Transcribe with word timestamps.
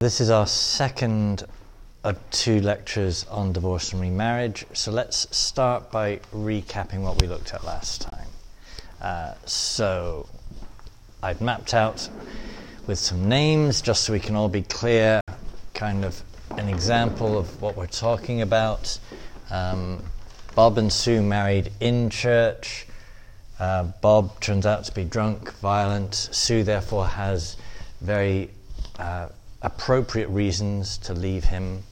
This 0.00 0.18
is 0.18 0.30
our 0.30 0.46
second 0.46 1.44
of 2.04 2.18
two 2.30 2.62
lectures 2.62 3.26
on 3.28 3.52
divorce 3.52 3.92
and 3.92 4.00
remarriage. 4.00 4.64
So 4.72 4.90
let's 4.90 5.26
start 5.36 5.90
by 5.90 6.20
recapping 6.32 7.02
what 7.02 7.20
we 7.20 7.28
looked 7.28 7.52
at 7.52 7.64
last 7.64 8.00
time. 8.00 8.28
Uh, 9.02 9.34
so 9.44 10.26
I've 11.22 11.42
mapped 11.42 11.74
out 11.74 12.08
with 12.86 12.98
some 12.98 13.28
names 13.28 13.82
just 13.82 14.04
so 14.04 14.14
we 14.14 14.20
can 14.20 14.36
all 14.36 14.48
be 14.48 14.62
clear, 14.62 15.20
kind 15.74 16.06
of 16.06 16.22
an 16.52 16.70
example 16.70 17.36
of 17.36 17.60
what 17.60 17.76
we're 17.76 17.86
talking 17.86 18.40
about. 18.40 18.98
Um, 19.50 20.02
Bob 20.54 20.78
and 20.78 20.90
Sue 20.90 21.20
married 21.20 21.72
in 21.80 22.08
church. 22.08 22.86
Uh, 23.58 23.84
Bob 24.00 24.40
turns 24.40 24.64
out 24.64 24.84
to 24.84 24.94
be 24.94 25.04
drunk, 25.04 25.52
violent. 25.58 26.14
Sue, 26.14 26.62
therefore, 26.62 27.06
has 27.06 27.58
very 28.00 28.48
uh, 28.98 29.28
appropriate 29.62 30.28
reasons 30.28 30.98
to 30.98 31.14
leave 31.14 31.44
him. 31.44 31.82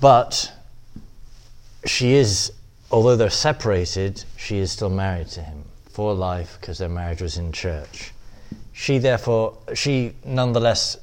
But 0.00 0.52
she 1.84 2.14
is, 2.14 2.52
although 2.90 3.16
they're 3.16 3.30
separated, 3.30 4.24
she 4.36 4.58
is 4.58 4.70
still 4.70 4.90
married 4.90 5.28
to 5.28 5.42
him 5.42 5.64
for 5.90 6.14
life 6.14 6.58
because 6.60 6.78
their 6.78 6.88
marriage 6.88 7.22
was 7.22 7.36
in 7.36 7.52
church. 7.52 8.12
She, 8.72 8.98
therefore, 8.98 9.58
she 9.74 10.14
nonetheless 10.24 10.96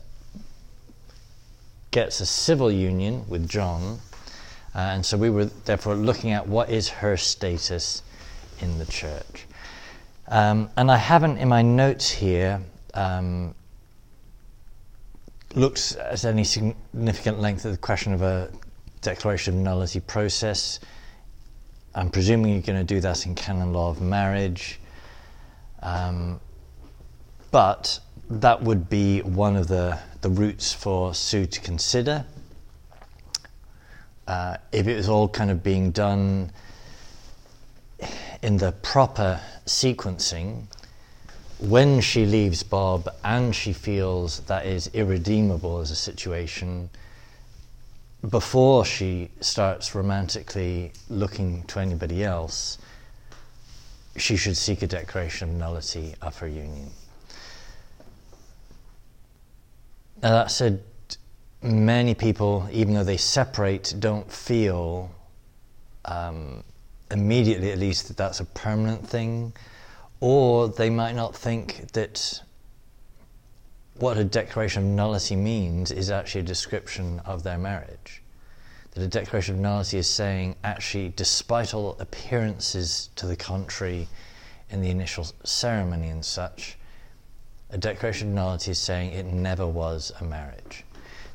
gets 1.91 2.19
a 2.19 2.25
civil 2.25 2.71
union 2.71 3.25
with 3.27 3.47
John. 3.47 3.99
Uh, 4.75 4.79
and 4.79 5.05
so 5.05 5.17
we 5.17 5.29
were 5.29 5.45
therefore 5.45 5.95
looking 5.95 6.31
at 6.31 6.47
what 6.47 6.69
is 6.69 6.89
her 6.89 7.17
status 7.17 8.03
in 8.61 8.77
the 8.77 8.85
church. 8.85 9.45
Um, 10.27 10.69
and 10.77 10.91
I 10.91 10.97
haven't 10.97 11.37
in 11.37 11.47
my 11.47 11.61
notes 11.61 12.09
here 12.09 12.61
um, 12.93 13.55
looked 15.55 15.95
at 15.95 16.25
any 16.25 16.43
significant 16.43 17.39
length 17.39 17.65
at 17.65 17.71
the 17.71 17.77
question 17.77 18.13
of 18.13 18.21
a 18.21 18.51
declaration 19.01 19.55
of 19.55 19.59
nullity 19.61 19.99
process. 19.99 20.79
I'm 21.95 22.09
presuming 22.09 22.53
you're 22.53 22.61
going 22.61 22.79
to 22.79 22.93
do 22.93 22.99
that 23.01 23.25
in 23.25 23.35
canon 23.35 23.73
law 23.73 23.89
of 23.89 24.01
marriage. 24.01 24.79
Um, 25.81 26.39
but 27.51 27.99
that 28.29 28.61
would 28.61 28.89
be 28.89 29.21
one 29.21 29.55
of 29.55 29.67
the, 29.67 29.97
the 30.21 30.29
routes 30.29 30.71
for 30.71 31.13
Sue 31.15 31.45
to 31.45 31.61
consider. 31.61 32.25
Uh, 34.27 34.57
if 34.71 34.87
it 34.87 34.95
was 34.95 35.09
all 35.09 35.27
kind 35.27 35.49
of 35.49 35.63
being 35.63 35.89
done 35.91 36.51
in 38.43 38.57
the 38.57 38.71
proper 38.71 39.41
sequencing, 39.65 40.65
when 41.59 41.99
she 41.99 42.25
leaves 42.25 42.63
Bob 42.63 43.09
and 43.23 43.53
she 43.53 43.73
feels 43.73 44.39
that 44.41 44.65
is 44.65 44.89
irredeemable 44.93 45.79
as 45.79 45.91
a 45.91 45.95
situation, 45.95 46.89
before 48.29 48.85
she 48.85 49.29
starts 49.41 49.93
romantically 49.93 50.91
looking 51.09 51.63
to 51.63 51.79
anybody 51.79 52.23
else, 52.23 52.77
she 54.15 54.35
should 54.35 54.57
seek 54.57 54.81
a 54.81 54.87
declaration 54.87 55.49
of 55.49 55.55
nullity 55.55 56.15
of 56.21 56.37
her 56.39 56.47
union. 56.47 56.91
Now, 60.21 60.31
that 60.31 60.51
said, 60.51 60.83
many 61.61 62.13
people, 62.13 62.67
even 62.71 62.93
though 62.93 63.03
they 63.03 63.17
separate, 63.17 63.93
don't 63.99 64.29
feel 64.31 65.11
um, 66.05 66.63
immediately, 67.11 67.71
at 67.71 67.77
least, 67.77 68.07
that 68.09 68.17
that's 68.17 68.39
a 68.39 68.45
permanent 68.45 69.07
thing, 69.07 69.53
or 70.19 70.67
they 70.67 70.89
might 70.89 71.15
not 71.15 71.35
think 71.35 71.91
that 71.93 72.41
what 73.95 74.17
a 74.17 74.23
declaration 74.23 74.83
of 74.83 74.89
nullity 74.89 75.35
means 75.35 75.91
is 75.91 76.09
actually 76.09 76.41
a 76.41 76.45
description 76.45 77.19
of 77.25 77.43
their 77.43 77.57
marriage. 77.57 78.21
That 78.91 79.03
a 79.03 79.07
declaration 79.07 79.55
of 79.55 79.61
nullity 79.61 79.97
is 79.97 80.09
saying, 80.09 80.55
actually, 80.63 81.09
despite 81.15 81.73
all 81.73 81.95
appearances 81.99 83.09
to 83.15 83.27
the 83.27 83.35
contrary 83.35 84.07
in 84.69 84.81
the 84.81 84.89
initial 84.89 85.27
ceremony 85.43 86.09
and 86.09 86.23
such, 86.23 86.77
a 87.69 87.77
declaration 87.77 88.29
of 88.29 88.33
nullity 88.35 88.71
is 88.71 88.79
saying 88.79 89.11
it 89.11 89.25
never 89.25 89.67
was 89.67 90.11
a 90.19 90.23
marriage. 90.23 90.83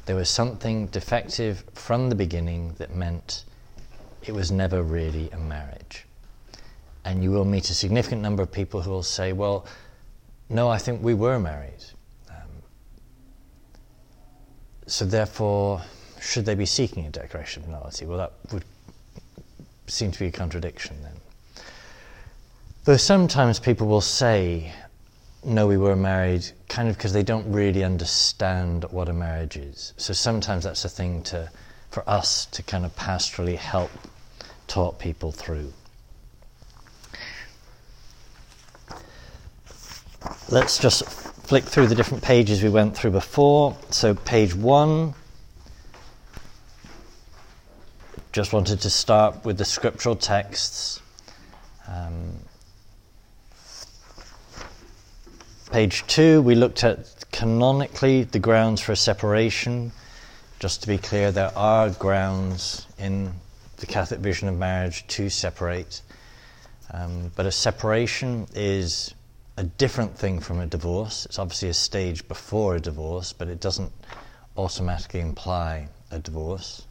There 0.06 0.16
was 0.16 0.28
something 0.28 0.88
defective 0.88 1.64
from 1.74 2.08
the 2.08 2.14
beginning 2.14 2.74
that 2.78 2.94
meant 2.94 3.44
it 4.22 4.32
was 4.32 4.50
never 4.50 4.82
really 4.82 5.30
a 5.30 5.38
marriage. 5.38 6.06
And 7.04 7.22
you 7.22 7.30
will 7.30 7.44
meet 7.44 7.68
a 7.70 7.74
significant 7.74 8.22
number 8.22 8.42
of 8.42 8.50
people 8.50 8.80
who 8.80 8.90
will 8.90 9.02
say, 9.02 9.32
well, 9.32 9.66
no, 10.48 10.68
I 10.68 10.78
think 10.78 11.02
we 11.02 11.14
were 11.14 11.38
married. 11.38 11.84
Um, 12.30 12.48
so 14.86 15.04
therefore, 15.04 15.82
should 16.20 16.46
they 16.46 16.54
be 16.54 16.66
seeking 16.66 17.06
a 17.06 17.10
declaration 17.10 17.62
of 17.62 17.68
nullity? 17.68 18.06
Well, 18.06 18.18
that 18.18 18.32
would 18.52 18.64
seem 19.86 20.10
to 20.10 20.18
be 20.18 20.26
a 20.26 20.32
contradiction 20.32 20.96
then. 21.02 21.12
Though 22.84 22.96
sometimes 22.96 23.58
people 23.58 23.86
will 23.86 24.00
say, 24.00 24.72
no, 25.44 25.66
we 25.66 25.76
were 25.76 25.96
married, 25.96 26.50
kind 26.68 26.88
of 26.88 26.96
because 26.96 27.12
they 27.12 27.22
don't 27.22 27.50
really 27.50 27.84
understand 27.84 28.84
what 28.90 29.08
a 29.08 29.12
marriage 29.12 29.56
is. 29.56 29.92
So 29.96 30.12
sometimes 30.12 30.64
that's 30.64 30.84
a 30.84 30.88
thing 30.88 31.22
to, 31.24 31.50
for 31.90 32.08
us 32.08 32.46
to 32.46 32.62
kind 32.62 32.84
of 32.84 32.94
pastorally 32.96 33.56
help 33.56 33.90
talk 34.66 34.98
people 34.98 35.32
through. 35.32 35.72
Let's 40.48 40.78
just 40.78 41.04
flick 41.04 41.64
through 41.64 41.88
the 41.88 41.94
different 41.94 42.22
pages 42.22 42.62
we 42.62 42.70
went 42.70 42.96
through 42.96 43.12
before. 43.12 43.76
So, 43.90 44.14
page 44.14 44.54
one. 44.54 45.14
Just 48.32 48.52
wanted 48.52 48.80
to 48.80 48.90
start 48.90 49.44
with 49.44 49.58
the 49.58 49.64
scriptural 49.64 50.16
texts. 50.16 51.00
Um, 51.86 52.32
Page 55.74 56.06
two, 56.06 56.40
we 56.42 56.54
looked 56.54 56.84
at 56.84 57.24
canonically 57.32 58.22
the 58.22 58.38
grounds 58.38 58.80
for 58.80 58.94
separation. 58.94 59.90
Just 60.60 60.82
to 60.82 60.86
be 60.86 60.98
clear, 60.98 61.32
there 61.32 61.50
are 61.56 61.90
grounds 61.90 62.86
in 62.96 63.32
the 63.78 63.86
Catholic 63.86 64.20
vision 64.20 64.46
of 64.46 64.56
marriage 64.56 65.04
to 65.08 65.28
separate. 65.28 66.02
Um, 66.92 67.32
but 67.34 67.44
a 67.44 67.50
separation 67.50 68.46
is 68.54 69.14
a 69.56 69.64
different 69.64 70.16
thing 70.18 70.40
from 70.40 70.60
a 70.60 70.66
divorce. 70.66 71.26
It's 71.26 71.38
obviously 71.38 71.68
a 71.68 71.74
stage 71.74 72.26
before 72.28 72.76
a 72.76 72.80
divorce, 72.80 73.32
but 73.32 73.48
it 73.48 73.60
doesn't 73.60 73.92
automatically 74.56 75.20
imply 75.20 75.88
a 76.10 76.18
divorce. 76.18 76.86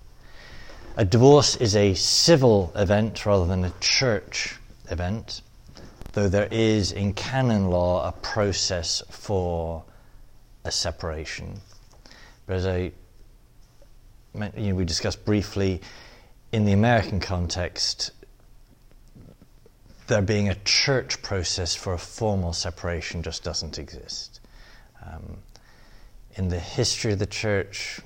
A 0.96 1.06
divorce 1.06 1.56
is 1.56 1.76
a 1.76 1.94
civil 1.94 2.72
event 2.76 3.26
rather 3.26 3.46
than 3.46 3.66
a 3.66 3.74
church 3.80 4.58
event 4.90 5.42
though 6.14 6.30
there 6.30 6.48
is 6.52 6.92
in 6.92 7.14
canon 7.14 7.70
law 7.70 8.08
a 8.08 8.12
process 8.12 9.04
for 9.10 9.84
a 10.64 10.72
separation. 10.72 11.60
But 12.46 12.58
as 12.58 12.68
I, 12.68 12.92
you 14.56 14.70
know, 14.70 14.76
we 14.76 14.86
discussed 14.86 15.26
briefly, 15.26 15.82
in 16.52 16.66
the 16.66 16.72
American 16.72 17.20
context, 17.20 18.12
there 20.08 20.22
being 20.22 20.50
a 20.50 20.56
church 20.66 21.22
process 21.22 21.76
for 21.76 21.94
a 21.94 21.98
formal 21.98 22.54
separation 22.54 23.24
just 23.24 23.44
doesn't 23.44 23.80
exist. 23.80 24.40
Um, 25.06 25.38
in 26.36 26.50
the 26.50 26.60
history 26.60 27.14
of 27.14 27.20
the 27.20 27.26
church, 27.26 28.00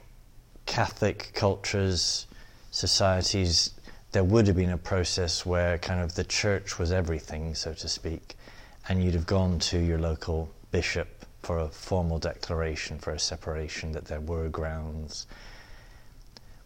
Catholic 0.65 1.31
cultures, 1.33 2.27
societies, 2.71 3.71
there 4.11 4.23
would 4.23 4.47
have 4.47 4.55
been 4.55 4.71
a 4.71 4.77
process 4.77 5.45
where 5.45 5.77
kind 5.77 6.01
of 6.01 6.15
the 6.15 6.23
church 6.23 6.79
was 6.79 6.91
everything, 6.91 7.55
so 7.55 7.73
to 7.73 7.87
speak, 7.87 8.35
and 8.87 9.03
you'd 9.03 9.13
have 9.13 9.25
gone 9.25 9.59
to 9.59 9.79
your 9.79 9.99
local 9.99 10.49
bishop 10.71 11.25
for 11.41 11.59
a 11.59 11.67
formal 11.67 12.19
declaration 12.19 12.99
for 12.99 13.11
a 13.11 13.19
separation 13.19 13.91
that 13.93 14.05
there 14.05 14.19
were 14.19 14.49
grounds. 14.49 15.27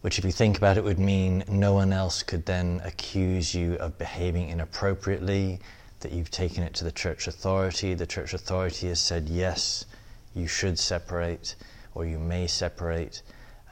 Which, 0.02 0.18
if 0.18 0.24
you 0.24 0.32
think 0.32 0.58
about 0.58 0.76
it, 0.76 0.84
would 0.84 0.98
mean 0.98 1.44
no 1.48 1.72
one 1.72 1.92
else 1.92 2.22
could 2.22 2.44
then 2.44 2.80
accuse 2.84 3.54
you 3.54 3.74
of 3.74 3.96
behaving 3.98 4.50
inappropriately, 4.50 5.60
that 6.00 6.12
you've 6.12 6.30
taken 6.30 6.62
it 6.62 6.74
to 6.74 6.84
the 6.84 6.92
church 6.92 7.26
authority. 7.26 7.94
The 7.94 8.06
church 8.06 8.34
authority 8.34 8.88
has 8.88 9.00
said, 9.00 9.28
yes, 9.28 9.86
you 10.34 10.48
should 10.48 10.78
separate, 10.78 11.54
or 11.94 12.04
you 12.04 12.18
may 12.18 12.46
separate. 12.46 13.22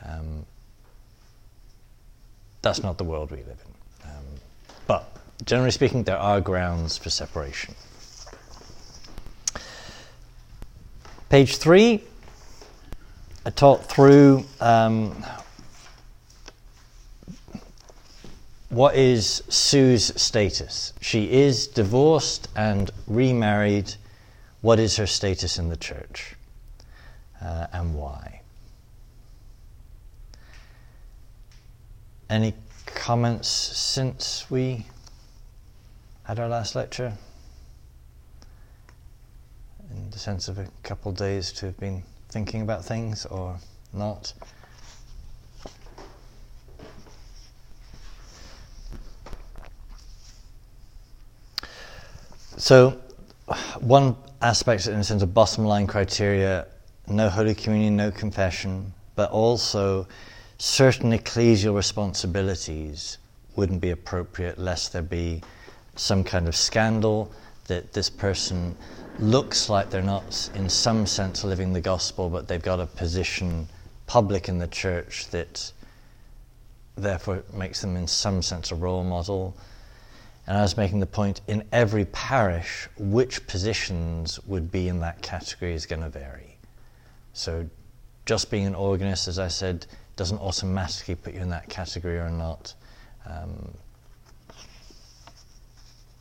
Um, 0.05 0.47
that's 2.63 2.83
not 2.83 2.99
the 2.99 3.05
world 3.05 3.31
we 3.31 3.39
live 3.39 3.59
in. 3.67 3.71
But 4.87 5.09
generally 5.45 5.71
speaking, 5.71 6.03
there 6.03 6.19
are 6.19 6.41
grounds 6.41 6.97
for 6.97 7.11
separation. 7.11 7.75
Page 11.29 11.59
three, 11.59 12.03
I 13.47 13.51
talked 13.51 13.85
through 13.85 14.45
um, 14.61 15.25
what 18.71 18.95
is 18.97 19.43
Sue's 19.49 20.13
status. 20.21 20.95
She 21.01 21.31
is 21.31 21.67
divorced 21.67 22.49
and 22.57 22.91
remarried. 23.07 23.95
What 24.63 24.79
is 24.79 24.97
her 24.97 25.07
status 25.07 25.59
in 25.59 25.69
the 25.69 25.77
church? 25.77 26.35
uh, 27.43 27.67
and 27.73 27.95
why. 27.95 28.41
Any 32.29 32.55
comments 32.87 33.49
since 33.49 34.47
we 34.51 34.87
had 36.25 36.39
our 36.39 36.49
last 36.49 36.75
lecture? 36.75 37.13
In 39.91 40.11
the 40.11 40.19
sense 40.19 40.47
of 40.49 40.59
a 40.59 40.69
couple 40.85 41.11
of 41.11 41.19
days 41.19 41.51
to 41.55 41.67
have 41.67 41.79
been 41.81 42.03
thinking 42.29 42.63
about 42.63 42.85
things 42.85 43.27
or 43.27 43.59
not? 43.93 44.33
So, 52.61 53.01
one 53.81 54.17
aspect, 54.43 54.87
in 54.87 55.03
sense, 55.03 55.23
of 55.23 55.33
bottom 55.33 55.65
line 55.65 55.87
criteria 55.87 56.67
no 57.09 57.31
Holy 57.31 57.55
Communion, 57.55 57.97
no 57.97 58.11
confession, 58.11 58.93
but 59.15 59.31
also 59.31 60.07
certain 60.59 61.13
ecclesial 61.13 61.75
responsibilities 61.75 63.17
wouldn't 63.57 63.81
be 63.81 63.91
appropriate 63.91 64.59
lest 64.59 64.93
there 64.93 65.01
be 65.01 65.43
some 65.97 66.23
kind 66.23 66.47
of 66.47 66.55
scandal 66.55 67.33
that 67.67 67.95
this 67.95 68.11
person 68.11 68.77
looks 69.19 69.71
like 69.71 69.89
they're 69.89 70.03
not, 70.03 70.51
in 70.55 70.69
some 70.69 71.07
sense, 71.07 71.43
living 71.45 71.73
the 71.73 71.81
gospel, 71.81 72.29
but 72.29 72.47
they've 72.47 72.63
got 72.63 72.79
a 72.79 72.87
position 72.87 73.67
public 74.07 74.51
in 74.51 74.59
the 74.59 74.69
church 74.69 75.29
that 75.31 75.73
therefore 76.95 77.43
makes 77.55 77.81
them, 77.81 77.97
in 77.97 78.07
some 78.07 78.43
sense, 78.43 78.71
a 78.71 78.75
role 78.75 79.03
model. 79.03 79.57
And 80.51 80.59
I 80.59 80.63
was 80.63 80.77
making 80.77 80.99
the 80.99 81.07
point 81.07 81.43
in 81.47 81.63
every 81.71 82.07
parish, 82.07 82.89
which 82.99 83.47
positions 83.47 84.41
would 84.47 84.73
be 84.73 84.89
in 84.89 84.99
that 84.99 85.23
category 85.23 85.75
is 85.75 85.87
going 85.87 86.03
to 86.03 86.09
vary. 86.09 86.57
So, 87.35 87.71
just 88.27 88.51
being 88.51 88.67
an 88.67 88.75
organist, 88.75 89.29
as 89.29 89.39
I 89.39 89.47
said, 89.47 89.87
doesn't 90.17 90.41
automatically 90.41 91.15
put 91.15 91.35
you 91.35 91.41
in 91.41 91.51
that 91.51 91.69
category 91.69 92.19
or 92.19 92.31
not. 92.31 92.75
Um, 93.27 93.73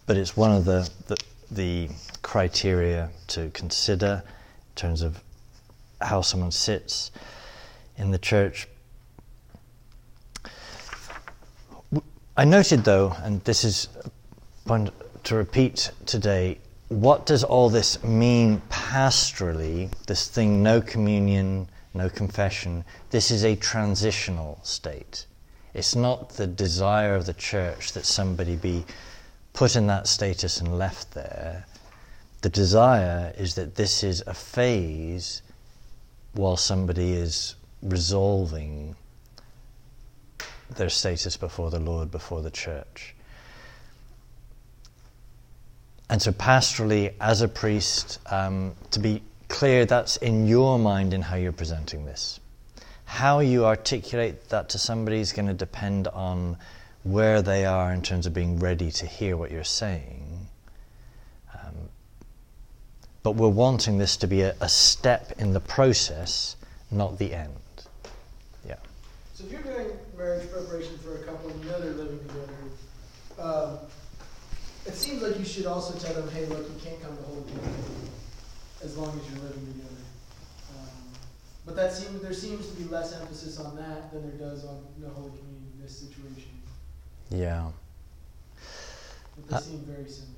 but 0.05 0.15
it's 0.15 0.37
one 0.37 0.51
of 0.51 0.63
the, 0.63 0.87
the, 1.07 1.17
the 1.49 1.89
criteria 2.21 3.09
to 3.29 3.49
consider 3.55 4.21
in 4.25 4.75
terms 4.75 5.01
of 5.01 5.23
how 6.01 6.21
someone 6.21 6.51
sits 6.51 7.09
in 7.97 8.11
the 8.11 8.19
church. 8.19 8.67
I 12.37 12.45
noted, 12.45 12.85
though, 12.85 13.15
and 13.23 13.43
this 13.43 13.63
is 13.63 13.89
point 14.69 14.93
to 15.23 15.33
repeat 15.33 15.89
today, 16.05 16.59
what 16.89 17.25
does 17.25 17.43
all 17.43 17.71
this 17.71 18.03
mean 18.03 18.61
pastorally? 18.69 19.91
This 20.05 20.27
thing, 20.27 20.61
no 20.61 20.79
communion, 20.79 21.67
no 21.95 22.07
confession. 22.07 22.85
This 23.09 23.31
is 23.31 23.43
a 23.43 23.55
transitional 23.55 24.59
state. 24.61 25.25
It's 25.73 25.95
not 25.95 26.29
the 26.29 26.45
desire 26.45 27.15
of 27.15 27.25
the 27.25 27.33
church 27.33 27.93
that 27.93 28.05
somebody 28.05 28.55
be 28.55 28.85
put 29.53 29.75
in 29.75 29.87
that 29.87 30.05
status 30.05 30.61
and 30.61 30.77
left 30.77 31.13
there. 31.15 31.65
The 32.43 32.49
desire 32.49 33.33
is 33.39 33.55
that 33.55 33.73
this 33.73 34.03
is 34.03 34.21
a 34.27 34.35
phase 34.35 35.41
while 36.33 36.57
somebody 36.57 37.13
is 37.13 37.55
resolving 37.81 38.95
their 40.75 40.89
status 40.89 41.37
before 41.37 41.71
the 41.71 41.79
Lord, 41.79 42.11
before 42.11 42.43
the 42.43 42.51
church. 42.51 43.15
And 46.09 46.21
so, 46.21 46.31
pastorally, 46.31 47.13
as 47.21 47.41
a 47.41 47.47
priest, 47.47 48.19
um, 48.31 48.73
to 48.91 48.99
be 48.99 49.21
clear, 49.47 49.85
that's 49.85 50.17
in 50.17 50.47
your 50.47 50.79
mind 50.79 51.13
in 51.13 51.21
how 51.21 51.35
you're 51.35 51.51
presenting 51.51 52.05
this. 52.05 52.39
How 53.05 53.39
you 53.39 53.65
articulate 53.65 54.49
that 54.49 54.69
to 54.69 54.79
somebody 54.79 55.19
is 55.19 55.33
going 55.33 55.47
to 55.47 55.53
depend 55.53 56.07
on 56.07 56.57
where 57.03 57.41
they 57.41 57.65
are 57.65 57.93
in 57.93 58.01
terms 58.01 58.25
of 58.25 58.33
being 58.33 58.59
ready 58.59 58.91
to 58.91 59.05
hear 59.05 59.37
what 59.37 59.51
you're 59.51 59.63
saying. 59.63 60.47
Um, 61.53 61.75
but 63.23 63.31
we're 63.31 63.49
wanting 63.49 63.97
this 63.97 64.17
to 64.17 64.27
be 64.27 64.41
a, 64.41 64.55
a, 64.61 64.69
step 64.69 65.33
in 65.37 65.53
the 65.53 65.59
process, 65.59 66.55
not 66.91 67.17
the 67.17 67.33
end. 67.33 67.53
Yeah. 68.67 68.75
So 69.33 69.45
if 69.45 69.51
you're 69.51 69.61
doing 69.61 69.91
marriage 70.17 70.49
preparation 70.51 70.97
for 70.99 71.15
a 71.15 71.23
couple 71.23 71.49
and 71.49 71.63
you 71.63 71.69
know 71.69 71.79
they're 71.79 71.91
living 71.91 72.19
together, 72.19 72.53
um, 73.39 73.77
it 74.85 74.88
seems 74.99 75.21
like 75.21 75.39
you 75.39 75.45
should 75.45 75.65
also 75.65 75.97
tell 75.97 76.13
them, 76.13 76.29
hey, 76.31 76.45
look, 76.45 76.67
you 76.67 76.75
can't 76.83 77.01
come 77.01 77.15
to 77.15 77.23
Holy 77.23 77.43
Communion 77.43 77.83
as 78.83 78.97
long 78.97 79.09
as 79.19 79.31
you're 79.31 79.43
living 79.43 79.65
together. 79.73 80.03
Um, 80.77 80.87
but 81.65 81.75
that 81.75 81.93
seems 81.93 82.21
there 82.21 82.33
seems 82.33 82.67
to 82.67 82.75
be 82.75 82.83
less 82.89 83.13
emphasis 83.13 83.59
on 83.59 83.75
that 83.77 84.11
than 84.11 84.29
there 84.29 84.49
does 84.49 84.65
on 84.65 84.83
no 85.01 85.09
Holy 85.09 85.31
Communion 85.37 85.71
in 85.75 85.83
this 85.83 85.97
situation. 85.97 86.51
Yeah. 87.29 87.69
But 89.35 89.49
they 89.49 89.55
uh, 89.55 89.59
seem 89.59 89.79
very 89.79 90.09
similar. 90.09 90.35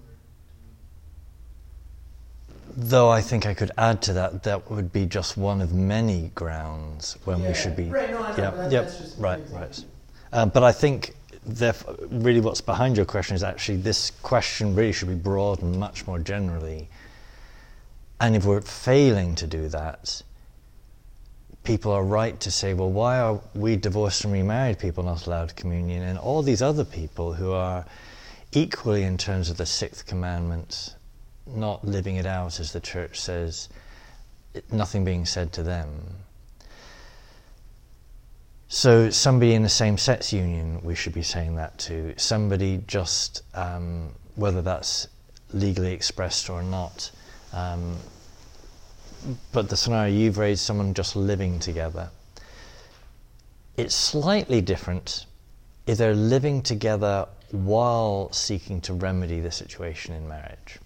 Though 2.77 3.09
I 3.09 3.21
think 3.21 3.45
I 3.45 3.53
could 3.53 3.71
add 3.77 4.01
to 4.03 4.13
that, 4.13 4.43
that 4.43 4.71
would 4.71 4.93
be 4.93 5.05
just 5.05 5.35
one 5.37 5.61
of 5.61 5.73
many 5.73 6.31
grounds 6.35 7.17
when 7.25 7.41
yeah. 7.41 7.49
we 7.49 7.53
should 7.53 7.75
be. 7.75 7.89
Right, 7.89 8.11
no, 8.11 8.23
I 8.23 8.37
know, 8.37 8.43
yeah, 8.43 8.51
that, 8.51 8.71
yeah, 8.71 8.89
right, 9.17 9.41
right. 9.51 9.85
Uh, 10.31 10.45
but 10.45 10.63
I 10.63 10.71
think 10.71 11.13
really 11.45 12.39
what's 12.39 12.61
behind 12.61 12.97
your 12.97 13.05
question 13.05 13.35
is 13.35 13.43
actually 13.43 13.77
this 13.77 14.11
question 14.21 14.75
really 14.75 14.91
should 14.91 15.07
be 15.07 15.15
broadened 15.15 15.79
much 15.79 16.05
more 16.05 16.19
generally. 16.19 16.89
And 18.19 18.35
if 18.35 18.45
we're 18.45 18.61
failing 18.61 19.33
to 19.35 19.47
do 19.47 19.67
that, 19.69 20.21
people 21.63 21.91
are 21.91 22.03
right 22.03 22.39
to 22.39 22.51
say, 22.51 22.73
well, 22.73 22.91
why 22.91 23.19
are 23.19 23.39
we 23.55 23.75
divorced 23.75 24.23
and 24.23 24.33
remarried 24.33 24.79
people 24.79 25.03
not 25.03 25.25
allowed 25.25 25.55
communion? 25.55 26.03
And 26.03 26.19
all 26.19 26.43
these 26.43 26.61
other 26.61 26.85
people 26.85 27.33
who 27.33 27.51
are 27.51 27.85
equally, 28.51 29.03
in 29.03 29.17
terms 29.17 29.49
of 29.49 29.57
the 29.57 29.65
sixth 29.65 30.05
commandment, 30.05 30.95
not 31.47 31.83
living 31.85 32.17
it 32.17 32.25
out 32.25 32.59
as 32.59 32.71
the 32.73 32.79
church 32.79 33.19
says, 33.19 33.69
nothing 34.71 35.03
being 35.03 35.25
said 35.25 35.51
to 35.53 35.63
them. 35.63 35.89
So, 38.73 39.09
somebody 39.09 39.53
in 39.53 39.63
the 39.63 39.69
same 39.69 39.97
sex 39.97 40.31
union, 40.31 40.79
we 40.81 40.95
should 40.95 41.13
be 41.13 41.23
saying 41.23 41.57
that 41.57 41.77
to. 41.79 42.13
Somebody 42.15 42.81
just, 42.87 43.43
um, 43.53 44.13
whether 44.35 44.61
that's 44.61 45.09
legally 45.51 45.91
expressed 45.91 46.49
or 46.49 46.63
not. 46.63 47.11
Um, 47.51 47.97
but 49.51 49.67
the 49.67 49.75
scenario 49.75 50.15
you've 50.15 50.37
raised, 50.37 50.61
someone 50.61 50.93
just 50.93 51.17
living 51.17 51.59
together. 51.59 52.09
It's 53.75 53.93
slightly 53.93 54.61
different 54.61 55.25
if 55.85 55.97
they're 55.97 56.15
living 56.15 56.61
together 56.61 57.27
while 57.51 58.31
seeking 58.31 58.79
to 58.81 58.93
remedy 58.93 59.41
the 59.41 59.51
situation 59.51 60.15
in 60.15 60.29
marriage, 60.29 60.79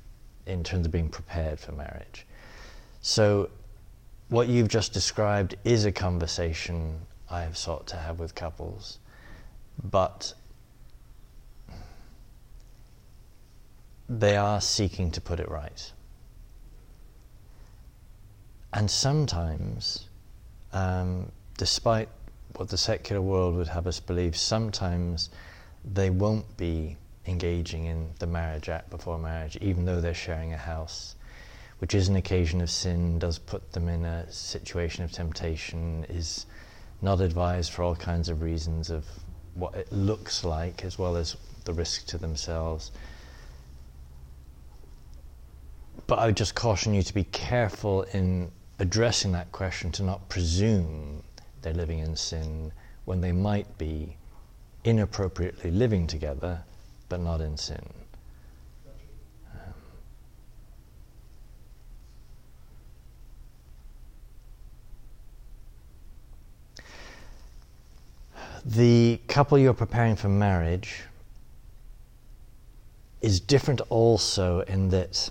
in 0.47 0.63
terms 0.63 0.87
of 0.87 0.91
being 0.91 1.09
prepared 1.09 1.59
for 1.59 1.71
marriage. 1.73 2.25
So, 3.01 3.51
what 4.29 4.47
you've 4.47 4.69
just 4.69 4.91
described 4.91 5.53
is 5.63 5.85
a 5.85 5.91
conversation 5.91 6.97
I 7.29 7.41
have 7.41 7.57
sought 7.57 7.87
to 7.87 7.95
have 7.95 8.19
with 8.19 8.35
couples, 8.35 8.99
but 9.83 10.33
they 14.07 14.35
are 14.35 14.61
seeking 14.61 15.11
to 15.11 15.21
put 15.21 15.39
it 15.39 15.49
right. 15.49 15.91
And 18.73 18.91
sometimes, 18.91 20.09
um, 20.73 21.31
despite 21.57 22.09
what 22.55 22.69
the 22.69 22.77
secular 22.77 23.21
world 23.21 23.55
would 23.55 23.69
have 23.69 23.87
us 23.87 23.99
believe, 23.99 24.35
sometimes 24.35 25.29
they 25.83 26.09
won't 26.09 26.57
be 26.57 26.97
engaging 27.25 27.85
in 27.85 28.09
the 28.19 28.27
marriage 28.27 28.69
act 28.69 28.89
before 28.89 29.17
marriage, 29.17 29.57
even 29.61 29.85
though 29.85 30.01
they're 30.01 30.13
sharing 30.13 30.53
a 30.53 30.57
house, 30.57 31.15
which 31.79 31.95
is 31.95 32.07
an 32.07 32.15
occasion 32.15 32.61
of 32.61 32.69
sin, 32.69 33.17
does 33.17 33.39
put 33.39 33.71
them 33.71 33.87
in 33.87 34.05
a 34.05 34.31
situation 34.31 35.03
of 35.03 35.11
temptation, 35.11 36.05
is 36.09 36.45
not 37.05 37.21
advised 37.21 37.71
for 37.71 37.83
all 37.83 37.95
kinds 37.95 38.27
of 38.27 38.41
reasons 38.41 38.89
of 38.89 39.05
what 39.53 39.75
it 39.75 39.89
looks 39.91 40.43
like 40.43 40.83
as 40.83 40.99
well 40.99 41.15
as 41.15 41.37
the 41.63 41.71
risk 41.71 42.07
to 42.07 42.17
themselves. 42.17 42.91
But 46.07 46.19
I 46.19 46.25
would 46.25 46.35
just 46.35 46.55
caution 46.55 46.93
you 46.93 47.03
to 47.03 47.13
be 47.13 47.23
careful 47.25 48.01
in 48.11 48.51
addressing 48.79 49.31
that 49.31 49.51
question 49.51 49.91
to 49.93 50.03
not 50.03 50.27
presume 50.29 51.23
they're 51.61 51.73
living 51.73 51.99
in 51.99 52.15
sin 52.15 52.71
when 53.05 53.21
they 53.21 53.31
might 53.31 53.77
be 53.77 54.17
inappropriately 54.83 55.71
living 55.71 56.07
together 56.07 56.63
but 57.07 57.19
not 57.19 57.39
in 57.39 57.55
sin. 57.55 57.85
The 68.67 69.19
couple 69.27 69.59
you're 69.59 69.75
preparing 69.75 70.15
for 70.15 70.27
marriage 70.27 71.03
is 73.21 73.39
different 73.39 73.79
also 73.89 74.61
in 74.61 74.89
that 74.89 75.29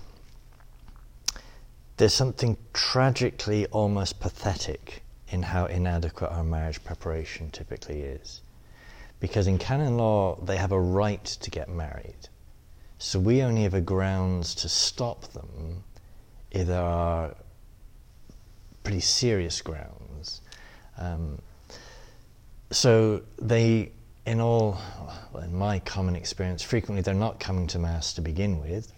there's 1.97 2.13
something 2.13 2.55
tragically 2.71 3.65
almost 3.67 4.21
pathetic 4.21 5.03
in 5.27 5.43
how 5.43 5.65
inadequate 5.65 6.31
our 6.31 6.45
marriage 6.45 6.81
preparation 6.85 7.51
typically 7.51 8.03
is. 8.03 8.41
Because 9.19 9.47
in 9.47 9.57
canon 9.57 9.97
law, 9.97 10.35
they 10.41 10.55
have 10.55 10.71
a 10.71 10.79
right 10.79 11.25
to 11.25 11.51
get 11.51 11.67
married. 11.67 12.29
So 12.99 13.19
we 13.19 13.41
only 13.41 13.63
have 13.63 13.73
a 13.73 13.81
grounds 13.81 14.55
to 14.55 14.69
stop 14.69 15.33
them 15.33 15.83
if 16.51 16.67
there 16.67 16.81
are 16.81 17.35
pretty 18.85 19.01
serious 19.01 19.61
grounds. 19.61 20.39
Um, 20.97 21.39
so 22.75 23.21
they, 23.41 23.91
in 24.25 24.41
all, 24.41 24.77
in 25.41 25.55
my 25.55 25.79
common 25.79 26.15
experience, 26.15 26.61
frequently 26.61 27.01
they're 27.01 27.13
not 27.13 27.39
coming 27.39 27.67
to 27.67 27.79
Mass 27.79 28.13
to 28.15 28.21
begin 28.21 28.59
with, 28.59 28.91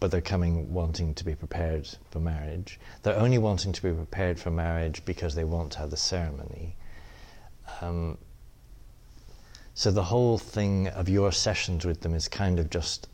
but 0.00 0.10
they're 0.10 0.20
coming 0.20 0.72
wanting 0.72 1.14
to 1.14 1.24
be 1.24 1.34
prepared 1.34 1.88
for 2.10 2.20
marriage. 2.20 2.78
They're 3.02 3.16
only 3.16 3.38
wanting 3.38 3.72
to 3.72 3.82
be 3.82 3.90
prepared 3.90 4.38
for 4.38 4.50
marriage 4.50 5.02
because 5.06 5.34
they 5.34 5.44
want 5.44 5.72
to 5.72 5.78
have 5.78 5.90
the 5.90 5.96
ceremony. 5.96 6.76
Um, 7.80 8.18
so 9.72 9.90
the 9.90 10.04
whole 10.04 10.36
thing 10.36 10.88
of 10.88 11.08
your 11.08 11.32
sessions 11.32 11.86
with 11.86 12.02
them 12.02 12.14
is 12.14 12.28
kind 12.28 12.58
of 12.58 12.68
just 12.68 13.08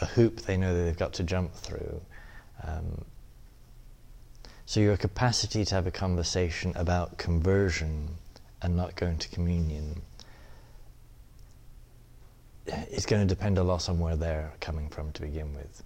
a 0.00 0.06
hoop 0.06 0.42
they 0.42 0.56
know 0.56 0.72
that 0.72 0.82
they've 0.84 0.96
got 0.96 1.14
to 1.14 1.24
jump 1.24 1.52
through. 1.52 2.00
Um, 2.62 3.04
so 4.66 4.78
your 4.78 4.96
capacity 4.96 5.64
to 5.64 5.74
have 5.74 5.88
a 5.88 5.90
conversation 5.90 6.72
about 6.76 7.18
conversion 7.18 8.18
and 8.64 8.76
not 8.76 8.96
going 8.96 9.18
to 9.18 9.28
communion 9.28 10.00
is 12.90 13.04
going 13.04 13.26
to 13.26 13.34
depend 13.34 13.58
a 13.58 13.62
lot 13.62 13.88
on 13.90 13.98
where 13.98 14.16
they're 14.16 14.52
coming 14.60 14.88
from 14.88 15.12
to 15.12 15.22
begin 15.22 15.54
with. 15.54 15.82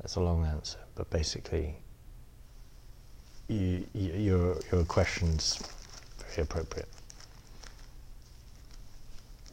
That's 0.00 0.14
a 0.16 0.20
long 0.20 0.46
answer, 0.46 0.78
but 0.94 1.10
basically, 1.10 1.76
you, 3.48 3.86
you, 3.92 4.12
your 4.12 4.56
your 4.72 4.84
question's 4.84 5.58
very 6.18 6.42
appropriate. 6.44 6.88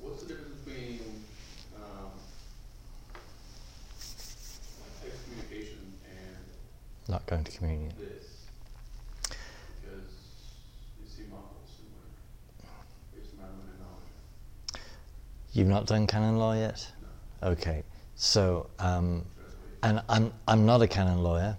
What's 0.02 0.22
the 0.24 0.30
difference 0.30 0.60
between 0.64 1.00
um, 1.78 2.12
and 6.06 6.46
Not 7.10 7.26
going 7.26 7.44
to 7.44 7.52
communion. 7.52 7.92
this? 8.00 8.46
Because 9.82 10.10
you 11.02 11.08
seem 11.08 11.32
awful 11.34 11.58
similar 11.66 12.10
based 13.16 13.34
on 13.34 13.40
my 13.42 13.48
limited 13.50 13.80
knowledge. 13.80 14.82
You've 15.56 15.70
not 15.70 15.88
done 15.88 16.06
canon 16.06 16.38
law 16.38 16.54
yet? 16.54 16.86
Okay. 17.42 17.84
So, 18.16 18.70
um, 18.78 19.24
and 19.84 20.02
I'm, 20.10 20.34
I'm 20.50 20.66
not 20.66 20.82
a 20.82 20.88
canon 20.88 21.24
lawyer 21.24 21.56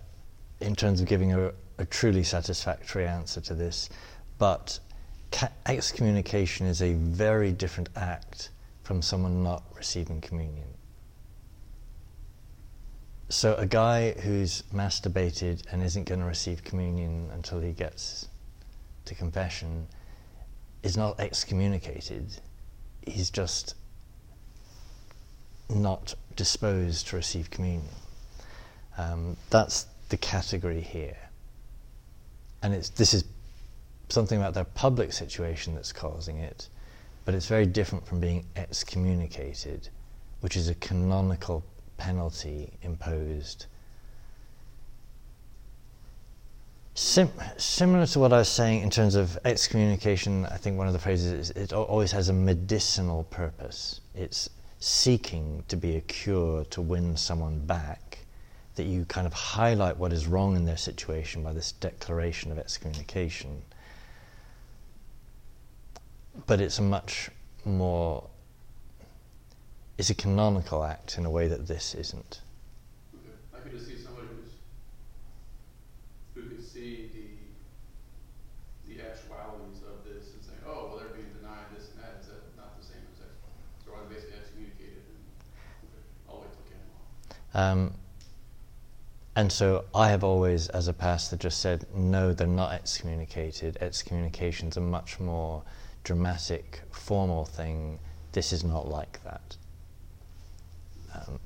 in 0.60 0.76
terms 0.76 1.00
of 1.00 1.06
giving 1.06 1.32
a, 1.32 1.50
a 1.78 1.86
truly 1.86 2.22
satisfactory 2.22 3.06
answer 3.06 3.40
to 3.40 3.54
this, 3.54 3.88
but 4.36 4.78
ca- 5.32 5.48
excommunication 5.64 6.66
is 6.66 6.82
a 6.82 6.92
very 6.92 7.52
different 7.52 7.88
act 7.96 8.50
from 8.82 9.00
someone 9.00 9.42
not 9.42 9.64
receiving 9.74 10.20
communion. 10.20 10.68
So, 13.30 13.54
a 13.54 13.66
guy 13.66 14.12
who's 14.12 14.62
masturbated 14.74 15.62
and 15.72 15.82
isn't 15.82 16.04
going 16.04 16.20
to 16.20 16.26
receive 16.26 16.62
communion 16.62 17.30
until 17.32 17.60
he 17.60 17.72
gets 17.72 18.28
to 19.06 19.14
confession 19.14 19.86
is 20.82 20.98
not 20.98 21.18
excommunicated. 21.18 22.26
He's 23.06 23.30
just 23.30 23.74
not 25.68 26.14
disposed 26.36 27.08
to 27.08 27.16
receive 27.16 27.50
communion. 27.50 27.88
Um, 28.98 29.36
that's 29.50 29.86
the 30.08 30.16
category 30.16 30.80
here. 30.80 31.16
And 32.62 32.74
it's, 32.74 32.90
this 32.90 33.14
is 33.14 33.24
something 34.08 34.38
about 34.38 34.54
their 34.54 34.64
public 34.64 35.12
situation 35.12 35.74
that's 35.74 35.92
causing 35.92 36.38
it, 36.38 36.68
but 37.24 37.34
it's 37.34 37.46
very 37.46 37.66
different 37.66 38.06
from 38.06 38.20
being 38.20 38.46
excommunicated, 38.56 39.88
which 40.40 40.56
is 40.56 40.68
a 40.68 40.74
canonical 40.76 41.64
penalty 41.96 42.72
imposed. 42.82 43.66
Sim- 46.94 47.32
similar 47.58 48.06
to 48.06 48.18
what 48.18 48.32
I 48.32 48.38
was 48.38 48.48
saying 48.48 48.82
in 48.82 48.88
terms 48.88 49.16
of 49.16 49.38
excommunication, 49.44 50.46
I 50.46 50.56
think 50.56 50.78
one 50.78 50.86
of 50.86 50.94
the 50.94 50.98
phrases 50.98 51.32
is 51.32 51.50
it 51.50 51.72
always 51.72 52.10
has 52.12 52.30
a 52.30 52.32
medicinal 52.32 53.24
purpose. 53.24 54.00
It's 54.14 54.48
seeking 54.78 55.64
to 55.68 55.76
be 55.76 55.96
a 55.96 56.00
cure 56.00 56.64
to 56.66 56.80
win 56.80 57.16
someone 57.16 57.60
back, 57.60 58.18
that 58.74 58.84
you 58.84 59.04
kind 59.06 59.26
of 59.26 59.32
highlight 59.32 59.96
what 59.96 60.12
is 60.12 60.26
wrong 60.26 60.54
in 60.56 60.64
their 60.66 60.76
situation 60.76 61.42
by 61.42 61.52
this 61.52 61.72
declaration 61.72 62.52
of 62.52 62.58
excommunication. 62.58 63.62
But 66.46 66.60
it's 66.60 66.78
a 66.78 66.82
much 66.82 67.30
more, 67.64 68.28
it's 69.96 70.10
a 70.10 70.14
canonical 70.14 70.84
act 70.84 71.16
in 71.16 71.24
a 71.24 71.30
way 71.30 71.48
that 71.48 71.66
this 71.66 71.94
isn't. 71.94 72.42
Okay. 73.14 73.32
I 73.56 73.58
could 73.60 73.72
just 73.72 73.86
see 73.86 73.96
somebody 73.96 74.28
who's 74.28 74.52
who 76.34 76.42
could 76.50 76.62
see 76.62 77.10
the 78.86 78.92
the 78.92 79.00
actualities 79.00 79.80
of 79.88 80.04
this 80.04 80.34
and 80.34 80.44
say, 80.44 80.52
oh, 80.68 80.88
well, 80.88 80.98
they're 80.98 81.16
being 81.16 81.32
denied 81.40 81.72
this 81.74 81.88
and 81.96 82.04
that. 82.04 82.20
Is 82.20 82.28
that 82.28 82.44
not 82.58 82.78
the 82.78 82.84
same 82.84 83.00
as 83.16 83.24
ex? 83.24 83.32
So 83.82 83.96
are 83.96 84.04
they 84.04 84.14
basically 84.14 84.36
excommunicated? 84.36 85.08
And, 85.08 85.24
okay. 85.88 86.04
I'll 86.28 86.44
wait 86.44 86.52
till 86.52 86.68
canon 86.68 86.84
law. 86.92 87.00
Um, 87.56 87.94
and 89.34 89.50
so 89.50 89.86
I 89.94 90.10
have 90.10 90.22
always, 90.22 90.68
as 90.68 90.88
a 90.88 90.92
pastor, 90.92 91.36
just 91.36 91.60
said, 91.60 91.86
no, 91.94 92.32
they're 92.32 92.46
not 92.46 92.72
excommunicated. 92.72 93.78
Excommunication's 93.80 94.76
a 94.76 94.80
much 94.80 95.18
more 95.18 95.62
dramatic, 96.04 96.82
formal 96.90 97.46
thing. 97.46 97.98
This 98.32 98.52
is 98.52 98.62
not 98.62 98.88
like 98.88 99.22
that. 99.24 99.56
Um, 101.14 101.40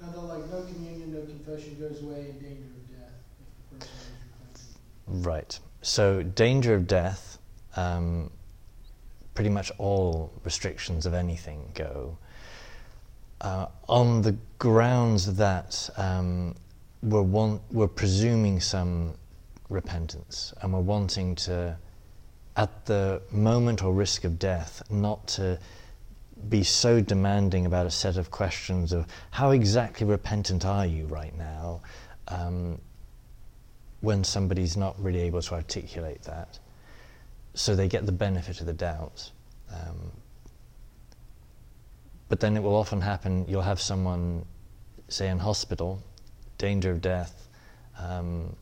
Now, 0.00 0.20
like 0.22 0.50
no 0.50 0.62
communion, 0.62 1.12
no 1.12 1.20
confession 1.20 1.76
goes 1.78 2.02
away 2.02 2.30
in 2.30 2.38
danger 2.38 2.64
of 2.64 2.90
death 2.90 3.12
if 3.38 3.80
the 3.80 3.86
person 3.86 5.18
is 5.18 5.26
right. 5.26 5.60
So, 5.82 6.22
danger 6.22 6.74
of 6.74 6.86
death, 6.86 7.38
um, 7.76 8.30
pretty 9.40 9.48
much 9.48 9.72
all 9.78 10.30
restrictions 10.44 11.06
of 11.06 11.14
anything 11.14 11.72
go. 11.72 12.14
Uh, 13.40 13.64
on 13.88 14.20
the 14.20 14.36
grounds 14.58 15.34
that 15.36 15.88
um, 15.96 16.54
we're, 17.02 17.22
want, 17.22 17.62
we're 17.70 17.88
presuming 17.88 18.60
some 18.60 19.14
repentance 19.70 20.52
and 20.60 20.74
we're 20.74 20.78
wanting 20.80 21.34
to, 21.34 21.74
at 22.58 22.84
the 22.84 23.22
moment 23.30 23.82
or 23.82 23.94
risk 23.94 24.24
of 24.24 24.38
death, 24.38 24.82
not 24.90 25.26
to 25.26 25.58
be 26.50 26.62
so 26.62 27.00
demanding 27.00 27.64
about 27.64 27.86
a 27.86 27.90
set 27.90 28.18
of 28.18 28.30
questions 28.30 28.92
of 28.92 29.06
how 29.30 29.52
exactly 29.52 30.06
repentant 30.06 30.66
are 30.66 30.84
you 30.84 31.06
right 31.06 31.34
now 31.38 31.80
um, 32.28 32.78
when 34.02 34.22
somebody's 34.22 34.76
not 34.76 35.02
really 35.02 35.20
able 35.20 35.40
to 35.40 35.54
articulate 35.54 36.24
that. 36.24 36.58
So 37.54 37.74
they 37.74 37.88
get 37.88 38.06
the 38.06 38.12
benefit 38.12 38.60
of 38.60 38.66
the 38.66 38.72
doubt. 38.72 39.30
Um, 39.72 40.12
but 42.28 42.40
then 42.40 42.56
it 42.56 42.62
will 42.62 42.76
often 42.76 43.00
happen 43.00 43.44
you'll 43.48 43.62
have 43.62 43.80
someone, 43.80 44.44
say, 45.08 45.28
in 45.28 45.38
hospital, 45.38 46.00
danger 46.58 46.92
of 46.92 47.00
death. 47.00 47.48
Um, 47.98 48.54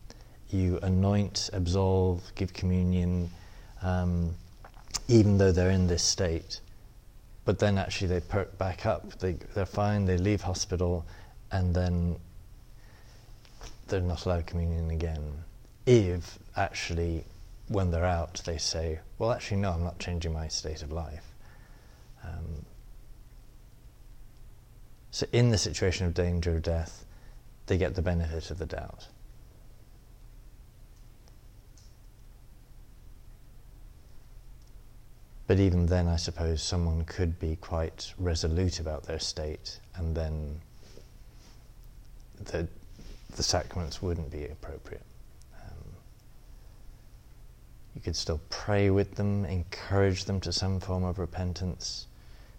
you 0.50 0.78
anoint, 0.82 1.50
absolve, 1.52 2.22
give 2.34 2.52
communion, 2.54 3.30
um, 3.82 4.34
even 5.08 5.36
though 5.36 5.52
they're 5.52 5.70
in 5.70 5.86
this 5.86 6.02
state. 6.02 6.60
But 7.44 7.58
then 7.58 7.78
actually 7.78 8.08
they 8.08 8.20
perk 8.20 8.56
back 8.58 8.86
up. 8.86 9.18
They, 9.18 9.32
they're 9.54 9.66
fine, 9.66 10.06
they 10.06 10.16
leave 10.16 10.40
hospital, 10.40 11.04
and 11.52 11.74
then 11.74 12.16
they're 13.88 14.00
not 14.00 14.24
allowed 14.24 14.46
communion 14.46 14.90
again. 14.90 15.22
If 15.86 16.38
actually, 16.56 17.24
when 17.68 17.90
they're 17.90 18.04
out, 18.04 18.42
they 18.44 18.58
say, 18.58 19.00
well, 19.18 19.30
actually, 19.30 19.58
no, 19.58 19.72
I'm 19.72 19.84
not 19.84 19.98
changing 19.98 20.32
my 20.32 20.48
state 20.48 20.82
of 20.82 20.90
life. 20.90 21.32
Um, 22.24 22.64
so, 25.10 25.26
in 25.32 25.50
the 25.50 25.58
situation 25.58 26.06
of 26.06 26.14
danger 26.14 26.56
of 26.56 26.62
death, 26.62 27.04
they 27.66 27.78
get 27.78 27.94
the 27.94 28.02
benefit 28.02 28.50
of 28.50 28.58
the 28.58 28.66
doubt. 28.66 29.08
But 35.46 35.58
even 35.58 35.86
then, 35.86 36.08
I 36.08 36.16
suppose 36.16 36.62
someone 36.62 37.04
could 37.04 37.38
be 37.38 37.56
quite 37.56 38.12
resolute 38.18 38.80
about 38.80 39.04
their 39.04 39.18
state, 39.18 39.80
and 39.96 40.14
then 40.14 40.60
the, 42.44 42.68
the 43.34 43.42
sacraments 43.42 44.02
wouldn't 44.02 44.30
be 44.30 44.44
appropriate. 44.44 45.07
You 47.98 48.02
could 48.02 48.14
still 48.14 48.40
pray 48.48 48.90
with 48.90 49.16
them, 49.16 49.44
encourage 49.44 50.26
them 50.26 50.40
to 50.42 50.52
some 50.52 50.78
form 50.78 51.02
of 51.02 51.18
repentance, 51.18 52.06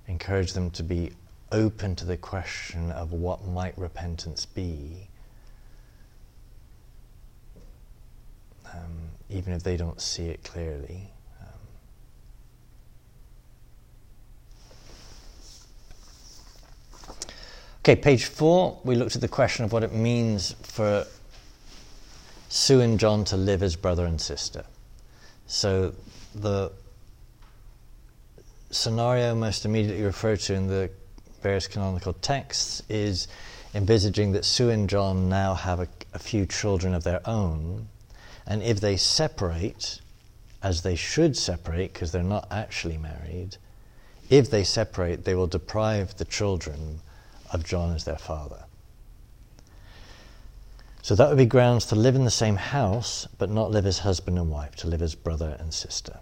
encourage 0.05 0.51
them 0.51 0.69
to 0.71 0.83
be 0.83 1.13
open 1.49 1.95
to 1.95 2.03
the 2.05 2.17
question 2.17 2.91
of 2.91 3.13
what 3.13 3.47
might 3.47 3.77
repentance 3.77 4.45
be, 4.45 5.07
um, 8.65 9.11
even 9.29 9.53
if 9.53 9.63
they 9.63 9.77
don't 9.77 10.01
see 10.01 10.25
it 10.25 10.43
clearly. 10.43 11.09
Um, 11.39 11.47
okay, 17.79 17.95
page 17.95 18.25
four, 18.25 18.77
we 18.83 18.95
looked 18.95 19.15
at 19.15 19.21
the 19.21 19.29
question 19.29 19.63
of 19.63 19.71
what 19.71 19.85
it 19.85 19.93
means 19.93 20.53
for 20.63 21.05
Sue 22.49 22.81
and 22.81 22.99
John 22.99 23.23
to 23.23 23.37
live 23.37 23.63
as 23.63 23.77
brother 23.77 24.05
and 24.05 24.19
sister. 24.19 24.65
So 25.49 25.95
the 26.35 26.71
scenario 28.69 29.33
most 29.33 29.65
immediately 29.65 30.03
referred 30.03 30.39
to 30.41 30.53
in 30.53 30.67
the 30.67 30.91
various 31.41 31.67
canonical 31.67 32.13
texts 32.13 32.83
is 32.87 33.27
envisaging 33.73 34.31
that 34.33 34.45
Sue 34.45 34.69
and 34.69 34.87
John 34.87 35.27
now 35.27 35.55
have 35.55 35.79
a, 35.79 35.87
a, 36.13 36.19
few 36.19 36.45
children 36.45 36.93
of 36.93 37.03
their 37.03 37.27
own, 37.27 37.87
and 38.45 38.61
if 38.61 38.79
they 38.79 38.95
separate, 38.95 40.01
as 40.61 40.83
they 40.83 40.95
should 40.95 41.35
separate 41.35 41.93
because 41.93 42.11
they're 42.11 42.21
not 42.21 42.47
actually 42.51 42.97
married, 42.97 43.57
if 44.29 44.51
they 44.51 44.63
separate, 44.63 45.25
they 45.25 45.33
will 45.33 45.47
deprive 45.47 46.15
the 46.17 46.25
children 46.25 47.01
of 47.51 47.65
John 47.65 47.95
as 47.95 48.03
their 48.03 48.19
father. 48.19 48.65
So 51.01 51.15
that 51.15 51.29
would 51.29 51.37
be 51.37 51.45
grounds 51.45 51.85
to 51.87 51.95
live 51.95 52.15
in 52.15 52.25
the 52.25 52.31
same 52.31 52.57
house, 52.57 53.27
but 53.37 53.49
not 53.49 53.71
live 53.71 53.85
as 53.85 53.99
husband 53.99 54.37
and 54.37 54.49
wife, 54.49 54.75
to 54.77 54.87
live 54.87 55.01
as 55.01 55.15
brother 55.15 55.55
and 55.59 55.73
sister. 55.73 56.19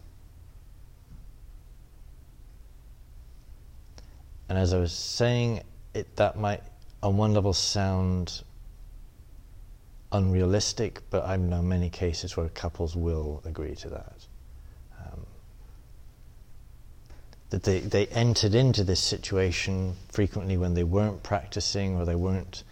And 4.50 4.58
as 4.58 4.74
I 4.74 4.80
was 4.80 4.94
saying, 4.94 5.62
it, 5.94 6.16
that 6.16 6.38
might, 6.38 6.62
on 7.04 7.18
one 7.18 7.34
level, 7.34 7.54
sound 7.54 8.44
unrealistic, 10.12 11.02
but 11.10 11.26
I 11.26 11.36
know 11.36 11.62
many 11.62 11.90
cases 11.90 12.38
where 12.38 12.48
couples 12.50 12.96
will 12.96 13.42
agree 13.46 13.76
to 13.76 13.90
that. 13.90 14.26
Um, 15.00 15.26
that 17.50 17.64
they, 17.64 17.80
they 17.80 18.08
entered 18.08 18.56
into 18.56 18.84
this 18.84 19.02
situation 19.02 19.96
frequently 20.10 20.56
when 20.56 20.76
they 20.76 20.84
weren't 20.84 21.24
practicing 21.24 21.96
or 21.98 22.06
they 22.06 22.16
weren't 22.16 22.64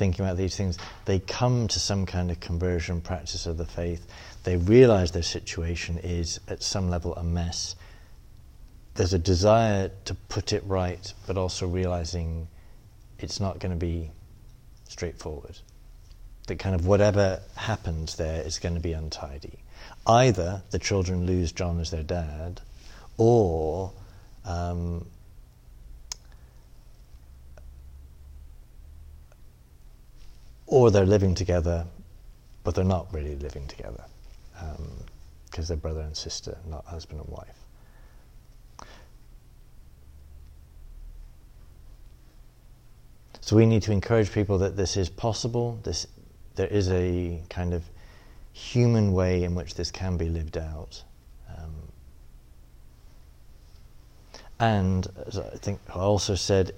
thinking 0.00 0.24
about 0.24 0.36
these 0.36 0.56
things. 0.56 0.78
They 1.04 1.20
come 1.20 1.68
to 1.68 1.78
some 1.78 2.06
kind 2.06 2.32
of 2.32 2.40
conversion 2.40 3.00
practice 3.00 3.46
of 3.46 3.56
the 3.56 3.66
faith. 3.66 4.04
They 4.42 4.56
realize 4.56 5.12
their 5.12 5.22
situation 5.22 5.98
is, 5.98 6.40
at 6.48 6.62
some 6.62 6.90
level, 6.90 7.14
a 7.14 7.22
mess 7.22 7.76
there's 8.94 9.14
a 9.14 9.18
desire 9.18 9.90
to 10.04 10.14
put 10.28 10.52
it 10.52 10.62
right, 10.66 11.14
but 11.26 11.38
also 11.38 11.66
realizing 11.66 12.48
it's 13.18 13.40
not 13.40 13.58
going 13.58 13.70
to 13.70 13.78
be 13.78 14.10
straightforward. 14.88 15.58
That 16.48 16.58
kind 16.58 16.74
of 16.74 16.86
whatever 16.86 17.40
happens 17.56 18.16
there 18.16 18.42
is 18.42 18.58
going 18.58 18.74
to 18.74 18.80
be 18.80 18.92
untidy. 18.92 19.60
Either 20.06 20.62
the 20.70 20.78
children 20.78 21.24
lose 21.24 21.52
John 21.52 21.80
as 21.80 21.90
their 21.90 22.02
dad, 22.02 22.60
or 23.16 23.92
um, 24.44 25.06
or 30.70 30.90
they're 30.90 31.04
living 31.04 31.34
together, 31.34 31.84
but 32.62 32.74
they're 32.74 32.84
not 32.84 33.12
really 33.12 33.34
living 33.36 33.66
together 33.66 34.04
because 34.52 34.78
um, 34.78 35.66
they're 35.66 35.76
brother 35.76 36.00
and 36.00 36.16
sister, 36.16 36.56
not 36.68 36.84
husband 36.86 37.20
and 37.20 37.28
wife. 37.28 37.56
So 43.40 43.56
we 43.56 43.66
need 43.66 43.82
to 43.82 43.92
encourage 43.92 44.30
people 44.32 44.58
that 44.58 44.76
this 44.76 44.96
is 44.96 45.08
possible. 45.08 45.80
This, 45.82 46.06
there 46.54 46.68
is 46.68 46.88
a 46.90 47.42
kind 47.50 47.74
of 47.74 47.82
human 48.52 49.12
way 49.12 49.42
in 49.42 49.56
which 49.56 49.74
this 49.74 49.90
can 49.90 50.16
be 50.16 50.28
lived 50.28 50.56
out. 50.56 51.02
Um, 51.58 51.74
and 54.60 55.08
as 55.26 55.36
I 55.36 55.56
think 55.56 55.80
I 55.88 55.98
also 55.98 56.36
said, 56.36 56.74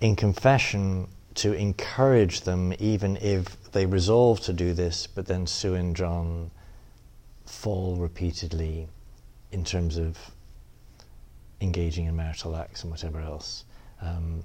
in 0.00 0.14
confession, 0.14 1.08
to 1.34 1.52
encourage 1.52 2.42
them, 2.42 2.74
even 2.78 3.16
if 3.16 3.70
they 3.72 3.86
resolve 3.86 4.40
to 4.40 4.52
do 4.52 4.72
this, 4.74 5.06
but 5.06 5.26
then 5.26 5.46
Sue 5.46 5.74
and 5.74 5.96
John 5.96 6.50
fall 7.46 7.96
repeatedly 7.96 8.88
in 9.50 9.64
terms 9.64 9.96
of 9.96 10.18
engaging 11.60 12.06
in 12.06 12.16
marital 12.16 12.56
acts 12.56 12.82
and 12.82 12.90
whatever 12.90 13.20
else. 13.20 13.64
Um, 14.00 14.42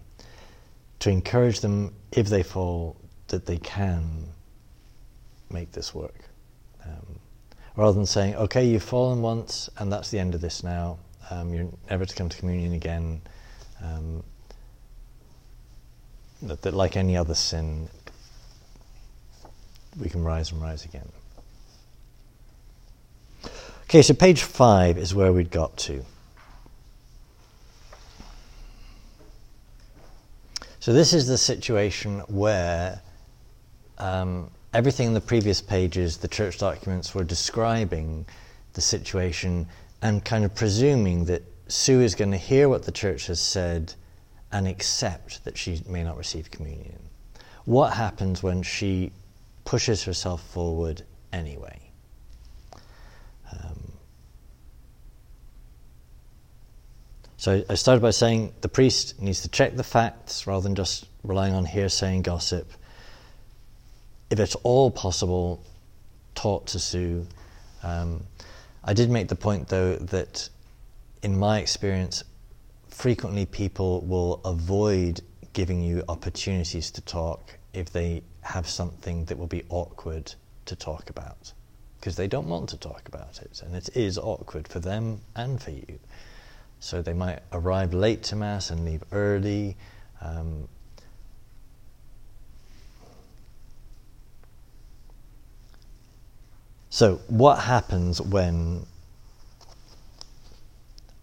to 1.00 1.10
encourage 1.10 1.62
them, 1.62 1.93
if 2.12 2.28
they 2.28 2.43
fall, 2.43 2.95
that 3.28 3.45
they 3.45 3.58
can 3.58 4.26
make 5.50 5.71
this 5.71 5.93
work. 5.93 6.30
Um, 6.86 7.19
rather 7.76 7.93
than 7.93 8.06
saying, 8.06 8.36
okay, 8.36 8.65
you've 8.65 8.84
fallen 8.84 9.21
once 9.21 9.69
and 9.78 9.91
that's 9.91 10.10
the 10.10 10.19
end 10.19 10.36
of 10.36 10.41
this 10.41 10.63
now, 10.63 11.00
um, 11.30 11.54
you're 11.54 11.69
never 11.89 12.06
to 12.06 12.15
come 12.15 12.30
to 12.30 12.38
communion 12.38 12.73
again. 12.73 13.21
That, 16.43 16.62
that, 16.62 16.73
like 16.73 16.95
any 16.95 17.17
other 17.17 17.34
sin, 17.34 17.89
we 20.00 20.10
can 20.10 20.23
rise 20.23 20.52
and 20.52 20.62
rise 20.62 20.86
again. 20.86 21.10
Okay, 23.84 24.02
so 24.02 24.13
page 24.13 24.43
five 24.43 24.97
is 24.97 25.15
where 25.15 25.34
we'd 25.34 25.50
got 25.50 25.76
to. 25.78 26.04
So 30.80 30.93
this 30.93 31.12
is 31.12 31.28
the 31.28 31.38
situation 31.38 32.19
where 32.28 33.02
um, 33.97 34.52
everything 34.73 35.08
in 35.08 35.13
the 35.13 35.21
previous 35.21 35.62
pages, 35.62 36.17
the 36.17 36.28
church 36.28 36.60
documents 36.60 37.15
were 37.15 37.23
describing 37.23 38.26
the 38.73 38.82
situation 38.82 39.67
and 40.02 40.23
kind 40.23 40.45
of 40.45 40.54
presuming 40.54 41.26
that 41.26 41.43
Sue 41.67 42.02
is 42.02 42.15
going 42.15 42.32
to 42.32 42.38
hear 42.38 42.69
what 42.69 42.84
the 42.84 42.91
church 42.91 43.28
has 43.28 43.39
said 43.39 43.93
and 44.52 44.68
accept 44.68 45.44
that 45.44 45.58
she 45.58 45.82
may 45.88 46.04
not 46.04 46.18
receive 46.18 46.52
communion. 46.52 47.00
What 47.66 47.94
happens 47.94 48.42
when 48.42 48.64
she 48.64 49.12
pushes 49.66 50.04
herself 50.04 50.42
forward 50.42 51.04
anyway? 51.34 51.80
Um, 53.52 53.88
So 57.40 57.64
I 57.70 57.76
started 57.76 58.02
by 58.02 58.10
saying 58.10 58.54
the 58.62 58.68
priest 58.68 59.22
needs 59.22 59.42
to 59.44 59.50
check 59.50 59.76
the 59.76 59.84
facts 59.84 60.48
rather 60.48 60.64
than 60.64 60.74
just 60.74 61.06
relying 61.24 61.54
on 61.54 61.66
hearsay 61.66 62.16
and 62.16 62.24
gossip. 62.24 62.74
If 64.32 64.40
it's 64.40 64.56
all 64.56 64.90
possible, 64.90 65.64
talk 66.34 66.66
to 66.68 66.80
Sue. 66.80 67.28
Um, 67.84 68.24
I 68.84 68.94
did 68.94 69.12
make 69.12 69.28
the 69.28 69.36
point, 69.36 69.68
though, 69.68 69.98
that 69.98 70.50
in 71.22 71.38
my 71.38 71.60
experience, 71.60 72.24
frequently 72.98 73.46
people 73.46 74.02
will 74.02 74.42
avoid 74.44 75.22
giving 75.54 75.84
you 75.84 76.04
opportunities 76.10 76.90
to 76.90 77.00
talk 77.02 77.56
if 77.72 77.92
they 77.92 78.24
have 78.42 78.68
something 78.68 79.24
that 79.26 79.38
will 79.38 79.46
be 79.46 79.64
awkward 79.70 80.34
to 80.66 80.76
talk 80.76 81.12
about 81.12 81.54
because 82.00 82.16
they 82.16 82.28
don't 82.28 82.50
want 82.50 82.68
to 82.68 82.76
talk 82.76 83.08
about 83.08 83.40
it 83.40 83.62
and 83.64 83.76
it 83.76 83.96
is 83.96 84.18
awkward 84.18 84.68
for 84.68 84.80
them 84.80 85.22
and 85.36 85.62
for 85.62 85.70
you. 85.70 86.00
So 86.80 87.04
they 87.04 87.14
might 87.14 87.42
arrive 87.52 87.94
late 87.94 88.24
to 88.24 88.36
Mass 88.36 88.72
and 88.72 88.84
leave 88.84 89.04
early. 89.12 89.78
Um, 90.20 90.68
so, 96.90 97.18
what 97.28 97.60
happens 97.60 98.20
when 98.20 98.88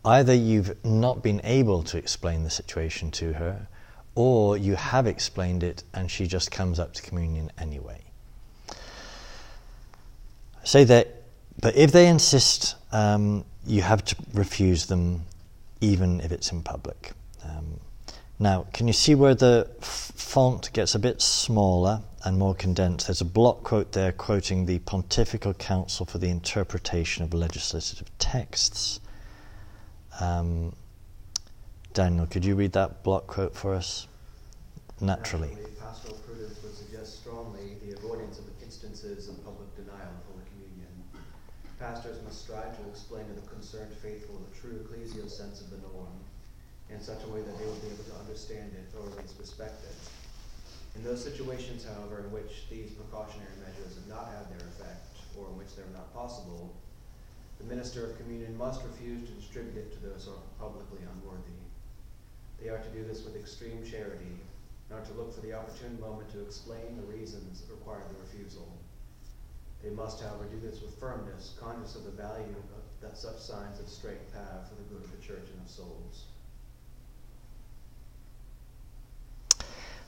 either 0.05 0.35
you've 0.35 0.85
not 0.85 1.23
been 1.23 1.41
able 1.45 1.83
to 1.85 1.99
explain 1.99 2.43
the 2.43 2.51
situation 2.51 3.11
to 3.13 3.33
her, 3.35 3.67
or 4.15 4.57
you 4.57 4.77
have 4.77 5.07
explained 5.07 5.63
it 5.63 5.83
and 5.93 6.11
she 6.11 6.27
just 6.27 6.51
comes 6.51 6.79
up 6.79 6.93
to 6.95 7.03
communion 7.03 7.51
anyway? 7.59 8.01
Say 10.63 10.85
that, 10.85 11.23
but 11.61 11.77
if 11.77 11.93
they 11.93 12.09
insist, 12.09 12.77
um, 12.93 13.45
you 13.67 13.83
have 13.83 14.05
to 14.05 14.17
refuse 14.33 14.87
them 14.87 15.23
even 15.81 16.21
if 16.21 16.33
it's 16.33 16.53
in 16.53 16.63
public. 16.63 17.13
Um, 17.45 17.81
now, 18.39 18.67
can 18.73 18.87
you 18.87 18.93
see 18.93 19.15
where 19.15 19.35
the 19.35 19.69
f- 19.81 20.13
font 20.15 20.73
gets 20.73 20.95
a 20.95 20.99
bit 20.99 21.21
smaller 21.21 22.01
and 22.25 22.39
more 22.39 22.55
condensed? 22.55 23.07
There's 23.07 23.21
a 23.21 23.27
block 23.27 23.63
quote 23.63 23.93
there 23.93 24.13
quoting 24.13 24.67
the 24.67 24.79
Pontifical 24.81 25.55
Council 25.55 26.07
for 26.07 26.19
the 26.19 26.31
Interpretation 26.31 27.23
of 27.23 27.35
Legislative 27.35 28.11
Texts. 28.19 29.01
Um, 30.21 30.73
Daniel, 31.93 32.27
could 32.27 32.45
you 32.45 32.55
read 32.55 32.73
that 32.73 33.03
block 33.03 33.27
quote 33.27 33.55
for 33.55 33.75
us? 33.75 34.07
Naturally. 35.01 35.57
Pastoral 35.81 36.15
prudence 36.27 36.63
would 36.63 36.75
suggest 36.75 37.21
strongly 37.21 37.77
the 37.85 37.97
avoidance 37.99 38.39
of 38.39 38.47
instances 38.63 39.29
of 39.29 39.43
public 39.45 39.75
denial 39.75 40.15
of 40.15 40.23
Holy 40.31 40.47
Communion. 40.55 40.91
Pastors 41.79 42.23
must 42.23 42.43
strive 42.43 42.79
to 42.79 42.89
explain 42.89 43.27
to 43.27 43.35
the 43.35 43.47
concerned 43.51 43.93
faithful 43.99 44.39
the 44.39 44.55
true 44.55 44.79
ecclesial 44.87 45.31
sense 45.31 45.61
of 45.61 45.71
the 45.71 45.79
norm 45.79 46.15
in 46.91 47.01
such 47.01 47.23
a 47.25 47.29
way 47.35 47.43
that 47.43 47.59
they 47.59 47.67
will 47.67 47.83
be 47.83 47.91
able 47.91 48.05
to 48.05 48.17
understand 48.23 48.71
it 48.75 48.87
or 48.95 49.07
at 49.11 49.19
least 49.19 49.35
respect 49.39 49.83
it. 49.83 49.99
In 50.95 51.03
those 51.03 51.23
situations, 51.23 51.83
however, 51.83 52.23
in 52.23 52.31
which 52.31 52.71
these 52.71 52.95
precautionary 52.95 53.59
measures 53.59 53.99
have 53.99 54.07
not 54.07 54.31
had 54.31 54.47
their 54.47 54.63
effect 54.79 55.11
or 55.35 55.51
in 55.51 55.59
which 55.59 55.75
they're 55.75 55.91
not 55.91 56.15
possible, 56.15 56.71
the 57.59 57.65
minister 57.65 58.05
of 58.07 58.19
communion 58.19 58.57
must 58.57 58.85
refuse 58.85 59.29
to 59.29 59.35
distribute 59.35 59.77
it 59.77 59.93
to 59.93 60.01
those 60.01 60.25
who 60.25 60.33
are 60.33 60.69
publicly 60.69 61.01
unworthy. 61.15 61.59
They 62.61 62.69
are 62.69 62.79
to 62.79 62.89
do 62.91 63.05
this 63.05 63.25
with 63.25 63.37
extreme 63.37 63.85
charity, 63.85 64.41
and 64.91 64.99
are 64.99 65.05
to 65.05 65.13
look 65.15 65.35
for 65.35 65.41
the 65.41 65.53
opportune 65.53 65.99
moment 66.01 66.31
to 66.33 66.43
explain 66.43 66.97
the 66.97 67.17
reasons 67.17 67.61
that 67.61 67.73
require 67.73 68.03
the 68.09 68.21
refusal. 68.21 68.69
They 69.83 69.91
must, 69.91 70.23
however, 70.23 70.45
do 70.45 70.61
this 70.61 70.81
with 70.81 70.99
firmness, 70.99 71.55
conscious 71.61 71.95
of 71.95 72.05
the 72.05 72.11
value 72.11 72.55
that 73.03 73.19
such 73.19 73.39
signs 73.39 73.79
of 73.81 73.89
strength 73.89 74.33
have 74.33 74.69
for 74.69 74.75
the 74.77 74.83
good 74.85 75.05
of 75.05 75.11
the 75.11 75.27
church 75.27 75.47
and 75.53 75.61
of 75.63 75.71
souls. 75.71 76.25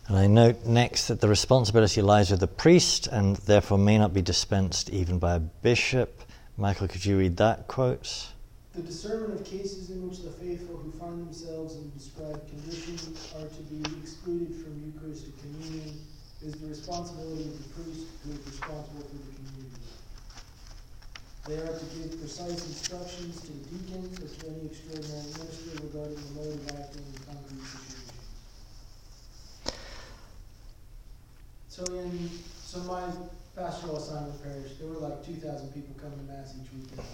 And 0.08 0.16
I 0.16 0.28
note 0.28 0.64
next 0.64 1.08
that 1.08 1.20
the 1.20 1.28
responsibility 1.28 2.00
lies 2.00 2.30
with 2.30 2.40
the 2.40 2.46
priest 2.46 3.08
and 3.08 3.36
therefore 3.36 3.76
may 3.76 3.98
not 3.98 4.14
be 4.14 4.22
dispensed 4.22 4.88
even 4.90 5.18
by 5.18 5.34
a 5.34 5.40
bishop. 5.40 6.22
Michael, 6.58 6.88
could 6.88 7.04
you 7.04 7.18
read 7.18 7.36
that 7.36 7.68
quote? 7.68 8.28
The 8.74 8.80
discernment 8.80 9.38
of 9.38 9.44
cases 9.44 9.90
in 9.90 10.08
which 10.08 10.24
the 10.24 10.30
faithful 10.30 10.78
who 10.78 10.90
find 10.92 11.20
themselves 11.20 11.76
in 11.76 11.92
described 11.92 12.48
conditions 12.48 13.12
are 13.36 13.44
to 13.44 13.62
be 13.68 13.84
excluded 14.00 14.56
from 14.64 14.80
Eucharistic 14.80 15.36
communion 15.36 16.00
is 16.40 16.54
the 16.56 16.68
responsibility 16.68 17.44
of 17.44 17.60
the 17.60 17.68
priest 17.76 18.08
who 18.24 18.32
is 18.32 18.40
responsible 18.48 19.04
for 19.04 19.20
the 19.20 19.36
community. 19.36 19.84
They 21.44 21.60
are 21.60 21.76
to 21.76 21.86
give 21.92 22.16
precise 22.20 22.64
instructions 22.64 23.40
to 23.44 23.52
the 23.52 23.64
deacons 23.76 24.16
or 24.16 24.28
to 24.32 24.48
any 24.48 24.72
extraordinary 24.72 25.28
minister 25.36 25.76
regarding 25.84 26.16
the 26.16 26.32
mode 26.40 26.56
of 26.56 26.68
acting 26.72 27.04
in 27.04 27.20
concrete 27.28 27.68
situations. 27.68 28.16
So 31.68 31.84
in 31.84 32.30
so 32.64 32.80
my 32.88 33.04
pastoral 33.56 33.96
assignment 33.96 34.42
parish, 34.42 34.72
there 34.78 34.88
were 34.88 34.96
like 34.98 35.24
two 35.24 35.34
thousand 35.34 35.68
people 35.72 35.94
coming 36.00 36.18
to 36.18 36.24
mass 36.32 36.54
each 36.62 36.70
weekend. 36.72 37.06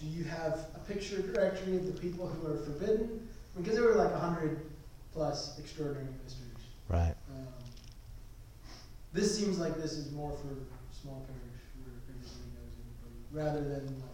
Do 0.00 0.06
you 0.06 0.24
have 0.24 0.66
a 0.74 0.80
picture 0.92 1.22
directory 1.22 1.76
of 1.76 1.86
the 1.86 1.98
people 2.00 2.26
who 2.26 2.52
are 2.52 2.56
forbidden? 2.58 3.28
Because 3.56 3.74
there 3.74 3.84
were 3.84 3.94
like 3.94 4.12
hundred 4.14 4.66
plus 5.12 5.56
extraordinary 5.58 6.08
ministers. 6.18 6.58
Right. 6.88 7.14
Um, 7.30 7.46
this 9.12 9.38
seems 9.38 9.58
like 9.58 9.76
this 9.76 9.92
is 9.92 10.10
more 10.12 10.32
for 10.32 10.48
small 10.92 11.24
parish 11.30 11.62
where 11.78 11.94
everybody 12.02 12.50
knows 12.50 12.74
everybody, 12.82 13.18
rather 13.30 13.62
than 13.62 13.86
like 14.02 14.10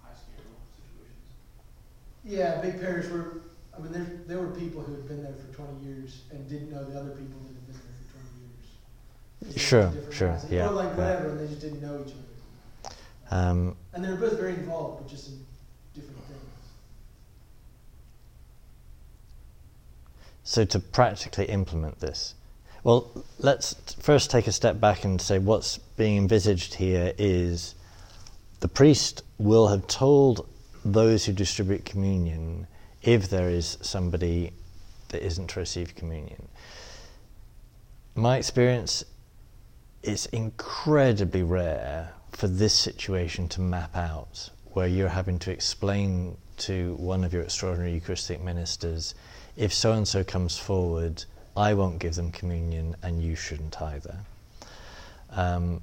High 0.00 0.14
scale 0.14 0.46
situations. 0.78 1.34
yeah, 2.24 2.60
big 2.62 2.80
parish 2.80 3.10
where 3.10 3.42
I 3.76 3.80
mean 3.82 3.90
there 3.92 4.06
there 4.28 4.38
were 4.38 4.54
people 4.54 4.80
who 4.82 4.94
had 4.94 5.08
been 5.08 5.22
there 5.24 5.34
for 5.34 5.52
twenty 5.52 5.84
years 5.84 6.22
and 6.30 6.48
didn't 6.48 6.70
know 6.70 6.84
the 6.84 6.94
other 6.98 7.10
people 7.18 7.40
that 7.42 7.50
had 7.58 7.66
been 7.66 7.74
there 7.82 7.98
for 7.98 8.14
twenty 8.14 8.46
years. 8.46 8.66
'Cause 8.70 9.26
they 9.26 9.27
Sure, 9.56 9.82
went 9.82 9.94
to 9.94 10.00
different 10.00 10.14
sure, 10.14 10.38
yeah, 10.50 10.68
Or 10.68 10.72
like 10.72 10.96
yeah. 10.96 11.16
and 11.30 11.40
they 11.40 11.46
just 11.46 11.60
didn't 11.60 11.80
know 11.80 12.04
each 12.06 12.12
other. 12.12 12.94
Um, 13.30 13.76
And 13.92 14.04
they 14.04 14.10
were 14.10 14.16
both 14.16 14.38
very 14.38 14.54
involved, 14.54 15.02
but 15.02 15.10
just 15.10 15.28
in 15.28 15.46
different 15.94 16.18
things. 16.24 16.40
so 20.44 20.64
to 20.64 20.78
practically 20.80 21.44
implement 21.46 22.00
this, 22.00 22.34
well, 22.84 23.10
let's 23.38 23.74
first 24.00 24.30
take 24.30 24.46
a 24.46 24.52
step 24.52 24.80
back 24.80 25.04
and 25.04 25.20
say 25.20 25.38
what's 25.38 25.78
being 25.96 26.16
envisaged 26.16 26.74
here 26.74 27.12
is 27.18 27.74
the 28.60 28.68
priest 28.68 29.22
will 29.38 29.68
have 29.68 29.86
told 29.86 30.48
those 30.84 31.24
who 31.26 31.32
distribute 31.32 31.84
communion 31.84 32.66
if 33.02 33.28
there 33.28 33.48
is 33.50 33.78
somebody 33.82 34.52
that 35.08 35.24
isn't 35.24 35.48
to 35.48 35.60
receive 35.60 35.94
communion. 35.94 36.48
My 38.14 38.36
experience 38.36 39.04
is 40.02 40.26
incredibly 40.26 41.42
rare 41.42 42.12
for 42.32 42.48
this 42.48 42.74
situation 42.74 43.48
to 43.48 43.60
map 43.60 43.96
out 43.96 44.50
where 44.72 44.86
you're 44.86 45.08
having 45.08 45.38
to 45.40 45.50
explain 45.50 46.36
to 46.56 46.94
one 46.94 47.24
of 47.24 47.32
your 47.32 47.42
extraordinary 47.42 47.92
Eucharistic 47.92 48.42
ministers 48.42 49.14
if 49.56 49.74
so 49.74 49.92
and 49.92 50.06
so 50.06 50.22
comes 50.22 50.56
forward, 50.56 51.24
I 51.56 51.74
won't 51.74 51.98
give 51.98 52.14
them 52.14 52.30
communion 52.30 52.94
and 53.02 53.20
you 53.20 53.34
shouldn't 53.34 53.82
either. 53.82 54.16
Um, 55.30 55.82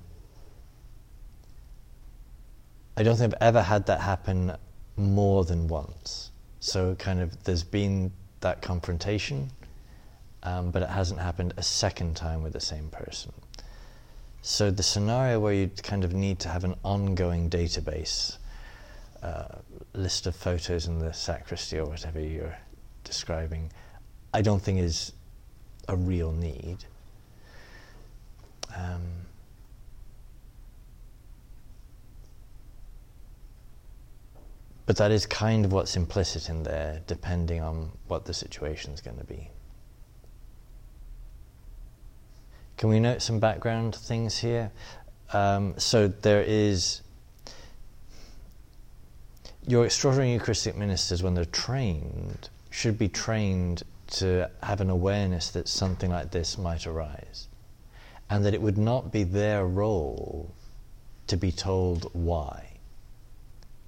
I 2.96 3.04
don't 3.04 3.18
think 3.18 3.34
I've 3.34 3.42
ever 3.42 3.62
had 3.62 3.86
that 3.88 4.00
happen 4.00 4.56
more 4.96 5.44
than 5.44 5.68
once. 5.68 6.32
So, 6.62 6.96
kind 6.96 7.20
of, 7.20 7.44
there's 7.44 7.64
been 7.64 8.14
that 8.40 8.62
confrontation, 8.62 9.52
um, 10.44 10.72
but 10.72 10.82
it 10.82 10.90
hasn't 10.90 11.20
happened 11.20 11.54
a 11.58 11.64
second 11.64 12.16
time 12.16 12.42
with 12.42 12.54
the 12.54 12.62
same 12.62 12.88
person. 12.90 13.34
So, 14.48 14.70
the 14.70 14.84
scenario 14.84 15.40
where 15.40 15.54
you 15.54 15.72
kind 15.82 16.04
of 16.04 16.14
need 16.14 16.38
to 16.42 16.50
have 16.50 16.64
an 16.66 16.76
ongoing 16.84 17.50
database, 17.50 18.38
uh, 19.24 19.48
list 19.94 20.28
of 20.28 20.36
photos 20.36 20.86
in 20.86 21.00
the 21.00 21.12
sacristy 21.14 21.80
or 21.80 21.88
whatever 21.88 22.20
you're 22.20 22.56
describing, 23.04 23.72
I 24.36 24.44
don't 24.44 24.62
think 24.62 24.82
is 24.82 25.14
a 25.88 25.96
real 25.96 26.32
need. 26.32 26.78
Um, 28.78 29.02
but 34.86 34.96
that 34.98 35.10
is 35.10 35.26
kind 35.26 35.66
of 35.66 35.72
what's 35.72 35.96
implicit 35.96 36.50
in 36.50 36.62
there, 36.62 37.02
depending 37.08 37.64
on 37.64 37.90
what 38.08 38.26
the 38.26 38.34
situation 38.36 38.94
is 38.94 39.02
going 39.02 39.18
to 39.18 39.24
be. 39.24 39.50
Can 42.78 42.90
we 42.90 43.00
note 43.00 43.22
some 43.22 43.40
background 43.40 43.96
things 43.96 44.38
here? 44.38 44.72
Um, 45.34 45.76
so 45.78 46.08
there 46.08 46.44
is 46.44 47.02
your 49.68 49.86
extraordinary 49.86 50.34
Eucharistic 50.34 50.76
ministers, 50.76 51.24
when 51.24 51.34
they're 51.34 51.46
trained, 51.46 52.50
should 52.70 52.98
be 52.98 53.08
trained 53.08 53.84
to 54.08 54.50
have 54.62 54.82
an 54.82 54.90
awareness 54.90 55.50
that 55.52 55.68
something 55.68 56.12
like 56.12 56.32
this 56.32 56.58
might 56.58 56.86
arise, 56.86 57.48
and 58.30 58.46
that 58.46 58.54
it 58.54 58.62
would 58.62 58.78
not 58.78 59.12
be 59.12 59.24
their 59.24 59.66
role 59.66 60.54
to 61.28 61.38
be 61.38 61.52
told 61.52 62.10
why, 62.14 62.74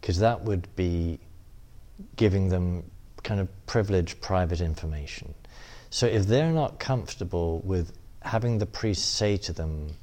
because 0.02 0.17
that 0.19 0.41
would 0.43 0.67
be 0.76 1.19
giving 2.15 2.50
them 2.50 2.84
kind 3.23 3.39
of 3.39 3.47
privileged 3.67 4.19
private 4.21 4.62
information. 4.62 5.34
So 5.89 6.08
if 6.08 6.26
they're 6.26 6.52
not 6.52 6.80
comfortable 6.80 7.60
with 7.63 7.91
having 8.27 8.59
the 8.59 8.65
priest 8.65 9.15
say 9.15 9.37
to 9.37 9.53
them, 9.53 9.95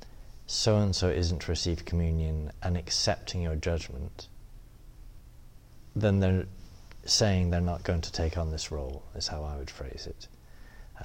so 0.46 0.76
and 0.78 0.94
so 0.94 1.08
isn't 1.08 1.40
to 1.40 1.50
receive 1.50 1.84
communion, 1.84 2.50
and 2.62 2.76
accepting 2.76 3.42
your 3.42 3.56
judgment, 3.56 4.28
then 5.94 6.20
they're 6.20 6.46
saying 7.04 7.50
they're 7.50 7.60
not 7.60 7.82
going 7.84 8.00
to 8.00 8.12
take 8.12 8.36
on 8.36 8.50
this 8.50 8.72
role, 8.72 9.02
is 9.14 9.28
how 9.28 9.44
I 9.44 9.56
would 9.56 9.70
phrase 9.70 10.06
it. 10.08 10.28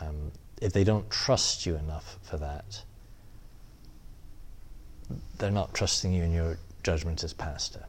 Um, 0.02 0.32
if 0.62 0.74
they 0.74 0.84
don't 0.84 1.10
trust 1.10 1.66
you 1.66 1.76
enough 1.76 2.18
for 2.22 2.38
that, 2.38 2.84
they're 5.38 5.52
not 5.52 5.74
trusting 5.74 6.14
you 6.14 6.24
in 6.24 6.32
your 6.32 6.58
judgment 6.84 7.24
as 7.24 7.34
pastor. 7.34 7.86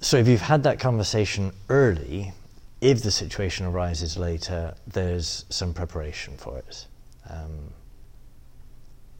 So 0.00 0.16
if 0.16 0.28
you've 0.28 0.40
had 0.40 0.62
that 0.62 0.78
conversation 0.78 1.52
early, 1.68 2.32
if 2.80 3.02
the 3.02 3.10
situation 3.10 3.66
arises 3.66 4.16
later, 4.16 4.74
there's 4.86 5.44
some 5.48 5.74
preparation 5.74 6.36
for 6.36 6.58
it. 6.58 6.86
Um, 7.28 7.72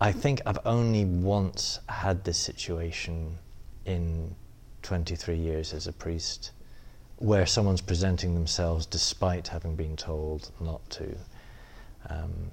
I 0.01 0.13
think 0.13 0.41
I've 0.47 0.61
only 0.65 1.05
once 1.05 1.81
had 1.89 2.25
this 2.25 2.39
situation 2.39 3.37
in 3.85 4.35
23 4.83 5.37
years 5.37 5.75
as 5.75 5.87
a 5.87 5.93
priest 5.93 6.53
where 7.17 7.47
someone's 7.47 7.81
presenting 7.81 8.35
themselves 8.35 8.87
despite 8.87 9.49
having 9.49 9.75
been 9.75 9.97
told 9.97 10.51
not 10.61 10.89
to. 10.91 11.17
Um, 12.09 12.53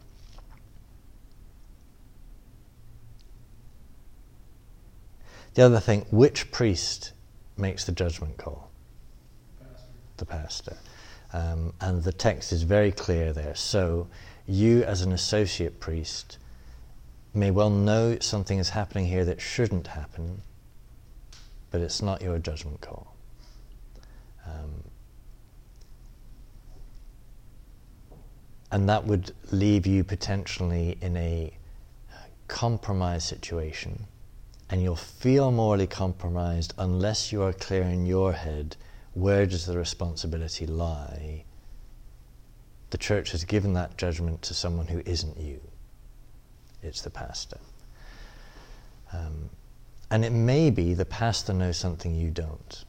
the 5.54 5.62
other 5.62 5.80
thing, 5.80 6.06
which 6.10 6.52
priest 6.52 7.14
makes 7.58 7.86
the 7.86 7.92
judgment 7.92 8.38
call? 8.38 8.72
Pastor. 9.60 9.88
the 10.18 10.26
pastor. 10.26 10.78
Um, 11.32 11.74
and 11.80 12.04
the 12.04 12.14
text 12.14 12.52
is 12.52 12.64
very 12.64 12.92
clear 12.92 13.34
there. 13.34 13.56
So, 13.56 14.08
you 14.48 14.84
as 14.84 15.02
an 15.02 15.12
associate 15.12 15.80
priest 15.80 16.38
may 17.34 17.52
well 17.52 17.70
know 17.70 18.18
something 18.20 18.60
is 18.60 18.70
happening 18.70 19.08
here 19.08 19.26
that 19.26 19.42
shouldn't 19.42 19.88
happen, 19.88 20.42
but 21.72 21.82
it's 21.82 22.02
not 22.02 22.22
your 22.22 22.40
judgment 22.40 22.80
call. 22.82 23.16
Um, 24.46 24.84
and 28.72 28.88
that 28.90 29.06
would 29.06 29.32
leave 29.52 29.86
you 29.88 30.04
potentially 30.04 30.98
in 31.02 31.18
a 31.18 31.58
compromised 32.48 33.28
situation, 33.28 34.06
and 34.70 34.82
you'll 34.82 34.96
feel 34.96 35.52
morally 35.52 35.88
compromised 35.88 36.74
unless 36.78 37.32
you 37.32 37.42
are 37.42 37.54
clear 37.54 37.84
in 37.84 38.06
your 38.06 38.34
head 38.34 38.76
where 39.14 39.46
does 39.46 39.66
the 39.66 39.78
responsibility 39.78 40.68
lie 40.68 41.45
the 42.96 43.00
church 43.00 43.32
has 43.32 43.44
given 43.44 43.74
that 43.74 43.98
judgment 43.98 44.42
to 44.42 44.54
someone 44.54 44.88
who 44.88 45.02
isn't 45.06 45.38
you. 45.38 45.60
It's 46.82 47.02
the 47.02 47.10
pastor. 47.10 47.58
Um, 49.12 49.50
and 50.12 50.24
it 50.24 50.30
may 50.30 50.70
be 50.70 50.94
the 50.94 51.04
pastor 51.04 51.52
knows 51.52 51.76
something 51.76 52.16
you 52.16 52.32
don't, 52.32 52.86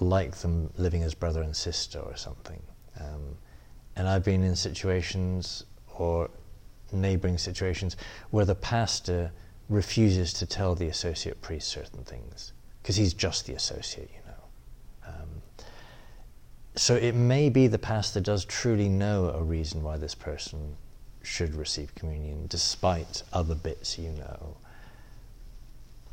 like 0.00 0.36
them 0.36 0.70
living 0.76 1.02
as 1.02 1.14
brother 1.14 1.40
and 1.40 1.56
sister 1.56 1.98
or 1.98 2.14
something. 2.14 2.62
Um, 3.00 3.38
and 3.96 4.06
I've 4.06 4.22
been 4.22 4.42
in 4.42 4.54
situations 4.54 5.64
or 5.96 6.28
neighboring 6.92 7.38
situations 7.38 7.96
where 8.28 8.44
the 8.44 8.54
pastor 8.54 9.32
refuses 9.70 10.34
to 10.34 10.44
tell 10.44 10.74
the 10.74 10.88
associate 10.88 11.40
priest 11.40 11.68
certain 11.68 12.04
things 12.04 12.52
because 12.82 12.96
he's 12.96 13.14
just 13.14 13.46
the 13.46 13.54
associate, 13.54 14.10
you 14.12 14.20
know. 14.26 14.27
So 16.78 16.94
it 16.94 17.14
may 17.14 17.50
be 17.50 17.66
the 17.66 17.78
pastor 17.78 18.20
does 18.20 18.44
truly 18.44 18.88
know 18.88 19.30
a 19.30 19.42
reason 19.42 19.82
why 19.82 19.96
this 19.96 20.14
person 20.14 20.76
should 21.24 21.56
receive 21.56 21.92
communion, 21.96 22.46
despite 22.48 23.24
other 23.32 23.56
bits 23.56 23.98
you 23.98 24.10
know. 24.10 24.56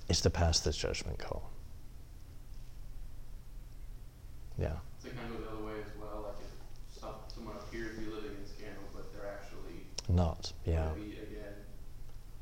It's 0.10 0.22
the 0.22 0.32
pastor's 0.32 0.76
judgment 0.76 1.20
call. 1.20 1.50
Yeah. 4.58 4.74
So 5.04 5.10
kind 5.10 5.34
of 5.36 5.42
the 5.42 5.50
other 5.52 5.64
way 5.66 5.74
as 5.86 5.92
well, 6.02 6.34
like 6.34 6.42
if 6.42 6.50
someone 7.36 7.56
appears 7.58 7.96
to 7.96 8.02
be 8.02 8.08
living 8.10 8.32
in 8.32 8.46
scandal, 8.48 8.84
but 8.94 9.14
they're 9.14 9.30
actually, 9.30 9.86
Not, 10.10 10.52
yeah. 10.66 10.90
be 10.96 11.20
again, 11.22 11.54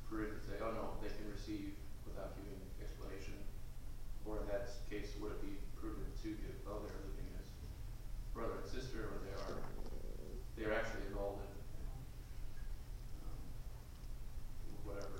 prudent 0.09 0.39
to 0.39 0.47
say, 0.47 0.55
oh 0.61 0.71
no, 0.71 0.95
they 1.01 1.09
can 1.09 1.27
receive 1.29 1.73
without 2.07 2.37
giving 2.39 2.55
explanation? 2.79 3.35
Or 4.25 4.37
in 4.39 4.47
that 4.47 4.69
case, 4.89 5.11
would 5.19 5.31
it 5.33 5.41
be 5.41 5.57
prudent 5.75 6.07
to 6.23 6.29
give, 6.29 6.55
oh, 6.69 6.79
they're 6.85 7.03
living 7.03 7.27
as 7.39 7.47
brother 8.35 8.61
and 8.61 8.69
sister, 8.69 9.09
or 9.09 9.17
they 9.25 9.33
are, 9.33 9.57
they're 10.57 10.75
actually 10.77 11.09
involved 11.09 11.41
in, 11.41 11.49
you 11.49 11.81
know, 11.89 11.97
um, 13.25 13.41
whatever. 14.85 15.17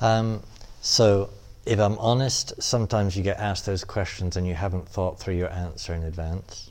Um, 0.00 0.42
so, 0.80 1.30
if 1.66 1.78
I'm 1.78 1.98
honest, 1.98 2.60
sometimes 2.62 3.16
you 3.16 3.22
get 3.22 3.38
asked 3.38 3.66
those 3.66 3.84
questions 3.84 4.36
and 4.36 4.46
you 4.46 4.54
haven't 4.54 4.88
thought 4.88 5.20
through 5.20 5.34
your 5.34 5.50
answer 5.50 5.94
in 5.94 6.04
advance. 6.04 6.70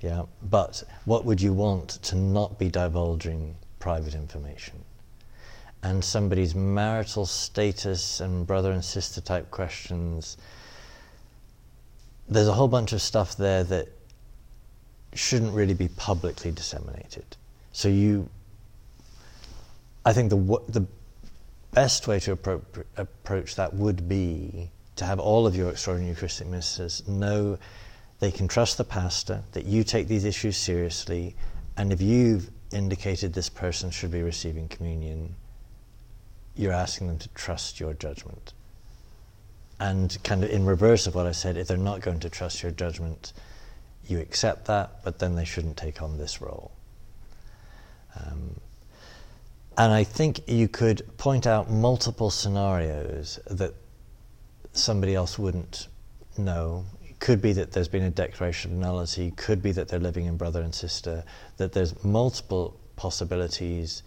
Yeah, 0.00 0.24
but 0.42 0.82
what 1.04 1.24
would 1.24 1.40
you 1.40 1.52
want 1.52 1.90
to 2.04 2.16
not 2.16 2.58
be 2.58 2.68
divulging 2.68 3.56
private 3.78 4.14
information? 4.14 4.84
And 5.82 6.04
somebody's 6.04 6.54
marital 6.54 7.26
status 7.26 8.20
and 8.20 8.46
brother 8.46 8.72
and 8.72 8.84
sister 8.84 9.20
type 9.20 9.50
questions, 9.50 10.36
there's 12.28 12.48
a 12.48 12.52
whole 12.52 12.68
bunch 12.68 12.92
of 12.92 13.02
stuff 13.02 13.36
there 13.36 13.64
that 13.64 13.88
shouldn't 15.14 15.54
really 15.54 15.74
be 15.74 15.88
publicly 15.88 16.50
disseminated. 16.50 17.24
So 17.72 17.88
you, 17.88 18.28
I 20.04 20.12
think 20.12 20.30
the 20.30 20.36
the 20.68 20.86
best 21.72 22.08
way 22.08 22.20
to 22.20 22.36
appro- 22.36 22.84
approach 22.96 23.54
that 23.56 23.74
would 23.74 24.08
be 24.08 24.70
to 24.96 25.04
have 25.04 25.18
all 25.18 25.46
of 25.46 25.56
your 25.56 25.70
extraordinary 25.70 26.10
Eucharistic 26.10 26.46
ministers 26.46 27.06
know 27.08 27.58
they 28.18 28.30
can 28.30 28.46
trust 28.48 28.76
the 28.76 28.84
pastor, 28.84 29.42
that 29.52 29.64
you 29.64 29.82
take 29.82 30.08
these 30.08 30.24
issues 30.24 30.56
seriously, 30.56 31.34
and 31.76 31.92
if 31.92 32.02
you've 32.02 32.50
indicated 32.70 33.32
this 33.32 33.48
person 33.48 33.90
should 33.90 34.10
be 34.10 34.22
receiving 34.22 34.68
communion, 34.68 35.34
you're 36.54 36.72
asking 36.72 37.06
them 37.08 37.18
to 37.18 37.28
trust 37.30 37.80
your 37.80 37.94
judgment. 37.94 38.52
And 39.78 40.16
kind 40.22 40.44
of 40.44 40.50
in 40.50 40.66
reverse 40.66 41.06
of 41.06 41.14
what 41.14 41.26
I 41.26 41.32
said, 41.32 41.56
if 41.56 41.68
they're 41.68 41.78
not 41.78 42.02
going 42.02 42.20
to 42.20 42.28
trust 42.28 42.62
your 42.62 42.72
judgment, 42.72 43.32
you 44.06 44.20
accept 44.20 44.66
that, 44.66 45.02
but 45.02 45.18
then 45.18 45.34
they 45.36 45.46
shouldn't 45.46 45.78
take 45.78 46.02
on 46.02 46.18
this 46.18 46.42
role. 46.42 46.72
Um, 48.16 48.60
and 49.80 49.94
I 49.94 50.04
think 50.04 50.46
you 50.46 50.68
could 50.68 51.00
point 51.16 51.46
out 51.46 51.70
multiple 51.70 52.28
scenarios 52.28 53.40
that 53.46 53.72
somebody 54.74 55.14
else 55.14 55.38
wouldn't 55.38 55.88
know. 56.36 56.84
It 57.02 57.18
could 57.18 57.40
be 57.40 57.54
that 57.54 57.72
there's 57.72 57.88
been 57.88 58.02
a 58.02 58.10
declaration 58.10 58.72
of 58.72 58.76
nullity, 58.76 59.30
could 59.30 59.62
be 59.62 59.72
that 59.72 59.88
they're 59.88 59.98
living 59.98 60.26
in 60.26 60.36
brother 60.36 60.60
and 60.60 60.74
sister, 60.74 61.24
that 61.56 61.72
there's 61.72 62.04
multiple 62.04 62.78
possibilities. 62.96 64.02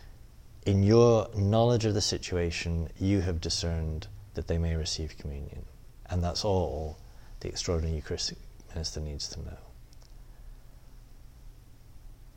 In 0.67 0.83
your 0.83 1.27
knowledge 1.35 1.85
of 1.85 1.95
the 1.95 2.01
situation, 2.01 2.87
you 2.99 3.21
have 3.21 3.41
discerned 3.41 4.05
that 4.35 4.47
they 4.47 4.59
may 4.59 4.75
receive 4.75 5.17
communion. 5.17 5.65
And 6.07 6.23
that's 6.23 6.45
all 6.45 6.99
the 7.39 7.47
extraordinary 7.47 7.95
Eucharistic 7.95 8.37
minister 8.75 8.99
needs 8.99 9.27
to 9.29 9.39
know 9.39 9.72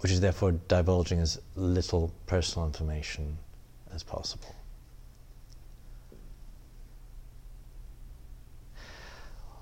which 0.01 0.13
is 0.13 0.21
therefore 0.21 0.53
divulging 0.53 1.21
as 1.21 1.41
little 1.55 2.13
personal 2.27 2.67
information 2.67 3.39
as 3.95 4.03
possible. 4.03 4.55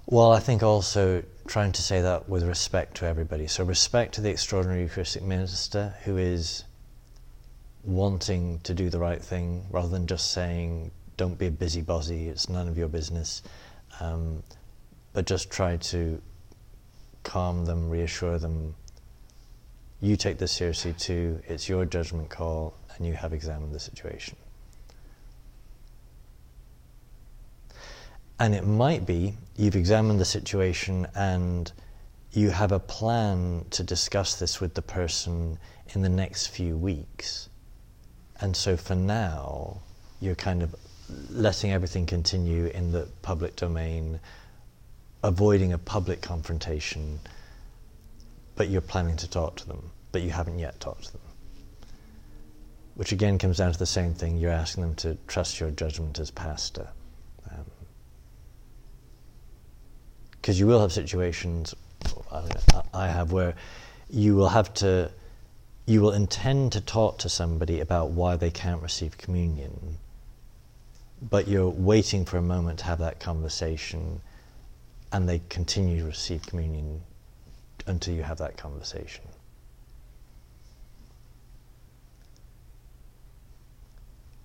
Well, 0.07 0.33
I 0.33 0.41
think 0.41 0.63
also 0.63 1.23
trying 1.47 1.73
to 1.73 1.83
say 1.83 2.03
that 2.03 2.29
with 2.29 2.43
respect 2.43 2.97
to 2.99 3.07
everybody. 3.07 3.47
So, 3.47 3.65
respect 3.65 4.15
to 4.17 4.21
the 4.21 4.29
extraordinary 4.29 4.83
Eucharistic 4.83 5.23
minister 5.23 5.95
who 6.05 6.19
is 6.19 6.65
wanting 7.85 8.61
to 8.61 8.75
do 8.75 8.91
the 8.91 8.99
right 8.99 9.23
thing 9.23 9.65
rather 9.71 9.89
than 9.89 10.07
just 10.07 10.33
saying, 10.33 10.91
don't 11.17 11.39
be 11.39 11.47
a 11.47 11.51
busybody, 11.51 12.29
it's 12.29 12.49
none 12.49 12.69
of 12.69 12.77
your 12.77 12.89
business, 12.89 13.43
um, 14.01 14.43
but 15.13 15.27
just 15.27 15.51
try 15.51 15.77
to 15.77 16.21
calm 17.23 17.65
them, 17.65 17.89
reassure 17.89 18.39
them 18.39 18.75
you 20.05 20.17
take 20.17 20.37
this 20.37 20.53
seriously 20.53 20.93
too. 20.93 21.41
It's 21.49 21.67
your 21.67 21.87
judgment 21.87 22.29
call, 22.29 22.75
and 22.95 23.07
you 23.07 23.15
have 23.15 23.33
examined 23.33 23.75
the 23.75 23.81
situation. 23.81 24.37
And 28.39 28.55
it 28.55 28.67
might 28.67 29.07
be 29.07 29.35
you've 29.57 29.77
examined 29.77 30.21
the 30.21 30.25
situation 30.27 31.07
and 31.15 31.73
you 32.33 32.51
have 32.51 32.73
a 32.73 32.81
plan 32.81 33.65
to 33.71 33.83
discuss 33.83 34.35
this 34.35 34.61
with 34.61 34.75
the 34.75 34.83
person 34.83 35.59
in 35.95 36.03
the 36.03 36.09
next 36.09 36.49
few 36.49 36.77
weeks. 36.77 37.49
And 38.41 38.57
so 38.57 38.77
for 38.77 38.97
now, 38.97 39.81
you're 40.21 40.35
kind 40.35 40.63
of 40.63 40.75
letting 41.31 41.73
everything 41.73 42.07
continue 42.07 42.67
in 42.67 42.91
the 42.91 43.09
public 43.23 43.57
domain, 43.57 44.19
avoiding 45.23 45.73
a 45.73 45.79
public 45.79 46.21
confrontation 46.21 47.21
but 48.57 48.69
you're 48.69 48.81
planning 48.81 49.17
to 49.17 49.29
talk 49.29 49.57
to 49.57 49.67
them, 49.67 49.91
but 50.15 50.23
you 50.23 50.31
haven't 50.31 50.61
yet 50.61 50.79
talked 50.79 51.07
to 51.07 51.13
them. 51.15 51.21
Which 52.95 53.11
again 53.11 53.37
comes 53.37 53.57
down 53.57 53.73
to 53.73 53.79
the 53.81 53.85
same 53.85 54.15
thing 54.15 54.37
you're 54.37 54.53
asking 54.53 54.85
them 54.85 54.95
to 54.95 55.19
trust 55.27 55.59
your 55.59 55.73
judgment 55.73 56.21
as 56.21 56.31
pastor. 56.31 56.87
Because 60.37 60.57
um, 60.57 60.61
you 60.61 60.69
will 60.69 60.81
have 60.81 60.93
situations, 60.93 61.75
I, 62.31 62.43
mean, 62.43 62.53
I 62.95 63.09
have, 63.09 63.33
where 63.33 63.57
you 64.09 64.37
will 64.37 64.51
have 64.51 64.73
to, 64.75 65.11
you 65.87 66.01
will 66.01 66.13
intend 66.13 66.71
to 66.75 66.81
talk 66.81 67.19
to 67.19 67.29
somebody 67.29 67.81
about 67.81 68.11
why 68.11 68.37
they 68.37 68.53
can't 68.53 68.81
receive 68.83 69.19
communion, 69.19 69.99
but 71.29 71.49
you're 71.49 71.71
waiting 71.71 72.25
for 72.25 72.37
a 72.37 72.43
moment 72.43 72.79
to 72.79 72.85
have 72.85 73.01
that 73.01 73.19
conversation 73.19 74.21
and 75.11 75.29
they 75.29 75.43
continue 75.49 75.99
to 75.99 76.07
receive 76.07 76.47
communion 76.47 77.01
until 77.89 78.15
you 78.15 78.23
have 78.23 78.39
that 78.39 78.57
conversation. 78.57 79.25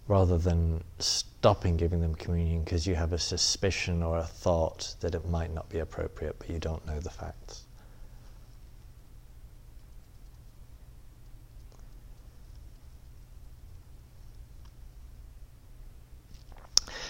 Rather 0.09 0.37
than 0.37 0.83
stopping 0.97 1.77
giving 1.77 2.01
them 2.01 2.15
communion 2.15 2.63
because 2.63 2.85
you 2.85 2.95
have 2.95 3.13
a 3.13 3.17
suspicion 3.17 4.03
or 4.03 4.17
a 4.17 4.25
thought 4.25 4.95
that 4.99 5.15
it 5.15 5.25
might 5.29 5.53
not 5.53 5.69
be 5.69 5.79
appropriate, 5.79 6.37
but 6.37 6.49
you 6.49 6.59
don't 6.59 6.85
know 6.85 6.99
the 6.99 7.09
facts. 7.09 7.63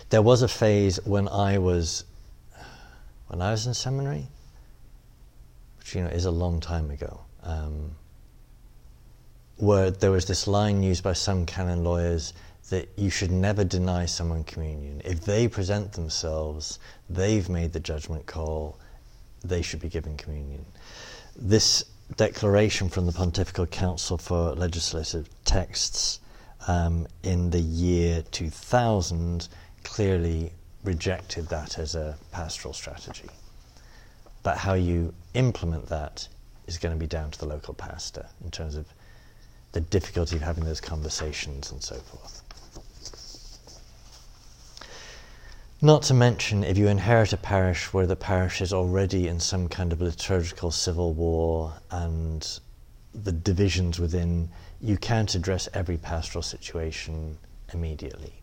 There 0.10 0.22
was 0.22 0.42
a 0.42 0.48
phase 0.48 1.00
when 1.06 1.28
I 1.28 1.58
was 1.58 2.04
when 3.28 3.42
I 3.42 3.52
was 3.52 3.66
in 3.66 3.74
seminary 3.74 4.28
which 5.90 5.96
you 5.96 6.04
know 6.04 6.10
is 6.10 6.26
a 6.26 6.32
long 6.32 6.60
time 6.60 6.92
ago, 6.92 7.22
um, 7.42 7.96
where 9.58 9.90
there 9.90 10.12
was 10.12 10.26
this 10.26 10.48
line 10.48 10.84
used 10.84 11.04
by 11.04 11.14
some 11.14 11.48
canon 11.48 11.84
lawyers 11.84 12.34
that 12.70 12.90
you 12.96 13.10
should 13.10 13.32
never 13.32 13.64
deny 13.64 14.06
someone 14.06 14.44
communion. 14.44 15.02
If 15.06 15.22
they 15.22 15.48
present 15.48 15.94
themselves, 15.94 16.80
they've 17.10 17.48
made 17.50 17.74
the 17.74 17.80
judgment 17.80 18.26
call, 18.26 18.80
they 19.44 19.62
should 19.62 19.82
be 19.82 19.90
given 19.90 20.18
communion. 20.18 20.66
This 21.36 21.86
declaration 22.16 22.90
from 22.90 23.06
the 23.06 23.12
Pontifical 23.12 23.66
Council 23.66 24.18
for 24.18 24.54
Legislative 24.56 25.30
Texts 25.46 26.20
um, 26.68 27.08
in 27.24 27.50
the 27.50 27.60
year 27.60 28.24
2000 28.32 29.48
clearly 29.84 30.52
rejected 30.84 31.48
that 31.50 31.78
as 31.78 31.96
a 31.96 32.18
pastoral 32.32 32.74
strategy 32.74 33.30
but 34.44 34.58
how 34.58 34.74
you 34.74 35.14
implement 35.34 35.88
that 35.88 36.28
is 36.68 36.78
going 36.78 36.96
to 36.96 37.00
be 37.00 37.08
down 37.08 37.32
to 37.32 37.40
the 37.40 37.46
local 37.46 37.74
pastor 37.74 38.26
in 38.44 38.52
terms 38.52 38.76
of 38.76 38.86
the 39.72 39.82
difficulty 39.82 40.36
of 40.36 40.42
having 40.42 40.64
those 40.64 40.82
conversations 40.82 41.72
and 41.72 41.84
so 41.84 41.96
forth. 41.96 42.42
Not 45.82 46.04
to 46.04 46.14
mention, 46.14 46.66
if 46.66 46.78
you 46.78 46.90
inherit 46.90 47.32
a 47.32 47.38
parish 47.38 47.94
where 47.94 48.06
the 48.06 48.18
parish 48.18 48.60
is 48.60 48.74
already 48.74 49.30
in 49.30 49.40
some 49.40 49.70
kind 49.70 49.94
of 49.94 50.02
liturgical 50.02 50.72
civil 50.72 51.14
war 51.14 51.74
and 51.90 52.60
the 53.14 53.32
divisions 53.32 53.98
within, 53.98 54.50
you 54.82 54.98
can't 54.98 55.34
address 55.36 55.70
every 55.74 55.98
pastoral 55.98 56.42
situation 56.42 57.38
immediately. 57.74 58.34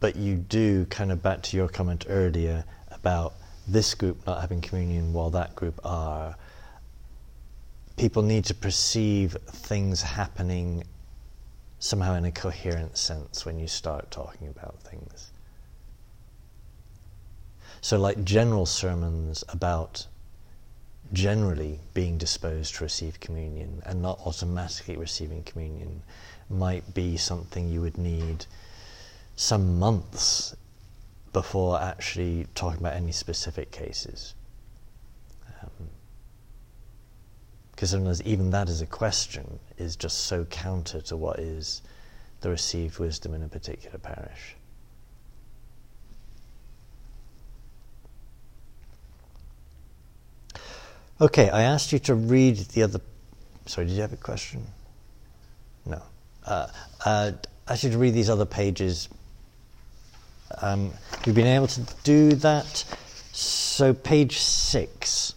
But 0.00 0.16
you 0.16 0.36
do, 0.36 0.86
kind 0.86 1.12
of 1.12 1.22
back 1.22 1.42
to 1.42 1.58
your 1.58 1.68
comment 1.68 2.06
earlier 2.08 2.64
about 2.90 3.34
this 3.68 3.94
group 3.94 4.26
not 4.26 4.40
having 4.40 4.62
communion 4.62 5.12
while 5.12 5.30
that 5.30 5.54
group 5.54 5.78
are, 5.84 6.36
people 7.98 8.22
need 8.22 8.46
to 8.46 8.54
perceive 8.54 9.36
things 9.46 10.00
happening 10.00 10.84
somehow 11.82 12.14
in 12.14 12.24
a 12.24 12.30
coherent 12.30 12.96
sense 12.96 13.44
when 13.44 13.58
you 13.58 13.66
start 13.66 14.08
talking 14.12 14.46
about 14.46 14.78
things. 14.82 15.32
So, 17.80 17.98
like 17.98 18.22
general 18.22 18.66
sermons 18.66 19.42
about 19.48 20.06
generally 21.12 21.80
being 21.92 22.18
disposed 22.18 22.76
to 22.76 22.84
receive 22.84 23.18
communion 23.18 23.82
and 23.84 24.00
not 24.00 24.20
automatically 24.24 24.96
receiving 24.96 25.42
communion 25.42 26.04
might 26.48 26.94
be 26.94 27.16
something 27.16 27.68
you 27.68 27.80
would 27.80 27.98
need 27.98 28.46
some 29.34 29.80
months 29.80 30.54
before 31.32 31.82
actually 31.82 32.46
talking 32.54 32.78
about 32.78 32.94
any 32.94 33.10
specific 33.10 33.72
cases. 33.72 34.34
Because 37.82 37.90
sometimes 37.90 38.22
even 38.22 38.50
that 38.50 38.68
as 38.68 38.80
a 38.80 38.86
question 38.86 39.58
is 39.76 39.96
just 39.96 40.26
so 40.26 40.44
counter 40.44 41.00
to 41.00 41.16
what 41.16 41.40
is 41.40 41.82
the 42.40 42.48
received 42.48 43.00
wisdom 43.00 43.34
in 43.34 43.42
a 43.42 43.48
particular 43.48 43.98
parish. 43.98 44.54
Okay, 51.20 51.50
I 51.50 51.62
asked 51.62 51.90
you 51.90 51.98
to 51.98 52.14
read 52.14 52.58
the 52.58 52.84
other. 52.84 53.00
Sorry, 53.66 53.88
did 53.88 53.94
you 53.94 54.02
have 54.02 54.12
a 54.12 54.16
question? 54.16 54.64
No. 55.84 56.00
Uh, 56.46 56.68
uh, 57.04 57.32
I 57.66 57.72
asked 57.72 57.82
you 57.82 57.90
to 57.90 57.98
read 57.98 58.14
these 58.14 58.30
other 58.30 58.46
pages. 58.46 59.08
Um, 60.60 60.92
you've 61.26 61.34
been 61.34 61.48
able 61.48 61.66
to 61.66 61.80
do 62.04 62.34
that. 62.34 62.84
So, 63.32 63.92
page 63.92 64.38
six 64.38 65.34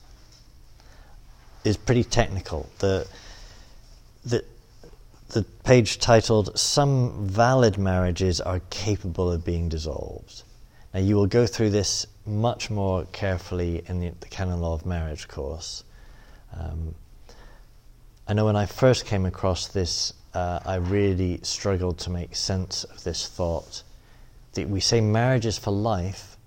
is 1.65 1.78
pretty 1.78 2.04
technical. 2.04 2.69
The, 2.80 3.08
the, 4.23 4.45
the 5.30 5.43
page 5.63 5.99
titled 5.99 6.58
Some 6.58 7.28
Valid 7.28 7.78
Marriages 7.78 8.39
Are 8.39 8.62
Capable 8.69 9.32
of 9.32 9.43
Being 9.43 9.67
Dissolved. 9.67 10.43
Now, 10.93 10.99
you 10.99 11.15
will 11.15 11.25
go 11.25 11.45
through 11.47 11.71
this 11.71 12.06
much 12.25 12.69
more 12.69 13.06
carefully 13.12 13.84
in 13.88 13.99
the, 13.99 14.12
the 14.19 14.28
Canon 14.28 14.62
Law 14.62 14.73
of 14.73 14.86
Marriage 14.86 15.28
course. 15.28 15.84
Um, 16.58 16.95
I 18.28 18.34
know 18.34 18.45
when 18.45 18.56
I 18.56 18.65
first 18.65 19.06
came 19.06 19.25
across 19.25 19.67
this, 19.67 20.13
uh, 20.34 20.60
I 20.65 20.75
really 20.75 21.39
struggled 21.43 21.97
to 21.99 22.10
make 22.10 22.36
sense 22.36 22.84
of 22.84 23.04
this 23.04 23.28
thought 23.28 23.84
that 24.54 24.69
we 24.69 24.80
say 24.80 25.01
marriage 25.01 25.45
is 25.45 25.58
for 25.58 25.71
life, 25.71 26.38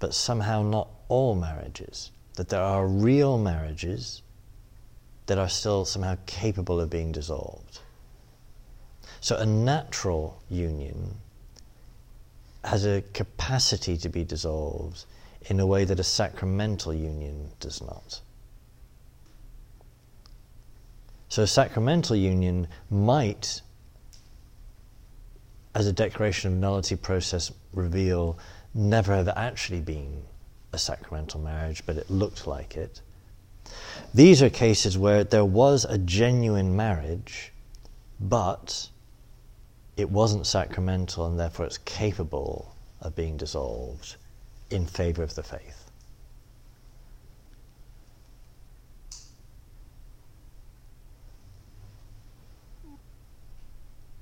but 0.00 0.14
somehow 0.14 0.62
not 0.62 0.88
all 1.08 1.34
marriages. 1.34 2.10
That 2.34 2.48
there 2.48 2.60
are 2.60 2.86
real 2.86 3.38
marriages 3.38 4.22
that 5.26 5.38
are 5.38 5.48
still 5.48 5.84
somehow 5.84 6.16
capable 6.26 6.80
of 6.80 6.90
being 6.90 7.12
dissolved. 7.12 7.80
So 9.20 9.36
a 9.36 9.46
natural 9.46 10.42
union 10.50 11.16
has 12.62 12.84
a 12.84 13.02
capacity 13.12 13.96
to 13.98 14.08
be 14.08 14.24
dissolved 14.24 15.04
in 15.46 15.60
a 15.60 15.66
way 15.66 15.84
that 15.84 16.00
a 16.00 16.04
sacramental 16.04 16.94
union 16.94 17.50
does 17.60 17.80
not. 17.82 18.20
So 21.28 21.42
a 21.42 21.46
sacramental 21.46 22.16
union 22.16 22.68
might, 22.90 23.60
as 25.74 25.86
a 25.86 25.92
declaration 25.92 26.52
of 26.52 26.58
nullity 26.58 26.96
process 26.96 27.50
reveal, 27.72 28.38
never 28.72 29.14
have 29.14 29.28
actually 29.28 29.80
been 29.80 30.22
a 30.72 30.78
sacramental 30.78 31.40
marriage, 31.40 31.82
but 31.86 31.96
it 31.96 32.10
looked 32.10 32.46
like 32.46 32.76
it. 32.76 33.00
These 34.14 34.42
are 34.42 34.48
cases 34.48 34.96
where 34.96 35.24
there 35.24 35.44
was 35.44 35.84
a 35.84 35.98
genuine 35.98 36.76
marriage, 36.76 37.52
but 38.20 38.88
it 39.96 40.08
wasn't 40.08 40.46
sacramental 40.46 41.26
and 41.26 41.38
therefore 41.38 41.66
it's 41.66 41.78
capable 41.78 42.76
of 43.00 43.16
being 43.16 43.36
dissolved 43.36 44.14
in 44.70 44.86
favor 44.86 45.24
of 45.24 45.34
the 45.34 45.42
faith. 45.42 45.90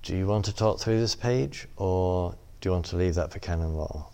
Do 0.03 0.17
you 0.17 0.27
want 0.27 0.47
to 0.47 0.55
talk 0.55 0.81
through 0.81 1.01
this 1.01 1.15
page 1.15 1.69
or 1.77 2.35
do 2.63 2.71
you 2.71 2.73
want 2.73 2.87
to 2.87 2.97
leave 2.97 3.15
that 3.17 3.31
for 3.31 3.41
canon 3.41 3.75
law? 3.75 4.12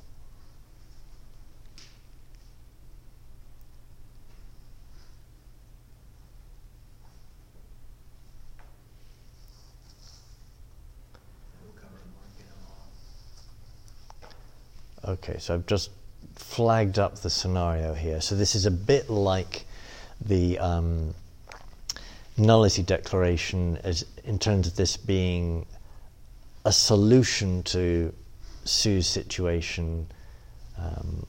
Okay, 15.09 15.39
so 15.39 15.55
I've 15.55 15.65
just 15.65 15.89
flagged 16.35 16.99
up 16.99 17.17
the 17.21 17.31
scenario 17.31 17.95
here. 17.95 18.21
So 18.21 18.35
this 18.35 18.55
is 18.55 18.67
a 18.67 18.71
bit 18.71 19.09
like 19.09 19.65
the 20.21 20.59
um, 20.59 21.15
nullity 22.37 22.83
declaration 22.83 23.79
as 23.85 24.05
in 24.25 24.39
terms 24.39 24.67
of 24.67 24.77
this 24.77 24.99
being 24.99 25.65
a 26.67 26.73
solution 26.73 27.63
to 27.63 28.13
Sue's 28.65 29.07
situation 29.07 30.09
um, 30.77 31.25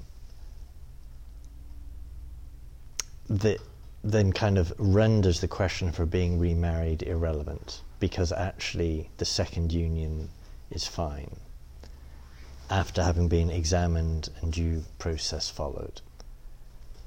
that 3.29 3.59
then 4.03 4.33
kind 4.33 4.57
of 4.57 4.73
renders 4.77 5.39
the 5.39 5.47
question 5.47 5.93
for 5.93 6.05
being 6.05 6.37
remarried 6.37 7.03
irrelevant 7.03 7.79
because 8.01 8.33
actually 8.33 9.09
the 9.19 9.25
second 9.25 9.71
union 9.71 10.29
is 10.69 10.85
fine 10.85 11.31
after 12.69 13.01
having 13.01 13.27
been 13.27 13.49
examined 13.49 14.29
and 14.41 14.53
due 14.53 14.83
process 14.99 15.49
followed. 15.49 16.01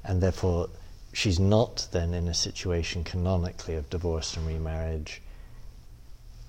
And 0.03 0.21
therefore, 0.21 0.69
she's 1.13 1.39
not 1.39 1.87
then 1.91 2.13
in 2.13 2.27
a 2.27 2.33
situation 2.33 3.03
canonically 3.03 3.75
of 3.75 3.89
divorce 3.89 4.35
and 4.35 4.45
remarriage. 4.45 5.21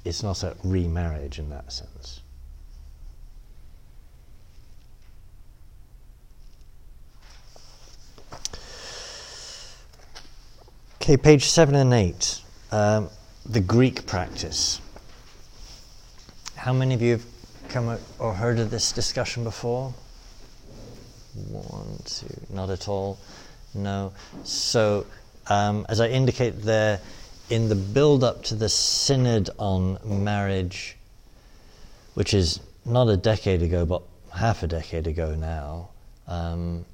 It's 0.05 0.23
not 0.23 0.43
a 0.43 0.57
remarriage 0.65 1.39
in 1.39 1.51
that 1.51 1.73
sense. 1.73 2.21
Okay, 11.01 11.17
page 11.19 11.45
seven 11.45 11.75
and 11.75 11.93
eight. 11.93 12.41
Um, 12.73 13.11
the 13.47 13.61
Greek 13.61 14.07
practice. 14.07 14.81
How 16.57 16.73
many 16.73 16.95
of 16.95 17.03
you 17.03 17.13
have 17.13 17.34
come 17.69 17.99
or 18.19 18.35
heard 18.35 18.59
of 18.59 18.71
this 18.71 18.93
discussion 18.93 19.45
before? 19.45 19.95
One, 21.49 21.99
two, 22.05 22.29
not 22.51 22.71
at 22.71 22.89
all. 22.89 23.19
No. 23.75 24.13
So, 24.45 25.07
um, 25.49 25.85
as 25.89 26.01
I 26.01 26.09
indicate 26.09 26.63
there, 26.63 27.01
in 27.51 27.69
the 27.69 27.75
build 27.75 28.25
up 28.25 28.43
to 28.45 28.55
the 28.55 28.69
synod 28.69 29.51
on 29.59 29.99
marriage, 30.05 30.97
which 32.15 32.33
is 32.33 32.61
not 32.85 33.09
a 33.09 33.17
decade 33.17 33.63
ago, 33.63 33.85
but 33.85 34.03
half 34.35 34.63
a 34.63 34.67
decade 34.67 35.07
ago 35.07 35.35
now, 35.35 35.89
um, 36.27 36.85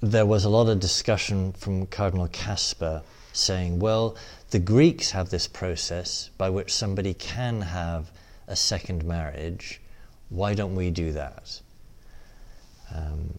there 0.00 0.26
was 0.26 0.44
a 0.44 0.48
lot 0.48 0.68
of 0.68 0.80
discussion 0.80 1.52
from 1.52 1.86
Cardinal 1.86 2.28
Kasper 2.28 3.02
saying, 3.32 3.80
well, 3.80 4.16
the 4.50 4.58
Greeks 4.58 5.10
have 5.10 5.30
this 5.30 5.48
process 5.48 6.30
by 6.38 6.48
which 6.50 6.72
somebody 6.72 7.14
can 7.14 7.62
have 7.62 8.10
a 8.46 8.56
second 8.56 9.04
marriage. 9.04 9.80
Why 10.28 10.54
don't 10.54 10.74
we 10.74 10.90
do 10.90 11.12
that? 11.12 11.60
Um, 12.94 13.38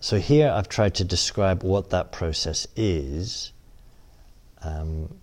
so 0.00 0.18
here 0.18 0.50
I've 0.50 0.68
tried 0.68 0.94
to 0.96 1.04
describe 1.04 1.62
what 1.62 1.90
that 1.90 2.12
process 2.12 2.66
is. 2.74 3.52
Um, 4.62 5.14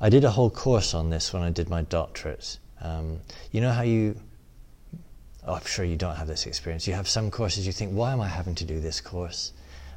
I 0.00 0.10
did 0.10 0.24
a 0.24 0.30
whole 0.30 0.50
course 0.50 0.94
on 0.94 1.10
this 1.10 1.32
when 1.32 1.42
I 1.42 1.50
did 1.50 1.70
my 1.70 1.82
doctorate. 1.82 2.58
Um, 2.82 3.20
you 3.50 3.60
know 3.60 3.72
how 3.72 3.82
you. 3.82 4.16
oh, 5.46 5.54
I'm 5.54 5.64
sure 5.64 5.84
you 5.84 5.96
don't 5.96 6.16
have 6.16 6.26
this 6.26 6.46
experience. 6.46 6.86
You 6.86 6.94
have 6.94 7.08
some 7.08 7.30
courses 7.30 7.66
you 7.66 7.72
think, 7.72 7.92
why 7.92 8.12
am 8.12 8.20
I 8.20 8.28
having 8.28 8.54
to 8.56 8.64
do 8.64 8.80
this 8.80 9.00
course? 9.00 9.52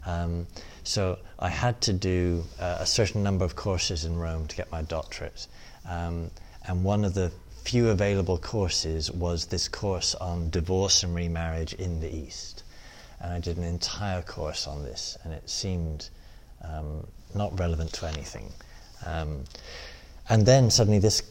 Um, 0.06 0.48
so 0.84 1.20
I 1.38 1.50
had 1.50 1.82
to 1.82 1.94
do 1.94 2.44
uh, 2.60 2.78
a 2.80 2.86
certain 2.86 3.22
number 3.24 3.44
of 3.44 3.56
courses 3.56 4.06
in 4.06 4.18
Rome 4.18 4.48
to 4.48 4.56
get 4.56 4.72
my 4.72 4.82
doctorate. 4.84 5.48
Um, 5.88 6.32
and 6.68 6.84
one 6.84 7.06
of 7.06 7.14
the 7.14 7.32
few 7.64 7.90
available 7.90 8.38
courses 8.38 9.12
was 9.12 9.46
this 9.46 9.68
course 9.68 10.16
on 10.16 10.50
divorce 10.50 11.04
and 11.04 11.14
remarriage 11.14 11.74
in 11.74 12.00
the 12.00 12.10
East. 12.10 12.64
And 13.22 13.34
I 13.34 13.40
did 13.40 13.58
an 13.58 13.64
entire 13.64 14.22
course 14.22 14.66
on 14.68 14.84
this, 14.84 15.18
and 15.24 15.34
it 15.34 15.50
seemed 15.50 16.10
um, 16.64 17.06
not 17.36 17.60
relevant 17.60 17.94
to 17.94 18.08
anything. 18.08 18.52
Um, 19.06 19.44
and 20.30 20.46
then 20.46 20.70
suddenly 20.70 21.00
this 21.00 21.22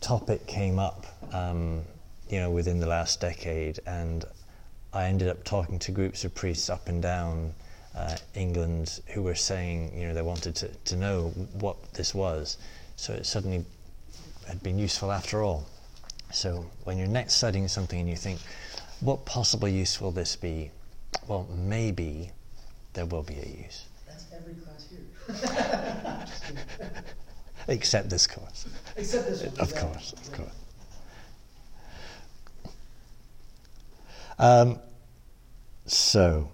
topic 0.00 0.46
came 0.46 0.78
up, 0.78 1.06
um, 1.32 1.82
you 2.28 2.38
know, 2.38 2.50
within 2.50 2.80
the 2.80 2.86
last 2.86 3.20
decade, 3.20 3.78
and 3.86 4.24
I 4.92 5.04
ended 5.04 5.28
up 5.28 5.44
talking 5.44 5.78
to 5.80 5.92
groups 5.92 6.24
of 6.24 6.34
priests 6.34 6.68
up 6.68 6.88
and 6.88 7.00
down 7.00 7.54
uh, 7.94 8.16
England 8.34 9.00
who 9.08 9.22
were 9.22 9.34
saying, 9.34 9.92
you 9.96 10.06
know, 10.06 10.14
they 10.14 10.22
wanted 10.22 10.54
to, 10.56 10.68
to 10.68 10.96
know 10.96 11.28
what 11.58 11.76
this 11.94 12.14
was. 12.14 12.56
So 13.00 13.14
it 13.14 13.24
suddenly 13.24 13.64
had 14.46 14.62
been 14.62 14.78
useful 14.78 15.10
after 15.10 15.42
all. 15.42 15.64
So 16.32 16.66
when 16.84 16.98
you're 16.98 17.08
next 17.08 17.32
studying 17.32 17.66
something 17.66 17.98
and 17.98 18.10
you 18.10 18.14
think, 18.14 18.40
what 19.00 19.24
possible 19.24 19.68
use 19.68 20.02
will 20.02 20.10
this 20.10 20.36
be? 20.36 20.70
Well, 21.26 21.48
maybe 21.56 22.30
there 22.92 23.06
will 23.06 23.22
be 23.22 23.36
a 23.36 23.64
use. 23.64 23.86
That's 24.06 24.26
every 24.36 24.52
class 24.52 24.86
here. 26.44 27.02
Except 27.68 28.10
this 28.10 28.26
course. 28.26 28.66
Except 28.98 29.28
this 29.28 29.44
one. 29.44 29.60
Of 29.60 29.74
course, 29.74 30.12
of 30.12 30.32
course. 30.34 30.56
Um, 34.38 34.78
so, 35.86 36.50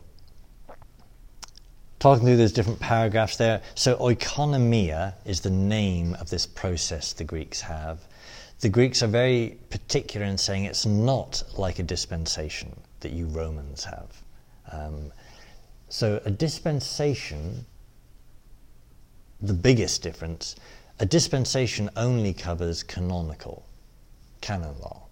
talking 1.99 2.27
through 2.27 2.37
those 2.37 2.53
different 2.53 2.81
paragraphs 2.81 3.37
there. 3.37 3.63
So, 3.75 3.97
oikonomia 3.97 5.15
is 5.25 5.41
the 5.41 5.51
name 5.51 6.15
of 6.15 6.31
this 6.31 6.47
process 6.47 7.13
the 7.13 7.25
Greeks 7.25 7.61
have. 7.61 8.01
The 8.61 8.69
Greeks 8.69 9.03
are 9.03 9.09
very 9.09 9.59
particular 9.71 10.27
in 10.27 10.39
saying 10.39 10.65
it's 10.65 10.87
not 10.87 11.43
like 11.57 11.79
a 11.79 11.83
dispensation 11.83 12.75
that 13.01 13.13
you 13.13 13.27
Romans 13.27 13.85
have. 13.85 14.23
Um, 14.73 15.13
so, 15.89 16.21
a 16.25 16.31
dispensation, 16.31 17.65
the 19.41 19.55
biggest 19.55 20.03
difference, 20.03 20.57
a 20.99 21.07
dispensation 21.07 21.91
only 21.97 22.33
covers 22.33 22.83
canonical, 22.83 23.67
canon 24.41 24.79
law. 24.81 25.03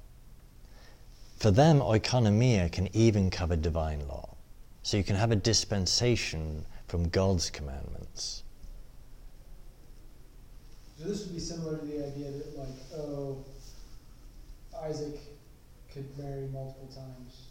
For 1.38 1.50
them, 1.50 1.80
oikonomia 1.80 2.72
can 2.72 2.88
even 2.96 3.28
cover 3.30 3.56
divine 3.56 4.08
law. 4.08 4.34
So 4.82 4.96
you 4.96 5.04
can 5.04 5.16
have 5.16 5.30
a 5.30 5.36
dispensation 5.36 6.64
from 6.94 7.08
God's 7.08 7.50
commandments. 7.50 8.44
So 10.96 11.08
this 11.08 11.24
would 11.24 11.34
be 11.34 11.40
similar 11.40 11.78
to 11.78 11.84
the 11.84 12.06
idea 12.06 12.30
that, 12.30 12.56
like, 12.56 12.68
oh, 12.96 13.44
Isaac 14.80 15.18
could 15.92 16.06
marry 16.16 16.46
multiple 16.52 16.88
times, 16.94 17.48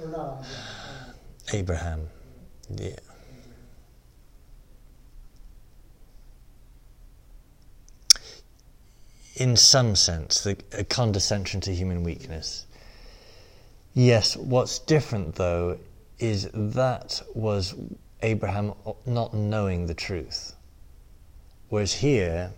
or 0.00 0.08
not 0.08 0.38
Isaac. 0.38 0.56
uh, 0.56 1.56
Abraham, 1.58 2.08
yeah. 2.74 2.96
In 9.36 9.54
some 9.54 9.94
sense, 9.94 10.44
the, 10.44 10.56
a 10.72 10.84
condescension 10.84 11.60
to 11.60 11.74
human 11.74 12.02
weakness. 12.04 12.64
Yes, 13.92 14.34
what's 14.34 14.78
different 14.78 15.34
though 15.34 15.78
is 16.18 16.48
that 16.54 17.20
was 17.34 17.74
Abraham 18.22 18.74
not 19.06 19.34
knowing 19.34 19.86
the 19.86 19.94
truth. 19.94 20.54
Whereas 21.68 21.94
here, 21.94 22.52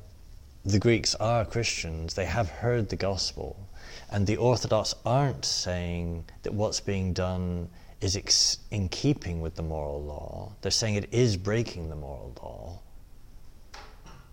the 0.65 0.79
Greeks 0.79 1.15
are 1.17 1.45
Christians, 1.45 2.15
they 2.15 2.25
have 2.25 2.49
heard 2.49 2.89
the 2.89 2.97
gospel, 2.97 3.69
and 4.11 4.27
the 4.27 4.37
Orthodox 4.37 4.95
aren't 5.05 5.45
saying 5.45 6.25
that 6.43 6.55
what's 6.55 6.81
being 6.81 7.13
done 7.13 7.69
is 8.01 8.17
ex- 8.17 8.59
in 8.71 8.89
keeping 8.89 9.41
with 9.41 9.55
the 9.55 9.63
moral 9.63 10.03
law. 10.03 10.53
They're 10.61 10.71
saying 10.71 10.97
it 10.97 11.09
is 11.13 11.37
breaking 11.37 11.89
the 11.89 11.97
moral 11.97 12.33
law, 12.43 12.81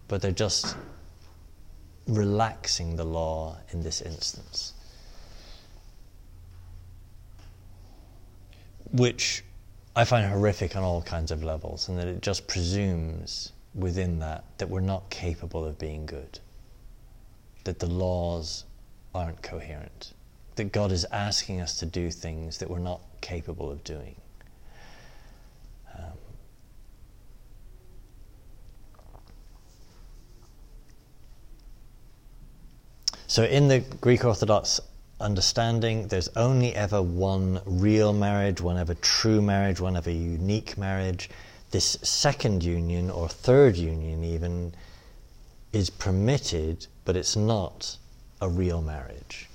but 0.07 0.21
they're 0.21 0.32
just 0.32 0.75
relaxing 2.07 2.95
the 2.95 3.05
law 3.05 3.57
in 3.71 3.84
this 3.84 4.01
instance. 4.01 4.73
Which 8.91 9.43
I 10.00 10.06
find 10.06 10.26
horrific 10.26 10.78
on 10.78 10.84
all 10.84 11.02
kinds 11.02 11.30
of 11.30 11.43
levels, 11.43 11.89
and 11.89 11.97
that 11.97 12.08
it 12.08 12.22
just 12.22 12.47
presumes 12.47 13.52
within 13.76 14.20
that 14.20 14.45
that 14.58 14.70
we're 14.70 14.80
not 14.80 15.10
capable 15.10 15.66
of 15.66 15.78
being 15.78 16.06
good, 16.06 16.39
that 17.66 17.80
the 17.80 17.86
laws 17.86 18.64
aren't 19.14 19.41
coherent, 19.41 20.14
that 20.56 20.72
God 20.72 20.93
is 20.93 21.04
asking 21.12 21.60
us 21.60 21.78
to 21.80 21.86
do 21.86 22.12
things 22.12 22.60
that 22.60 22.70
we're 22.70 22.80
not 22.80 23.02
capable 23.20 23.70
of 23.70 23.84
doing. 23.84 24.16
Um, 25.93 26.14
so, 33.28 33.43
in 33.43 33.68
the 33.68 33.80
Greek 34.00 34.24
Orthodox 34.24 34.80
understanding, 35.20 36.07
there's 36.07 36.30
only 36.36 36.76
ever 36.76 37.01
one 37.01 37.61
real 37.65 38.13
marriage, 38.13 38.61
one 38.61 38.78
ever 38.78 38.93
true 38.95 39.41
marriage, 39.41 39.80
one 39.80 39.97
ever 39.97 40.11
unique 40.11 40.78
marriage. 40.78 41.30
This 41.72 41.97
second 42.01 42.63
union, 42.63 43.09
or 43.09 43.28
third 43.30 43.76
union 43.78 44.24
even, 44.24 44.74
is 45.72 45.89
permitted, 45.89 46.88
but 47.05 47.15
it's 47.15 47.36
not 47.36 47.97
a 48.41 48.49
real 48.49 48.82
marriage. 48.82 49.47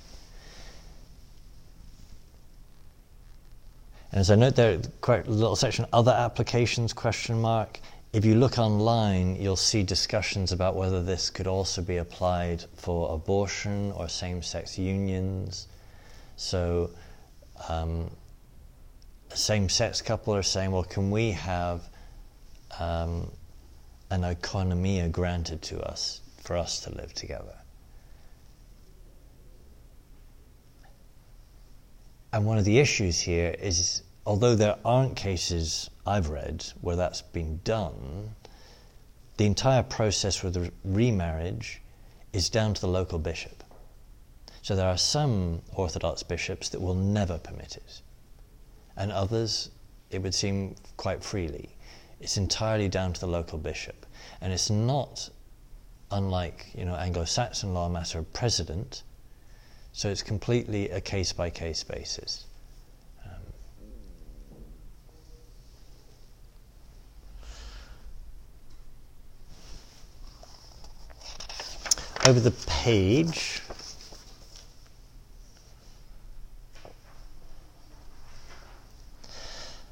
And 4.11 4.21
as 4.21 4.31
I 4.31 4.35
note 4.35 4.55
there, 4.55 4.79
quite 5.01 5.27
a 5.27 5.31
little 5.31 5.57
section, 5.57 5.85
other 5.91 6.13
applications, 6.13 6.93
question 6.93 7.41
mark. 7.41 7.79
If 8.15 8.23
you 8.23 8.35
look 8.35 8.57
online, 8.57 9.35
you'll 9.41 9.57
see 9.57 9.83
discussions 9.83 10.53
about 10.53 10.77
whether 10.77 11.03
this 11.03 11.29
could 11.29 11.47
also 11.47 11.81
be 11.81 11.97
applied 11.97 12.63
for 12.77 13.13
abortion 13.13 13.91
or 13.91 14.07
same 14.07 14.41
sex 14.41 14.79
unions. 14.79 15.67
So, 16.37 16.91
um, 17.67 18.09
a 19.31 19.35
same 19.35 19.67
sex 19.67 20.01
couple 20.01 20.33
are 20.33 20.43
saying, 20.43 20.71
well, 20.71 20.85
can 20.85 21.11
we 21.11 21.31
have 21.31 21.81
um, 22.79 23.33
an 24.09 24.21
oikonomia 24.21 25.11
granted 25.11 25.61
to 25.63 25.81
us 25.81 26.21
for 26.41 26.55
us 26.55 26.79
to 26.85 26.95
live 26.95 27.13
together? 27.13 27.57
And 32.31 32.45
one 32.45 32.57
of 32.57 32.63
the 32.63 32.79
issues 32.79 33.19
here 33.19 33.53
is, 33.59 34.03
although 34.25 34.55
there 34.55 34.77
aren't 34.85 35.17
cases 35.17 35.89
I've 36.05 36.29
read 36.29 36.65
where 36.81 36.95
that's 36.95 37.21
been 37.21 37.59
done, 37.63 38.35
the 39.37 39.45
entire 39.45 39.83
process 39.83 40.43
with 40.43 40.53
the 40.53 40.71
remarriage 40.83 41.81
is 42.31 42.49
down 42.49 42.73
to 42.73 42.81
the 42.81 42.87
local 42.87 43.19
bishop. 43.19 43.63
So 44.61 44.75
there 44.75 44.87
are 44.87 44.97
some 44.97 45.61
Orthodox 45.73 46.23
bishops 46.23 46.69
that 46.69 46.81
will 46.81 46.95
never 46.95 47.37
permit 47.37 47.75
it, 47.77 48.01
and 48.95 49.11
others, 49.11 49.69
it 50.09 50.21
would 50.21 50.33
seem, 50.33 50.75
quite 50.97 51.23
freely. 51.23 51.75
It's 52.19 52.37
entirely 52.37 52.87
down 52.87 53.13
to 53.13 53.19
the 53.19 53.27
local 53.27 53.57
bishop, 53.57 54.05
and 54.41 54.53
it's 54.53 54.69
not 54.69 55.29
unlike 56.11 56.67
you 56.75 56.85
know 56.85 56.95
Anglo-Saxon 56.95 57.73
law 57.73 57.87
a 57.87 57.89
matter 57.89 58.19
of 58.19 58.31
precedent. 58.31 59.03
So 59.91 60.09
it's 60.09 60.23
completely 60.23 60.89
a 60.89 61.01
case 61.01 61.31
by 61.33 61.49
case 61.49 61.83
basis. 61.83 62.44
Over 72.27 72.39
the 72.39 72.51
page, 72.65 73.61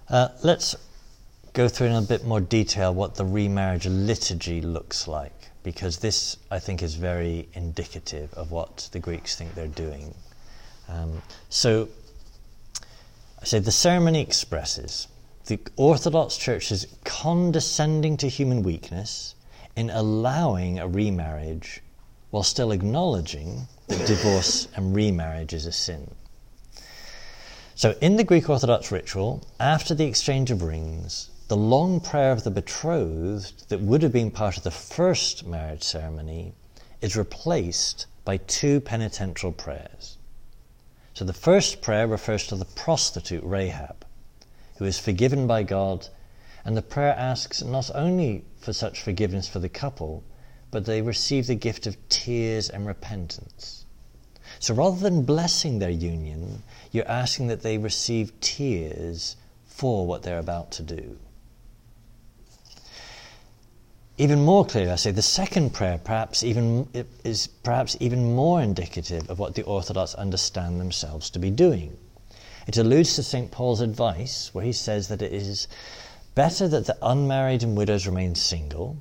uh, 0.09 0.29
let's 0.43 0.75
go 1.53 1.67
through 1.67 1.87
in 1.87 1.93
a 1.93 2.01
bit 2.01 2.25
more 2.25 2.41
detail 2.41 2.91
what 2.91 3.13
the 3.15 3.23
remarriage 3.23 3.85
liturgy 3.85 4.61
looks 4.61 5.07
like 5.07 5.31
because 5.61 5.99
this, 5.99 6.37
I 6.49 6.57
think, 6.57 6.81
is 6.81 6.95
very 6.95 7.47
indicative 7.53 8.33
of 8.33 8.51
what 8.51 8.89
the 8.91 8.99
Greeks 8.99 9.35
think 9.35 9.53
they're 9.53 9.67
doing. 9.67 10.15
Um, 10.89 11.21
so, 11.49 11.87
I 13.41 13.45
say 13.45 13.59
the 13.59 13.71
ceremony 13.71 14.21
expresses 14.21 15.07
the 15.45 15.59
Orthodox 15.75 16.35
Church's 16.37 16.87
condescending 17.05 18.17
to 18.17 18.27
human 18.27 18.63
weakness 18.63 19.35
in 19.75 19.91
allowing 19.91 20.79
a 20.79 20.87
remarriage 20.87 21.81
while 22.33 22.41
still 22.41 22.71
acknowledging 22.71 23.67
that 23.85 24.07
divorce 24.07 24.67
and 24.75 24.95
remarriage 24.95 25.53
is 25.53 25.67
a 25.67 25.71
sin. 25.71 26.09
So, 27.75 27.95
in 28.01 28.15
the 28.15 28.23
Greek 28.23 28.49
Orthodox 28.49 28.91
ritual, 28.91 29.45
after 29.59 29.93
the 29.93 30.07
exchange 30.07 30.49
of 30.49 30.63
rings, 30.63 31.29
the 31.47 31.55
long 31.55 31.99
prayer 31.99 32.31
of 32.31 32.43
the 32.43 32.49
betrothed 32.49 33.69
that 33.69 33.81
would 33.81 34.01
have 34.01 34.11
been 34.11 34.31
part 34.31 34.57
of 34.57 34.63
the 34.63 34.71
first 34.71 35.45
marriage 35.45 35.83
ceremony 35.83 36.53
is 37.01 37.15
replaced 37.15 38.07
by 38.25 38.37
two 38.37 38.79
penitential 38.79 39.51
prayers. 39.51 40.17
So, 41.13 41.25
the 41.25 41.33
first 41.33 41.83
prayer 41.83 42.07
refers 42.07 42.47
to 42.47 42.55
the 42.55 42.65
prostitute 42.65 43.43
Rahab, 43.43 44.07
who 44.77 44.85
is 44.85 44.97
forgiven 44.97 45.45
by 45.45 45.61
God, 45.61 46.07
and 46.65 46.75
the 46.75 46.81
prayer 46.81 47.13
asks 47.15 47.61
not 47.61 47.91
only 47.93 48.43
for 48.57 48.73
such 48.73 49.03
forgiveness 49.03 49.47
for 49.47 49.59
the 49.59 49.69
couple, 49.69 50.23
but 50.73 50.85
they 50.85 51.03
receive 51.03 51.45
the 51.45 51.53
gift 51.55 51.85
of 51.85 51.95
tears 52.09 52.67
and 52.67 52.87
repentance. 52.87 53.85
So 54.57 54.73
rather 54.73 54.97
than 54.97 55.21
blessing 55.21 55.77
their 55.77 55.91
union, 55.91 56.63
you're 56.91 57.07
asking 57.07 57.47
that 57.47 57.61
they 57.61 57.77
receive 57.77 58.39
tears 58.39 59.35
for 59.65 60.07
what 60.07 60.23
they're 60.23 60.39
about 60.39 60.71
to 60.71 60.83
do. 60.83 61.17
Even 64.17 64.43
more 64.43 64.65
clearly, 64.65 64.91
I 64.91 64.95
say 64.95 65.11
the 65.11 65.21
second 65.21 65.73
prayer 65.73 65.99
perhaps 66.03 66.43
even 66.43 66.87
is 67.23 67.47
perhaps 67.47 67.95
even 67.99 68.33
more 68.33 68.61
indicative 68.61 69.29
of 69.29 69.37
what 69.37 69.53
the 69.55 69.63
Orthodox 69.63 70.15
understand 70.15 70.79
themselves 70.79 71.29
to 71.31 71.39
be 71.39 71.51
doing. 71.51 71.97
It 72.67 72.77
alludes 72.77 73.15
to 73.15 73.23
St. 73.23 73.51
Paul's 73.51 73.81
advice, 73.81 74.53
where 74.53 74.65
he 74.65 74.71
says 74.71 75.07
that 75.09 75.21
it 75.21 75.33
is 75.33 75.67
better 76.35 76.67
that 76.67 76.85
the 76.85 76.97
unmarried 77.01 77.63
and 77.63 77.77
widows 77.77 78.07
remain 78.07 78.33
single, 78.35 78.97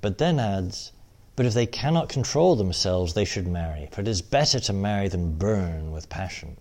but 0.00 0.18
then 0.18 0.40
adds, 0.40 0.91
but 1.34 1.46
if 1.46 1.54
they 1.54 1.66
cannot 1.66 2.08
control 2.08 2.56
themselves, 2.56 3.14
they 3.14 3.24
should 3.24 3.46
marry, 3.46 3.88
for 3.90 4.02
it 4.02 4.08
is 4.08 4.20
better 4.20 4.60
to 4.60 4.72
marry 4.72 5.08
than 5.08 5.36
burn 5.36 5.90
with 5.90 6.08
passion. 6.08 6.56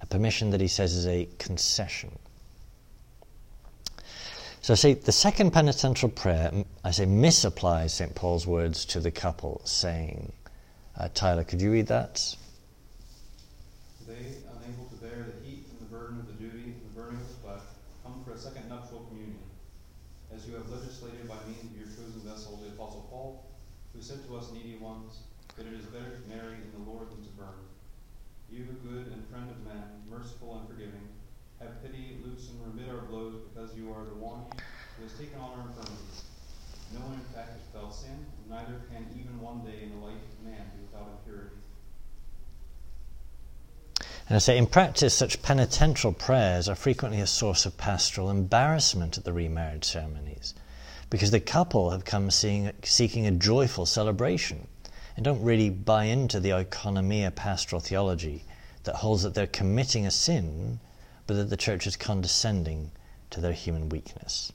A 0.00 0.06
permission 0.06 0.50
that 0.50 0.60
he 0.60 0.68
says 0.68 0.94
is 0.94 1.06
a 1.06 1.28
concession. 1.38 2.16
So 4.62 4.74
I 4.74 4.76
say 4.76 4.94
the 4.94 5.10
second 5.10 5.50
penitential 5.50 6.08
prayer, 6.08 6.52
I 6.84 6.92
say 6.92 7.04
misapplies 7.04 7.90
St. 7.90 8.14
Paul's 8.14 8.46
words 8.46 8.84
to 8.86 9.00
the 9.00 9.10
couple, 9.10 9.60
saying, 9.64 10.32
uh, 10.96 11.08
Tyler, 11.14 11.42
could 11.42 11.60
you 11.60 11.72
read 11.72 11.88
that? 11.88 12.36
They, 14.06 14.38
unable 14.54 14.86
to 14.86 14.96
bear 15.02 15.26
the 15.34 15.44
heat 15.44 15.66
and 15.66 15.80
the 15.80 15.90
burden 15.90 16.20
of 16.20 16.26
the 16.28 16.34
duty 16.34 16.78
and 16.78 16.82
the 16.84 17.00
burning 17.00 17.18
of 17.18 17.26
the 17.26 17.34
flesh, 17.42 17.66
come 18.04 18.22
for 18.24 18.34
a 18.34 18.38
second 18.38 18.68
nuptial 18.68 19.02
communion. 19.10 19.42
As 20.32 20.46
you 20.46 20.54
have 20.54 20.70
legislated 20.70 21.26
by 21.26 21.42
means 21.50 21.66
of 21.66 21.74
your 21.74 21.90
chosen 21.90 22.22
vessel, 22.22 22.60
the 22.62 22.70
Apostle 22.70 23.08
Paul, 23.10 23.42
who 23.94 24.00
said 24.00 24.24
to 24.26 24.36
us 24.36 24.52
needy 24.52 24.78
ones, 24.78 25.26
that 25.56 25.66
it 25.66 25.74
is 25.74 25.86
better 25.86 26.22
to 26.22 26.22
marry 26.28 26.62
in 26.62 26.70
the 26.70 26.90
Lord 26.90 27.10
than 27.10 27.22
to 27.26 27.32
burn. 27.34 27.66
You, 28.46 28.64
good 28.86 29.10
and 29.10 29.26
friend 29.26 29.50
of 29.50 29.58
men, 29.66 30.06
merciful 30.08 30.54
and 30.60 30.68
forgiving, 30.68 31.08
have 31.60 31.82
pity, 31.82 32.18
loosen, 32.24 32.58
remit 32.66 32.90
our 32.90 33.06
blows, 33.06 33.40
because 33.48 33.74
you 33.76 33.92
are 33.92 34.04
the 34.04 34.18
one 34.18 34.44
who 34.96 35.04
has 35.04 35.12
taken 35.14 35.38
on 35.38 35.54
our 35.56 35.68
infirmities. 35.68 36.24
No 36.92 37.00
one, 37.06 37.14
in 37.14 37.26
fact, 37.32 37.52
has 37.52 37.64
felt 37.72 37.94
sin, 37.94 38.12
and 38.12 38.46
neither 38.50 38.82
can 38.90 39.06
even 39.14 39.40
one 39.40 39.64
day 39.64 39.84
in 39.84 39.94
the 39.94 40.00
life 40.04 40.18
of 40.18 40.44
man 40.44 40.64
be 40.74 40.84
without 40.84 41.08
impurity. 41.22 41.56
And 44.32 44.36
I 44.36 44.38
say, 44.38 44.56
in 44.56 44.66
practice, 44.66 45.12
such 45.12 45.42
penitential 45.42 46.10
prayers 46.10 46.66
are 46.66 46.74
frequently 46.74 47.20
a 47.20 47.26
source 47.26 47.66
of 47.66 47.76
pastoral 47.76 48.30
embarrassment 48.30 49.18
at 49.18 49.24
the 49.24 49.32
remarriage 49.34 49.84
ceremonies, 49.84 50.54
because 51.10 51.30
the 51.30 51.38
couple 51.38 51.90
have 51.90 52.06
come 52.06 52.30
seeing, 52.30 52.72
seeking 52.82 53.26
a 53.26 53.30
joyful 53.30 53.84
celebration 53.84 54.66
and 55.16 55.24
don't 55.26 55.42
really 55.42 55.68
buy 55.68 56.04
into 56.04 56.40
the 56.40 56.48
oikonomia 56.48 57.34
pastoral 57.34 57.78
theology 57.78 58.46
that 58.84 58.94
holds 58.94 59.22
that 59.22 59.34
they're 59.34 59.46
committing 59.46 60.06
a 60.06 60.10
sin 60.10 60.80
but 61.26 61.34
that 61.34 61.50
the 61.50 61.56
church 61.58 61.86
is 61.86 61.94
condescending 61.94 62.90
to 63.28 63.38
their 63.42 63.52
human 63.52 63.90
weakness. 63.90 64.50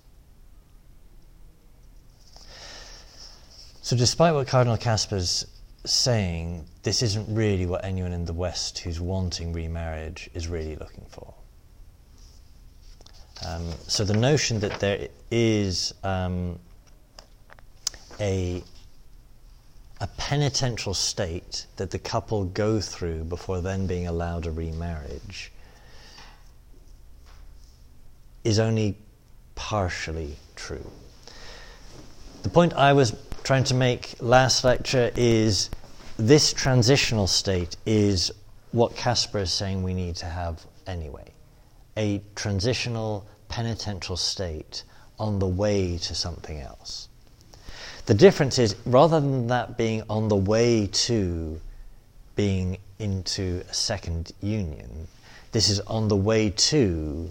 So, 3.83 3.95
despite 3.95 4.33
what 4.33 4.47
Cardinal 4.47 4.77
Kasper's 4.77 5.45
saying, 5.85 6.65
this 6.87 7.03
isn't 7.03 7.27
really 7.35 7.65
what 7.65 7.83
anyone 7.83 8.13
in 8.13 8.23
the 8.23 8.31
West 8.31 8.79
who's 8.79 8.97
wanting 8.97 9.51
remarriage 9.51 10.29
is 10.33 10.47
really 10.47 10.77
looking 10.77 11.05
for. 11.09 11.33
Um, 13.45 13.73
so, 13.89 14.05
the 14.05 14.13
notion 14.13 14.61
that 14.61 14.79
there 14.79 15.09
is 15.29 15.93
um, 16.05 16.57
a 18.21 18.63
a 19.99 20.07
penitential 20.15 20.93
state 20.93 21.65
that 21.75 21.91
the 21.91 21.99
couple 21.99 22.45
go 22.45 22.79
through 22.79 23.25
before 23.25 23.59
then 23.59 23.85
being 23.85 24.07
allowed 24.07 24.45
a 24.45 24.51
remarriage 24.51 25.51
is 28.45 28.59
only 28.59 28.95
partially 29.55 30.37
true. 30.55 30.89
The 32.43 32.49
point 32.49 32.71
I 32.75 32.93
was 32.93 33.13
trying 33.43 33.65
to 33.65 33.73
make 33.73 34.15
last 34.21 34.63
lecture 34.63 35.11
is 35.17 35.69
this 36.17 36.51
transitional 36.51 37.27
state 37.27 37.77
is 37.85 38.31
what 38.71 38.95
Kasper 38.95 39.39
is 39.39 39.51
saying 39.51 39.83
we 39.83 39.93
need 39.93 40.15
to 40.17 40.25
have 40.25 40.65
anyway 40.87 41.31
a 41.95 42.21
transitional 42.35 43.25
penitential 43.49 44.15
state 44.15 44.83
on 45.19 45.39
the 45.39 45.47
way 45.47 45.97
to 45.97 46.13
something 46.13 46.59
else. 46.59 47.09
The 48.05 48.13
difference 48.13 48.59
is 48.59 48.75
rather 48.85 49.19
than 49.19 49.47
that 49.47 49.77
being 49.77 50.03
on 50.09 50.27
the 50.27 50.35
way 50.35 50.87
to 50.87 51.59
being 52.35 52.77
into 52.99 53.63
a 53.69 53.73
second 53.73 54.31
union, 54.41 55.07
this 55.51 55.69
is 55.69 55.79
on 55.81 56.07
the 56.07 56.15
way 56.15 56.51
to 56.51 57.29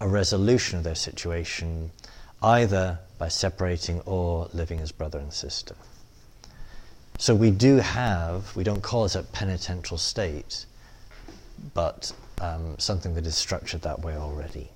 a 0.00 0.08
resolution 0.08 0.78
of 0.78 0.84
their 0.84 0.94
situation, 0.94 1.90
either 2.42 2.98
by 3.18 3.28
separating 3.28 4.00
or 4.00 4.48
living 4.52 4.80
as 4.80 4.92
brother 4.92 5.18
and 5.18 5.32
sister. 5.32 5.74
So 7.18 7.34
we 7.34 7.50
do 7.50 7.76
have, 7.76 8.54
we 8.56 8.64
don't 8.64 8.82
call 8.82 9.04
it 9.04 9.14
a 9.14 9.22
penitential 9.22 9.98
state, 9.98 10.66
but 11.72 12.12
um, 12.40 12.78
something 12.78 13.14
that 13.14 13.26
is 13.26 13.36
structured 13.36 13.82
that 13.82 14.00
way 14.00 14.16
already. 14.16 14.70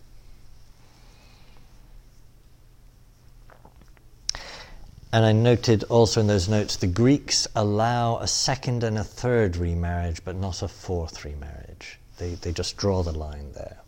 And 5.13 5.25
I 5.25 5.33
noted 5.33 5.85
also 5.85 6.21
in 6.21 6.27
those 6.27 6.49
notes 6.49 6.77
the 6.77 6.87
Greeks 6.87 7.49
allow 7.57 8.19
a 8.19 8.27
second 8.27 8.85
and 8.85 8.99
a 8.99 9.05
third 9.05 9.57
remarriage, 9.57 10.23
but 10.25 10.37
not 10.37 10.63
a 10.63 10.69
fourth 10.69 11.25
remarriage. 11.25 11.99
They, 12.19 12.35
they 12.35 12.53
just 12.53 12.77
draw 12.77 13.03
the 13.03 13.13
line 13.13 13.53
there. 13.55 13.79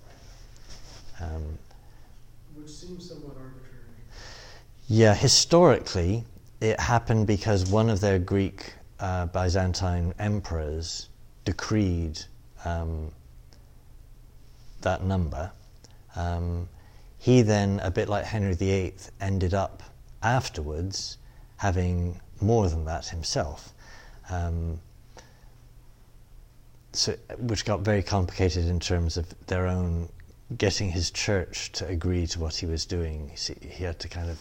Um, 1.21 1.59
Which 2.55 2.71
seems 2.71 3.09
somewhat 3.09 3.37
arbitrary. 3.37 3.85
Yeah, 4.89 5.15
historically, 5.15 6.25
it 6.61 6.79
happened 6.79 7.27
because 7.27 7.67
one 7.67 7.89
of 7.89 8.01
their 8.01 8.19
Greek 8.19 8.75
uh, 8.99 9.27
Byzantine 9.27 10.13
emperors 10.19 11.09
decreed 11.45 12.21
um, 12.65 13.11
that 14.83 15.03
number. 15.03 15.51
Um, 16.17 16.69
he 17.19 17.43
then, 17.43 17.81
a 17.81 17.91
bit 17.91 18.09
like 18.09 18.25
Henry 18.25 18.55
VIII, 18.55 18.95
ended 19.21 19.55
up 19.55 19.83
afterwards 20.23 21.19
having 21.57 22.21
more 22.41 22.69
than 22.69 22.85
that 22.87 23.07
himself. 23.07 23.73
Um, 24.31 24.81
so, 26.93 27.15
which 27.39 27.65
got 27.65 27.81
very 27.81 28.03
complicated 28.03 28.67
in 28.67 28.81
terms 28.81 29.17
of 29.17 29.27
their 29.47 29.67
own 29.67 30.09
getting 30.57 30.91
his 30.91 31.11
church 31.11 31.73
to 31.73 31.87
agree 31.87 32.27
to 32.27 32.41
what 32.41 32.57
he 32.57 32.67
was 32.67 32.85
doing. 32.85 33.31
He 33.61 33.85
had 33.85 33.99
to 34.01 34.09
kind 34.09 34.31
of, 34.31 34.41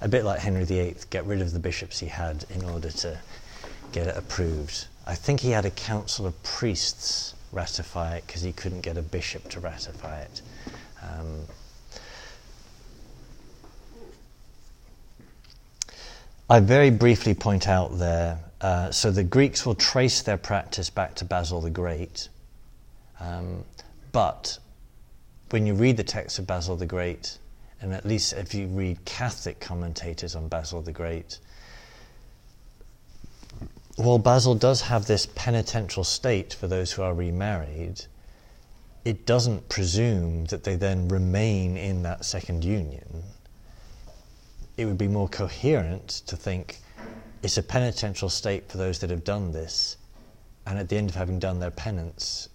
a 0.00 0.08
bit 0.08 0.24
like 0.24 0.40
Henry 0.40 0.64
VIII, 0.64 0.96
get 1.10 1.24
rid 1.26 1.40
of 1.40 1.52
the 1.52 1.58
bishops 1.58 1.98
he 1.98 2.06
had 2.06 2.44
in 2.50 2.64
order 2.64 2.90
to 2.90 3.18
get 3.92 4.06
it 4.06 4.16
approved. 4.16 4.86
I 5.06 5.14
think 5.14 5.40
he 5.40 5.50
had 5.50 5.64
a 5.64 5.70
council 5.70 6.26
of 6.26 6.40
priests 6.42 7.34
ratify 7.52 8.16
it 8.16 8.26
because 8.26 8.42
he 8.42 8.52
couldn't 8.52 8.80
get 8.82 8.96
a 8.96 9.02
bishop 9.02 9.48
to 9.50 9.60
ratify 9.60 10.20
it. 10.20 10.42
Um, 11.02 11.40
I 16.48 16.60
very 16.60 16.90
briefly 16.90 17.34
point 17.34 17.68
out 17.68 17.98
there 17.98 18.38
uh, 18.60 18.90
so 18.90 19.10
the 19.10 19.24
Greeks 19.24 19.64
will 19.64 19.74
trace 19.74 20.20
their 20.22 20.36
practice 20.36 20.90
back 20.90 21.14
to 21.16 21.24
Basil 21.24 21.60
the 21.60 21.70
Great, 21.70 22.28
um, 23.18 23.64
but 24.12 24.58
when 25.50 25.66
you 25.66 25.74
read 25.74 25.96
the 25.96 26.04
text 26.04 26.38
of 26.38 26.46
Basil 26.46 26.76
the 26.76 26.86
Great, 26.86 27.38
and 27.80 27.92
at 27.92 28.06
least 28.06 28.32
if 28.32 28.54
you 28.54 28.66
read 28.68 29.04
Catholic 29.04 29.60
commentators 29.60 30.34
on 30.34 30.48
Basil 30.48 30.82
the 30.82 30.92
Great, 30.92 31.38
while 33.96 34.18
Basil 34.18 34.54
does 34.54 34.82
have 34.82 35.06
this 35.06 35.26
penitential 35.34 36.04
state 36.04 36.54
for 36.54 36.66
those 36.66 36.92
who 36.92 37.02
are 37.02 37.14
remarried, 37.14 38.04
it 39.04 39.26
doesn't 39.26 39.68
presume 39.68 40.44
that 40.46 40.64
they 40.64 40.76
then 40.76 41.08
remain 41.08 41.76
in 41.76 42.02
that 42.02 42.24
second 42.24 42.64
union. 42.64 43.22
It 44.76 44.84
would 44.84 44.98
be 44.98 45.08
more 45.08 45.28
coherent 45.28 46.08
to 46.26 46.36
think 46.36 46.78
it's 47.42 47.56
a 47.56 47.62
penitential 47.62 48.28
state 48.28 48.70
for 48.70 48.78
those 48.78 48.98
that 49.00 49.10
have 49.10 49.24
done 49.24 49.52
this, 49.52 49.96
and 50.66 50.78
at 50.78 50.88
the 50.88 50.96
end 50.96 51.08
of 51.08 51.16
having 51.16 51.38
done 51.38 51.58
their 51.58 51.70
penance, 51.70 52.49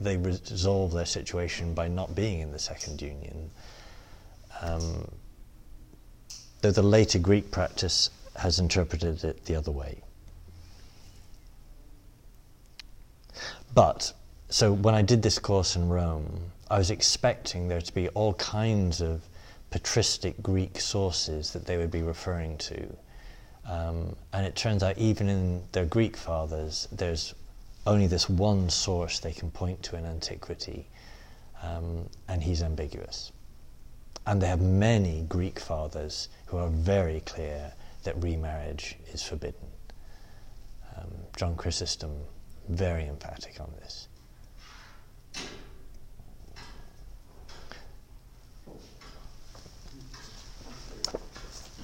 they 0.00 0.16
resolve 0.16 0.92
their 0.92 1.06
situation 1.06 1.74
by 1.74 1.88
not 1.88 2.14
being 2.14 2.40
in 2.40 2.52
the 2.52 2.58
second 2.58 3.00
union. 3.00 3.50
Um, 4.60 5.08
though 6.60 6.70
the 6.70 6.82
later 6.82 7.18
Greek 7.18 7.50
practice 7.50 8.10
has 8.36 8.58
interpreted 8.58 9.24
it 9.24 9.44
the 9.44 9.56
other 9.56 9.70
way. 9.70 10.02
But, 13.74 14.12
so 14.48 14.72
when 14.72 14.94
I 14.94 15.02
did 15.02 15.22
this 15.22 15.38
course 15.38 15.76
in 15.76 15.88
Rome, 15.88 16.52
I 16.70 16.78
was 16.78 16.90
expecting 16.90 17.68
there 17.68 17.80
to 17.80 17.94
be 17.94 18.08
all 18.10 18.34
kinds 18.34 19.00
of 19.00 19.22
patristic 19.70 20.42
Greek 20.42 20.80
sources 20.80 21.52
that 21.52 21.66
they 21.66 21.78
would 21.78 21.90
be 21.90 22.02
referring 22.02 22.58
to. 22.58 22.96
Um, 23.68 24.16
and 24.32 24.44
it 24.46 24.56
turns 24.56 24.82
out, 24.82 24.98
even 24.98 25.28
in 25.28 25.62
their 25.72 25.86
Greek 25.86 26.16
fathers, 26.16 26.88
there's 26.92 27.34
only 27.86 28.06
this 28.06 28.28
one 28.28 28.70
source 28.70 29.18
they 29.20 29.32
can 29.32 29.50
point 29.50 29.82
to 29.84 29.96
in 29.96 30.06
antiquity, 30.06 30.86
um, 31.62 32.08
and 32.28 32.42
he's 32.42 32.62
ambiguous. 32.62 33.32
And 34.26 34.40
they 34.40 34.46
have 34.46 34.60
many 34.60 35.22
Greek 35.28 35.58
fathers 35.58 36.28
who 36.46 36.58
are 36.58 36.68
very 36.68 37.20
clear 37.20 37.72
that 38.04 38.22
remarriage 38.22 38.96
is 39.12 39.22
forbidden. 39.22 39.68
Um, 40.96 41.10
John 41.36 41.56
Chrysostom, 41.56 42.12
very 42.68 43.06
emphatic 43.06 43.60
on 43.60 43.72
this. 43.80 44.08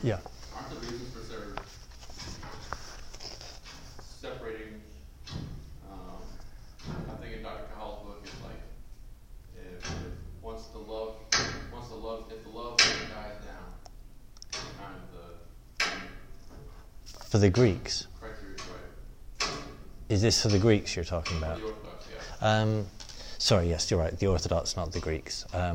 Yeah. 0.03 0.19
Aren't 0.55 0.71
the 0.71 0.77
reasons 0.77 1.13
for 1.13 1.21
their 1.29 1.57
separating, 4.21 4.81
um, 5.91 6.23
I 6.89 7.15
think 7.21 7.37
in 7.37 7.43
Dr. 7.43 7.65
Cahal's 7.75 8.07
book, 8.07 8.21
it's 8.23 8.33
like, 8.45 8.63
if, 9.57 9.85
if 9.85 9.93
once 10.41 10.67
the 10.69 10.79
love, 10.79 11.17
once 11.73 11.89
the 11.89 11.97
love, 11.97 12.31
if 12.31 12.45
the 12.45 12.51
love 12.51 12.77
dies 12.79 13.39
down, 13.43 13.75
kind 14.79 14.95
of 14.95 15.11
the 15.13 15.25
For 17.29 17.39
the 17.39 17.51
Greeks, 17.51 18.07
is 20.09 20.23
this 20.23 20.41
for 20.41 20.49
the 20.49 20.59
Greeks 20.59 20.97
you're 20.97 21.05
talking 21.05 21.37
about? 21.37 21.59
the 21.59 21.65
Orthodox, 21.67 22.07
yeah. 22.41 22.61
Um, 22.63 22.87
sorry, 23.37 23.69
yes, 23.69 23.91
you're 23.91 24.01
right. 24.01 24.19
The 24.19 24.27
Orthodox, 24.29 24.77
not 24.77 24.93
the 24.93 25.01
Greeks. 25.01 25.45
Um, 25.53 25.59
Or 25.61 25.75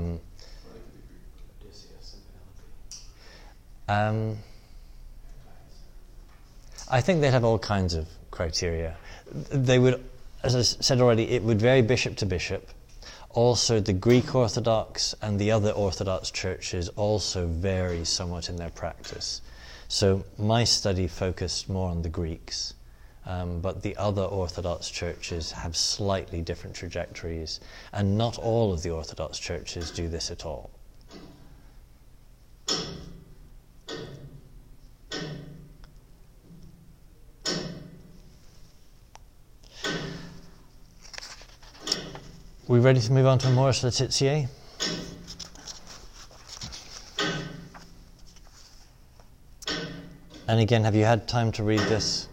they 0.73 0.79
could 0.79 1.07
be 1.07 1.13
Greek. 1.61 1.69
Odysseus 1.69 2.15
and 2.17 3.87
Penelope. 3.87 4.33
um, 4.33 4.37
I 6.89 7.01
think 7.01 7.21
they'd 7.21 7.29
have 7.29 7.43
all 7.45 7.59
kinds 7.59 7.93
of 7.93 8.07
criteria. 8.31 8.97
They 9.51 9.77
would, 9.77 10.03
as 10.41 10.55
I 10.55 10.61
said 10.61 11.01
already, 11.01 11.29
it 11.29 11.43
would 11.43 11.59
vary 11.61 11.83
bishop 11.83 12.15
to 12.17 12.25
bishop. 12.25 12.69
Also, 13.29 13.79
the 13.79 13.93
Greek 13.93 14.33
Orthodox 14.33 15.13
and 15.21 15.39
the 15.39 15.51
other 15.51 15.69
Orthodox 15.71 16.31
churches 16.31 16.89
also 16.89 17.45
vary 17.47 18.05
somewhat 18.05 18.49
in 18.49 18.55
their 18.55 18.69
practice. 18.71 19.41
So, 19.93 20.25
my 20.39 20.63
study 20.63 21.07
focused 21.07 21.69
more 21.69 21.91
on 21.91 22.01
the 22.01 22.09
Greeks, 22.09 22.73
um, 23.27 23.61
but 23.61 23.83
the 23.83 23.95
other 23.95 24.23
Orthodox 24.23 24.89
churches 24.89 25.51
have 25.51 25.77
slightly 25.77 26.41
different 26.41 26.75
trajectories, 26.75 27.59
and 27.91 28.17
not 28.17 28.39
all 28.39 28.73
of 28.73 28.81
the 28.81 28.89
Orthodox 28.89 29.37
churches 29.37 29.91
do 29.91 30.07
this 30.07 30.31
at 30.31 30.47
all. 30.47 30.71
We 42.67 42.79
ready 42.79 42.99
to 42.99 43.11
move 43.11 43.27
on 43.27 43.37
to 43.37 43.47
Amoris 43.47 43.83
Laetitia? 43.83 44.49
And 50.47 50.59
again, 50.59 50.83
have 50.83 50.93
you 50.93 51.05
had 51.05 51.27
time 51.27 51.53
to 51.53 51.63
read 51.63 51.79
this? 51.79 52.27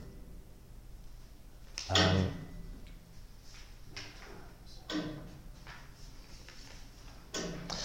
Um, 1.91 2.27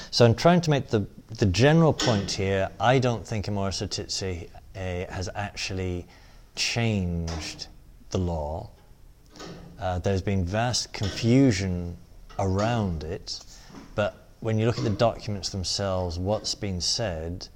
so 0.09 0.25
I'm 0.25 0.33
trying 0.33 0.61
to 0.61 0.71
make 0.71 0.87
the, 0.87 1.05
the 1.29 1.45
general 1.45 1.93
point 1.93 2.31
here. 2.31 2.69
I 2.79 2.97
don't 2.97 3.25
think 3.25 3.47
Amoris 3.47 3.81
Laetitia 3.81 4.47
uh, 4.75 4.79
has 5.13 5.29
actually 5.35 6.07
changed 6.55 7.67
the 8.09 8.17
law. 8.17 8.71
Uh, 9.79 9.99
there's 9.99 10.23
been 10.23 10.43
vast 10.43 10.91
confusion 10.91 11.97
around 12.39 13.03
it, 13.03 13.41
but 13.93 14.29
when 14.39 14.57
you 14.57 14.65
look 14.65 14.79
at 14.79 14.83
the 14.83 14.89
documents 14.89 15.49
themselves, 15.49 16.17
what's 16.17 16.55
been 16.55 16.81
said, 16.81 17.47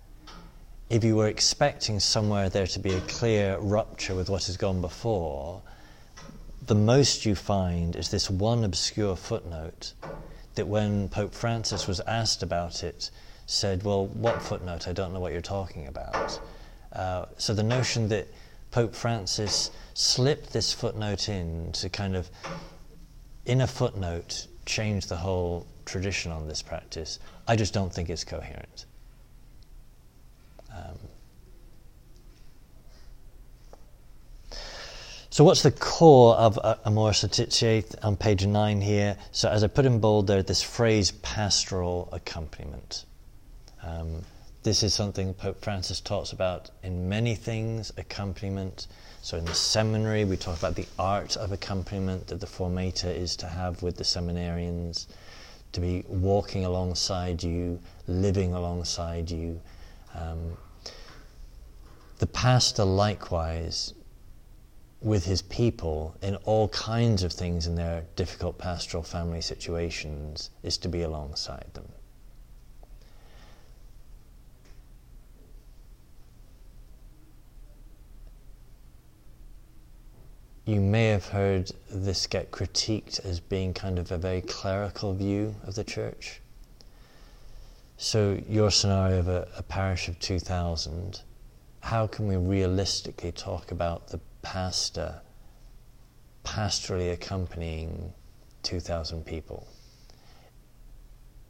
if 0.90 1.04
you 1.04 1.16
were 1.16 1.28
expecting 1.28 2.00
somewhere 2.00 2.50
there 2.50 2.66
to 2.66 2.80
be 2.80 2.94
a 2.94 3.02
clear 3.02 3.58
rupture 3.60 4.16
with 4.16 4.30
what 4.30 4.46
has 4.46 4.58
gone 4.58 4.82
before, 4.82 5.62
the 6.66 6.76
most 6.76 7.26
you 7.26 7.36
find 7.36 7.96
is 7.96 8.10
this 8.10 8.30
one 8.30 8.64
obscure 8.64 9.16
footnote 9.16 9.94
that 10.56 10.68
when 10.68 11.08
Pope 11.10 11.34
Francis 11.34 11.88
was 11.88 12.00
asked 12.02 12.42
about 12.42 12.84
it, 12.84 13.12
said, 13.46 13.84
Well, 13.84 14.08
what 14.08 14.42
footnote? 14.42 14.88
I 14.88 14.94
don't 14.94 15.14
know 15.14 15.20
what 15.20 15.32
you're 15.32 15.42
talking 15.42 15.88
about. 15.88 16.40
Uh, 16.92 17.26
so 17.38 17.54
the 17.54 17.64
notion 17.64 18.08
that 18.10 18.28
Pope 18.72 18.96
Francis 18.96 19.72
slipped 19.94 20.54
this 20.54 20.74
footnote 20.74 21.30
in 21.30 21.72
to 21.74 21.90
kind 21.90 22.16
of, 22.16 22.30
in 23.46 23.62
a 23.62 23.68
footnote, 23.68 24.48
change 24.66 25.08
the 25.08 25.16
whole 25.18 25.66
tradition 25.86 26.32
on 26.32 26.48
this 26.48 26.62
practice, 26.62 27.20
I 27.48 27.56
just 27.56 27.74
don't 27.74 27.94
think 27.94 28.10
it's 28.10 28.24
coherent. 28.24 28.86
Um, 30.80 30.98
so, 35.30 35.44
what's 35.44 35.64
the 35.64 35.72
core 35.72 36.36
of 36.36 36.58
uh, 36.64 36.76
Amoris 36.86 37.24
Laetitia 37.24 37.84
on 38.04 38.16
page 38.16 38.46
9 38.46 38.82
here? 38.82 39.18
So, 39.32 39.50
as 39.50 39.64
I 39.64 39.68
put 39.68 39.86
in 39.86 40.00
bold 40.00 40.28
there, 40.28 40.44
this 40.44 40.62
phrase 40.62 41.12
pastoral 41.12 42.10
accompaniment. 42.12 43.06
Um, 43.84 44.24
this 44.64 44.84
is 44.84 44.94
something 44.94 45.34
Pope 45.34 45.62
Francis 45.62 46.02
talks 46.02 46.34
about 46.34 46.70
in 46.84 47.08
many 47.08 47.36
things 47.36 47.94
accompaniment. 47.98 48.88
So, 49.22 49.38
in 49.38 49.46
the 49.46 49.54
seminary, 49.54 50.26
we 50.26 50.38
talk 50.38 50.58
about 50.58 50.76
the 50.76 50.88
art 50.98 51.38
of 51.38 51.52
accompaniment 51.52 52.28
that 52.28 52.40
the 52.40 52.48
formator 52.48 53.14
is 53.14 53.36
to 53.38 53.48
have 53.48 53.82
with 53.84 53.98
the 53.98 54.04
seminarians, 54.04 55.08
to 55.74 55.82
be 55.82 56.04
walking 56.08 56.66
alongside 56.66 57.44
you, 57.44 57.80
living 58.08 58.54
alongside 58.54 59.30
you. 59.30 59.62
Um, 60.16 60.58
the 62.20 62.28
pastor, 62.28 62.84
likewise, 62.84 63.94
with 65.02 65.26
his 65.26 65.42
people 65.42 66.16
in 66.22 66.36
all 66.38 66.68
kinds 66.70 67.24
of 67.24 67.32
things 67.32 67.66
in 67.66 67.76
their 67.76 68.04
difficult 68.18 68.58
pastoral 68.58 69.04
family 69.04 69.42
situations, 69.42 70.50
is 70.62 70.78
to 70.78 70.90
be 70.90 71.02
alongside 71.02 71.66
them. 71.74 71.88
You 80.66 80.82
may 80.82 81.08
have 81.08 81.26
heard 81.26 81.72
this 81.90 82.28
get 82.28 82.52
critiqued 82.52 83.26
as 83.26 83.40
being 83.40 83.74
kind 83.74 83.98
of 83.98 84.12
a 84.12 84.18
very 84.18 84.42
clerical 84.42 85.14
view 85.14 85.56
of 85.64 85.76
the 85.76 85.86
church. 85.86 86.42
So, 87.98 88.40
your 88.48 88.70
scenario 88.70 89.20
of 89.20 89.28
a, 89.30 89.48
a 89.58 89.64
parish 89.64 90.08
of 90.10 90.20
2,000, 90.20 91.22
how 91.82 92.08
can 92.08 92.28
we 92.28 92.36
realistically 92.36 93.32
talk 93.32 93.72
about 93.72 94.08
the 94.08 94.20
pastor 94.42 95.22
pastorally 96.44 97.12
accompanying 97.12 98.14
2,000 98.64 99.26
people? 99.26 99.68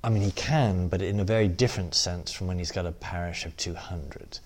I 0.03 0.09
mean, 0.09 0.23
he 0.23 0.31
can, 0.31 0.87
but 0.87 1.01
in 1.01 1.19
a 1.19 1.25
very 1.25 1.47
different 1.47 1.93
sense 1.93 2.31
from 2.31 2.47
when 2.47 2.57
he's 2.57 2.71
got 2.71 2.85
a 2.85 2.91
parish 2.91 3.45
of 3.45 3.55
200. 3.57 4.39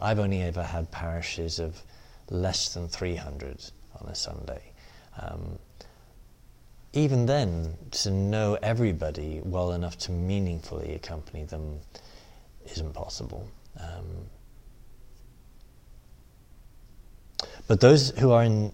I've 0.00 0.18
only 0.18 0.42
ever 0.42 0.62
had 0.62 0.90
parishes 0.90 1.60
of 1.60 1.82
less 2.30 2.74
than 2.74 2.88
300 2.88 3.64
on 4.00 4.08
a 4.08 4.14
Sunday. 4.14 4.72
Um, 5.20 5.58
even 6.92 7.26
then, 7.26 7.76
to 7.92 8.10
know 8.10 8.58
everybody 8.62 9.40
well 9.44 9.72
enough 9.72 9.96
to 9.98 10.12
meaningfully 10.12 10.94
accompany 10.94 11.44
them 11.44 11.78
isn't 12.66 12.92
possible. 12.92 13.48
Um, 13.80 14.26
but 17.72 17.80
those 17.80 18.10
who 18.18 18.32
are 18.32 18.44
in, 18.44 18.70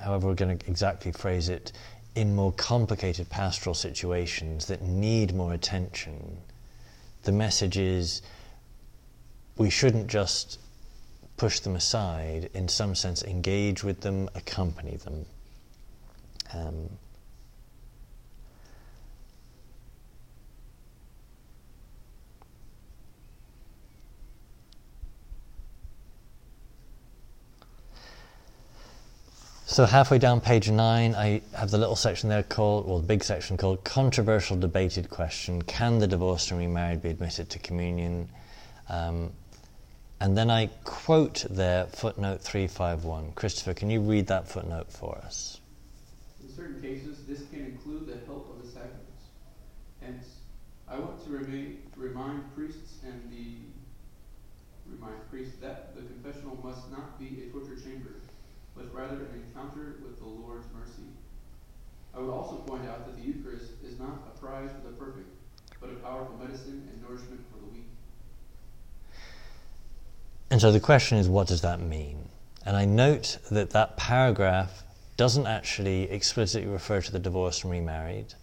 however, 0.00 0.26
we're 0.26 0.34
going 0.34 0.58
to 0.58 0.66
exactly 0.68 1.12
phrase 1.12 1.48
it, 1.48 1.70
in 2.16 2.34
more 2.34 2.50
complicated 2.50 3.30
pastoral 3.30 3.74
situations 3.74 4.66
that 4.66 4.82
need 4.82 5.36
more 5.36 5.54
attention, 5.54 6.36
the 7.22 7.30
message 7.30 7.78
is 7.78 8.22
we 9.56 9.70
shouldn't 9.70 10.08
just 10.08 10.58
push 11.36 11.60
them 11.60 11.76
aside, 11.76 12.50
in 12.54 12.66
some 12.66 12.96
sense, 12.96 13.22
engage 13.22 13.84
with 13.84 14.00
them, 14.00 14.28
accompany 14.34 14.96
them. 14.96 15.24
Um, 16.52 16.90
So 29.70 29.86
halfway 29.86 30.18
down 30.18 30.40
page 30.40 30.68
nine, 30.68 31.14
I 31.14 31.42
have 31.54 31.70
the 31.70 31.78
little 31.78 31.94
section 31.94 32.28
there 32.28 32.42
called, 32.42 32.88
well, 32.88 32.98
the 32.98 33.06
big 33.06 33.22
section 33.22 33.56
called 33.56 33.84
controversial 33.84 34.56
debated 34.56 35.08
question: 35.10 35.62
Can 35.62 36.00
the 36.00 36.08
divorced 36.08 36.50
and 36.50 36.58
remarried 36.58 37.02
be 37.02 37.10
admitted 37.10 37.50
to 37.50 37.60
communion? 37.60 38.28
Um, 38.88 39.30
and 40.20 40.36
then 40.36 40.50
I 40.50 40.70
quote 40.82 41.46
there 41.48 41.86
footnote 41.86 42.40
three 42.40 42.66
five 42.66 43.04
one. 43.04 43.30
Christopher, 43.36 43.72
can 43.72 43.90
you 43.90 44.00
read 44.00 44.26
that 44.26 44.48
footnote 44.48 44.90
for 44.90 45.16
us? 45.18 45.60
In 46.42 46.52
certain 46.52 46.82
cases, 46.82 47.24
this 47.28 47.42
can 47.52 47.64
include 47.64 48.08
the 48.08 48.26
help 48.26 48.50
of 48.50 48.66
the 48.66 48.72
sacraments. 48.72 49.22
Hence, 50.00 50.24
I 50.88 50.98
want 50.98 51.24
to 51.26 51.30
remain, 51.30 51.78
remind 51.94 52.42
priests 52.56 52.94
and 53.06 53.22
the 53.30 53.58
remind 54.90 55.30
priests 55.30 55.54
that 55.60 55.94
the 55.94 56.02
confessional 56.02 56.58
must 56.60 56.90
not 56.90 57.20
be 57.20 57.44
a 57.46 57.52
torture 57.52 57.80
chamber 57.80 58.16
but 58.76 58.92
rather 58.94 59.16
an 59.16 59.42
encounter 59.46 59.96
with 60.02 60.18
the 60.18 60.26
Lord's 60.26 60.66
mercy. 60.74 61.08
I 62.14 62.20
would 62.20 62.30
also 62.30 62.56
point 62.56 62.86
out 62.88 63.06
that 63.06 63.16
the 63.16 63.22
Eucharist 63.22 63.72
is 63.84 63.98
not 63.98 64.28
a 64.34 64.38
prize 64.38 64.70
for 64.82 64.88
the 64.90 64.96
perfect, 64.96 65.28
but 65.80 65.90
a 65.90 65.94
powerful 65.94 66.36
medicine 66.36 66.88
and 66.92 67.02
nourishment 67.02 67.40
for 67.52 67.58
the 67.58 67.72
weak. 67.72 67.86
And 70.50 70.60
so 70.60 70.72
the 70.72 70.80
question 70.80 71.18
is, 71.18 71.28
what 71.28 71.46
does 71.46 71.60
that 71.62 71.80
mean? 71.80 72.28
And 72.66 72.76
I 72.76 72.84
note 72.84 73.38
that 73.50 73.70
that 73.70 73.96
paragraph 73.96 74.82
doesn't 75.16 75.46
actually 75.46 76.10
explicitly 76.10 76.68
refer 76.68 77.00
to 77.00 77.12
the 77.12 77.18
divorced 77.18 77.64
and 77.64 77.70
remarried. 77.70 78.34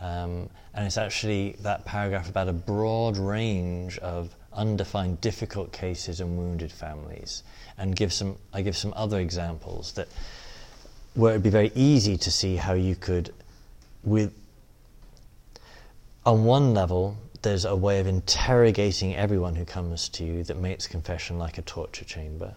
Um, 0.00 0.48
and 0.74 0.86
it's 0.86 0.96
actually 0.96 1.56
that 1.60 1.84
paragraph 1.84 2.28
about 2.28 2.48
a 2.48 2.52
broad 2.52 3.16
range 3.16 3.98
of 3.98 4.34
undefined 4.52 5.20
difficult 5.20 5.72
cases 5.72 6.20
and 6.20 6.36
wounded 6.36 6.72
families. 6.72 7.42
And 7.78 7.96
give 7.96 8.12
some 8.12 8.36
I 8.52 8.62
give 8.62 8.76
some 8.76 8.92
other 8.96 9.18
examples 9.20 9.92
that 9.92 10.08
where 11.14 11.32
it'd 11.32 11.42
be 11.42 11.50
very 11.50 11.72
easy 11.74 12.16
to 12.16 12.30
see 12.30 12.56
how 12.56 12.74
you 12.74 12.94
could 12.96 13.32
with 14.04 14.32
on 16.24 16.44
one 16.44 16.74
level 16.74 17.16
there's 17.42 17.64
a 17.64 17.74
way 17.74 18.00
of 18.00 18.06
interrogating 18.06 19.16
everyone 19.16 19.54
who 19.56 19.64
comes 19.64 20.08
to 20.10 20.24
you 20.24 20.44
that 20.44 20.56
makes 20.56 20.86
confession 20.86 21.38
like 21.38 21.56
a 21.58 21.62
torture 21.62 22.04
chamber. 22.04 22.54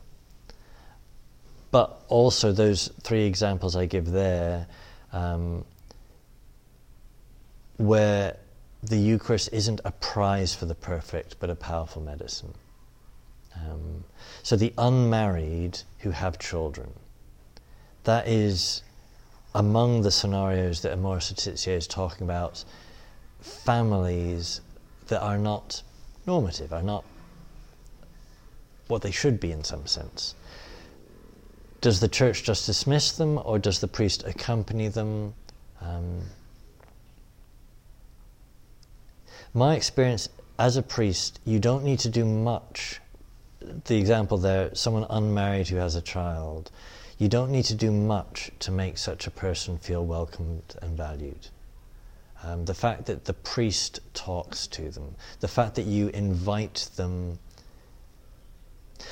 But 1.72 2.02
also 2.10 2.52
those 2.52 2.90
three 3.02 3.26
examples 3.26 3.76
I 3.76 3.86
give 3.86 4.12
there 4.12 4.68
um, 5.14 5.64
where 7.78 8.38
the 8.84 8.98
Eucharist 8.98 9.50
isn't 9.54 9.80
a 9.86 9.92
prize 9.92 10.54
for 10.54 10.66
the 10.66 10.76
perfect, 10.76 11.38
but 11.40 11.50
a 11.50 11.56
powerful 11.56 12.02
medicine. 12.02 12.54
Um, 13.56 14.04
so 14.42 14.56
the 14.56 14.74
unmarried 14.78 15.80
who 16.00 16.12
have 16.12 16.38
children, 16.38 16.92
that 18.04 18.28
is 18.28 18.84
among 19.56 20.02
the 20.02 20.12
scenarios 20.12 20.82
that 20.82 20.92
Amoris 20.92 21.32
Laetitia 21.32 21.78
is 21.78 21.88
talking 21.88 22.24
about 22.26 22.66
families 23.40 24.62
that 25.08 25.22
are 25.22 25.38
not 25.38 25.82
normative, 26.26 26.74
are 26.74 26.84
not 26.84 27.06
what 28.88 29.02
they 29.02 29.12
should 29.12 29.40
be 29.40 29.52
in 29.52 29.64
some 29.64 29.86
sense. 29.86 30.36
Does 31.80 32.00
the 32.00 32.08
church 32.08 32.44
just 32.44 32.66
dismiss 32.66 33.14
them, 33.14 33.40
or 33.46 33.60
does 33.60 33.80
the 33.80 33.88
priest 33.88 34.24
accompany 34.26 34.88
them? 34.88 35.34
Um, 35.82 36.22
my 39.54 39.76
experience 39.76 40.30
as 40.58 40.78
a 40.78 40.82
priest, 40.82 41.40
you 41.46 41.60
don't 41.60 41.84
need 41.84 42.00
to 42.00 42.10
do 42.10 42.26
much. 42.26 43.00
The 43.86 43.98
example 43.98 44.38
there, 44.38 44.74
someone 44.76 45.06
unmarried 45.10 45.68
who 45.68 45.78
has 45.78 45.96
a 45.96 46.02
child, 46.02 46.72
you 47.18 47.30
don't 47.30 47.52
need 47.52 47.66
to 47.66 47.76
do 47.76 47.92
much 47.92 48.52
to 48.60 48.72
make 48.72 48.98
such 48.98 49.28
a 49.28 49.32
person 49.32 49.78
feel 49.78 50.06
welcomed 50.06 50.76
and 50.82 50.98
valued. 50.98 51.48
Um, 52.44 52.66
the 52.66 52.74
fact 52.74 53.06
that 53.06 53.26
the 53.26 53.34
priest 53.34 54.02
talks 54.14 54.68
to 54.68 54.90
them, 54.90 55.16
the 55.40 55.48
fact 55.48 55.76
that 55.76 55.86
you 55.86 56.10
invite 56.10 56.90
them. 56.98 57.40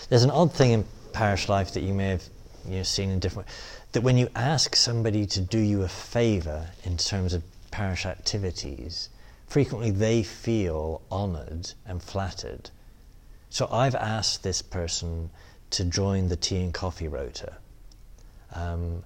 There's 0.10 0.24
an 0.24 0.32
odd 0.32 0.52
thing 0.52 0.72
in 0.72 0.86
parish 1.14 1.48
life 1.48 1.74
that 1.74 1.84
you 1.84 1.94
may 1.94 2.10
have 2.10 2.24
you 2.68 2.78
know, 2.78 2.84
seen 2.84 3.10
in 3.10 3.20
different 3.20 3.48
that 3.94 4.02
when 4.02 4.18
you 4.18 4.30
ask 4.36 4.76
somebody 4.76 5.26
to 5.26 5.42
do 5.42 5.60
you 5.60 5.84
a 5.84 5.88
favour 5.88 6.68
in 6.84 6.98
terms 6.98 7.34
of 7.34 7.44
parish 7.72 8.06
activities, 8.06 9.10
frequently 9.52 9.92
they 9.92 10.24
feel 10.24 11.02
honoured 11.12 11.74
and 11.86 12.02
flattered. 12.02 12.70
So 13.50 13.68
I've 13.70 13.96
asked 13.96 14.44
this 14.44 14.62
person 14.62 15.30
to 15.72 15.84
join 15.84 16.30
the 16.30 16.38
tea 16.38 16.64
and 16.64 16.74
coffee 16.74 17.10
rota. 17.10 17.58
Um, 18.56 19.04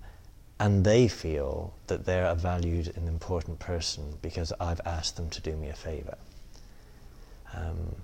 and 0.60 0.86
they 0.86 1.08
feel 1.08 1.74
that 1.88 2.06
they're 2.06 2.28
a 2.28 2.36
valued 2.36 2.94
and 2.96 3.08
important 3.08 3.58
person 3.58 4.20
because 4.22 4.54
I've 4.60 4.82
asked 4.86 5.16
them 5.16 5.32
to 5.32 5.42
do 5.42 5.56
me 5.56 5.70
a 5.70 5.74
favour. 5.74 6.18
Um, 7.56 7.96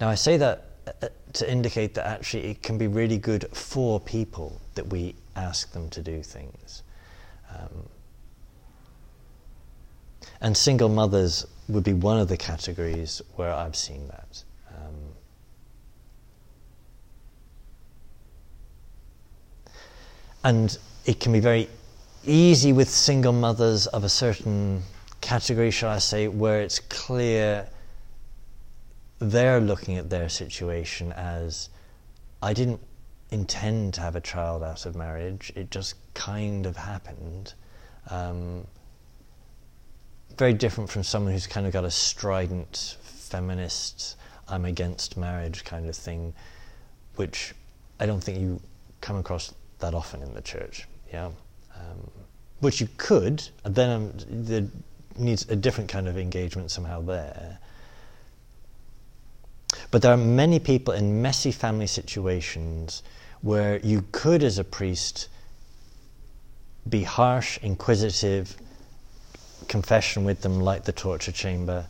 now, 0.00 0.08
I 0.08 0.16
say 0.16 0.36
that 0.38 0.64
uh, 0.88 1.06
to 1.34 1.48
indicate 1.48 1.94
that 1.94 2.06
actually 2.06 2.46
it 2.50 2.64
can 2.64 2.78
be 2.78 2.88
really 2.88 3.18
good 3.18 3.46
for 3.56 4.00
people 4.00 4.60
that 4.74 4.88
we 4.88 5.14
ask 5.36 5.72
them 5.72 5.88
to 5.90 6.02
do 6.02 6.20
things. 6.20 6.82
Um, 7.48 7.88
and 10.44 10.54
single 10.54 10.90
mothers 10.90 11.46
would 11.68 11.84
be 11.84 11.94
one 11.94 12.20
of 12.20 12.28
the 12.28 12.36
categories 12.36 13.22
where 13.36 13.50
I've 13.50 13.74
seen 13.74 14.06
that. 14.08 14.44
Um, 14.68 14.94
and 20.44 20.78
it 21.06 21.18
can 21.18 21.32
be 21.32 21.40
very 21.40 21.66
easy 22.26 22.74
with 22.74 22.90
single 22.90 23.32
mothers 23.32 23.86
of 23.86 24.04
a 24.04 24.08
certain 24.10 24.82
category, 25.22 25.70
shall 25.70 25.88
I 25.88 25.98
say, 25.98 26.28
where 26.28 26.60
it's 26.60 26.78
clear 26.78 27.66
they're 29.20 29.60
looking 29.60 29.96
at 29.96 30.10
their 30.10 30.28
situation 30.28 31.12
as 31.12 31.70
I 32.42 32.52
didn't 32.52 32.82
intend 33.30 33.94
to 33.94 34.02
have 34.02 34.14
a 34.14 34.20
child 34.20 34.62
out 34.62 34.84
of 34.84 34.94
marriage, 34.94 35.54
it 35.56 35.70
just 35.70 35.94
kind 36.12 36.66
of 36.66 36.76
happened. 36.76 37.54
Um, 38.10 38.66
very 40.36 40.52
different 40.52 40.90
from 40.90 41.02
someone 41.02 41.32
who's 41.32 41.46
kind 41.46 41.66
of 41.66 41.72
got 41.72 41.84
a 41.84 41.90
strident 41.90 42.96
feminist, 43.02 44.16
I'm 44.48 44.64
against 44.64 45.16
marriage 45.16 45.64
kind 45.64 45.88
of 45.88 45.96
thing, 45.96 46.34
which 47.16 47.54
I 48.00 48.06
don't 48.06 48.22
think 48.22 48.38
you 48.38 48.60
come 49.00 49.16
across 49.16 49.54
that 49.78 49.94
often 49.94 50.22
in 50.22 50.34
the 50.34 50.42
church. 50.42 50.86
Yeah, 51.12 51.30
um, 51.74 52.10
which 52.60 52.80
you 52.80 52.88
could, 52.96 53.42
and 53.64 53.74
then 53.74 53.90
um, 53.90 54.12
there 54.28 54.66
needs 55.16 55.48
a 55.48 55.56
different 55.56 55.88
kind 55.90 56.08
of 56.08 56.18
engagement 56.18 56.70
somehow 56.70 57.00
there. 57.00 57.58
But 59.90 60.02
there 60.02 60.12
are 60.12 60.16
many 60.16 60.58
people 60.58 60.94
in 60.94 61.22
messy 61.22 61.52
family 61.52 61.86
situations 61.86 63.02
where 63.42 63.78
you 63.80 64.04
could, 64.12 64.42
as 64.42 64.58
a 64.58 64.64
priest, 64.64 65.28
be 66.88 67.02
harsh, 67.02 67.58
inquisitive, 67.62 68.56
confession 69.68 70.24
with 70.24 70.42
them 70.42 70.60
like 70.60 70.84
the 70.84 70.92
torture 70.92 71.32
chamber 71.32 71.86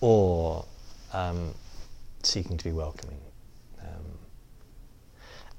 or 0.00 0.64
um, 1.12 1.54
seeking 2.22 2.56
to 2.56 2.64
be 2.64 2.72
welcoming. 2.72 3.20
Um, 3.80 4.18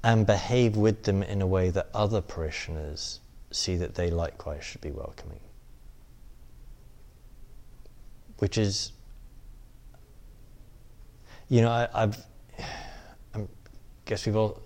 and 0.04 0.26
behave 0.26 0.78
with 0.78 1.04
them 1.04 1.24
in 1.24 1.42
a 1.42 1.48
way 1.48 1.70
that 1.72 1.90
other 1.94 2.22
parishioners 2.22 3.20
see 3.52 3.76
that 3.78 3.96
they 3.96 4.10
likewise 4.10 4.64
should 4.64 4.82
be 4.82 4.92
welcoming. 4.92 5.40
Which 8.38 8.58
is, 8.58 8.94
you 11.50 11.62
know, 11.62 11.70
I, 11.70 11.88
I've, 11.94 12.18
I 13.34 13.46
guess 14.06 14.26
we've 14.26 14.36
all 14.36 14.62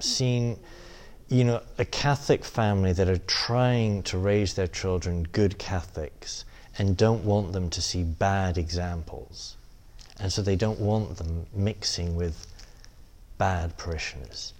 seen 0.00 0.58
you 1.32 1.44
know, 1.44 1.62
a 1.78 1.84
Catholic 1.86 2.44
family 2.44 2.92
that 2.92 3.08
are 3.08 3.16
trying 3.16 4.02
to 4.02 4.18
raise 4.18 4.52
their 4.52 4.66
children 4.66 5.22
good 5.32 5.56
Catholics 5.56 6.44
and 6.76 6.94
don't 6.94 7.24
want 7.24 7.54
them 7.54 7.70
to 7.70 7.80
see 7.80 8.02
bad 8.02 8.58
examples. 8.58 9.56
And 10.20 10.30
so 10.30 10.42
they 10.42 10.56
don't 10.56 10.78
want 10.78 11.16
them 11.16 11.46
mixing 11.54 12.16
with 12.16 12.46
bad 13.38 13.78
parishioners. 13.78 14.52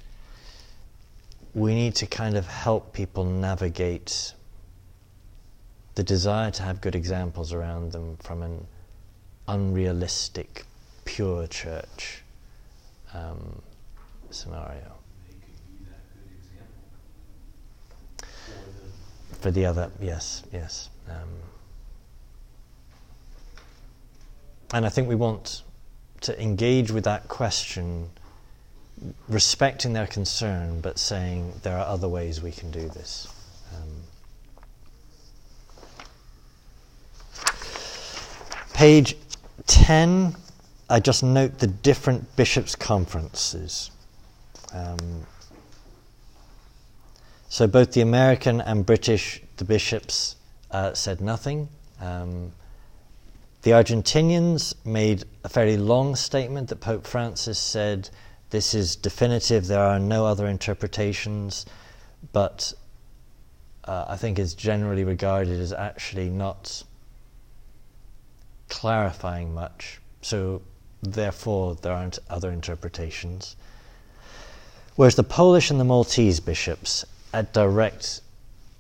We 1.55 1.75
need 1.75 1.95
to 1.97 2.07
kind 2.07 2.39
of 2.39 2.47
help 2.47 2.95
people 2.95 3.27
navigate 3.27 4.33
the 5.95 6.03
desire 6.03 6.51
to 6.53 6.63
have 6.63 6.81
good 6.81 6.95
examples 6.95 7.53
around 7.53 7.93
them 7.93 8.17
from 8.23 8.43
an 8.43 8.67
unrealistic, 9.47 10.65
pure 11.05 11.47
church 11.49 12.23
um, 13.13 13.61
scenario. 14.31 15.02
For 19.43 19.51
the 19.51 19.67
other, 19.67 19.91
yes, 20.01 20.45
yes. 20.53 20.89
Um, 21.09 21.29
and 24.73 24.87
I 24.87 24.89
think 24.89 25.09
we 25.09 25.17
want 25.17 25.63
to 26.21 26.41
engage 26.41 26.93
with 26.93 27.05
that 27.05 27.27
question 27.27 28.09
respecting 29.29 29.93
their 29.93 30.07
concern, 30.07 30.81
but 30.81 30.97
saying 30.97 31.53
there 31.65 31.77
are 31.77 31.87
other 31.87 32.09
ways 32.09 32.41
we 32.41 32.53
can 32.53 32.71
do 32.71 32.89
this. 32.89 33.27
Um, 33.75 33.89
page 38.73 39.17
10, 39.67 40.37
I 40.89 41.01
just 41.01 41.25
note 41.25 41.59
the 41.59 41.67
different 41.67 42.37
bishops' 42.37 42.77
conferences. 42.77 43.91
Um, 44.73 45.27
so 47.53 47.67
both 47.67 47.93
the 47.93 48.01
American 48.01 48.63
and 48.63 48.87
British, 48.87 49.43
the 49.59 49.65
bishops 49.67 50.37
uh, 50.71 50.95
said 50.95 51.21
nothing. 51.21 51.69
Um, 52.01 52.51
the 53.61 53.73
Argentinians 53.73 54.75
made 54.87 55.25
a 55.45 55.51
fairly 55.51 55.77
long 55.77 56.17
statement 56.17 56.71
that 56.71 56.77
Pope 56.77 57.07
Francis 57.07 57.59
said 57.59 58.09
this 58.49 58.73
is 58.73 58.97
definitive, 58.97 59.67
there 59.67 59.83
are 59.83 59.99
no 59.99 60.25
other 60.25 60.47
interpretations, 60.47 61.67
but 62.33 62.73
uh, 63.85 64.07
I 64.09 64.17
think 64.17 64.39
is 64.39 64.55
generally 64.55 65.05
regarded 65.05 65.61
as 65.61 65.75
actually 65.75 66.31
not 66.31 66.83
clarifying 68.71 69.53
much. 69.53 70.01
So, 70.23 70.63
therefore, 71.03 71.75
there 71.75 71.93
aren't 71.93 72.19
other 72.31 72.51
interpretations. 72.51 73.57
Whereas 74.97 75.17
the 75.17 75.23
Polish 75.23 75.71
and 75.71 75.79
the 75.79 75.85
Maltese 75.85 76.41
bishops 76.41 77.05
at 77.33 77.53
direct 77.53 78.21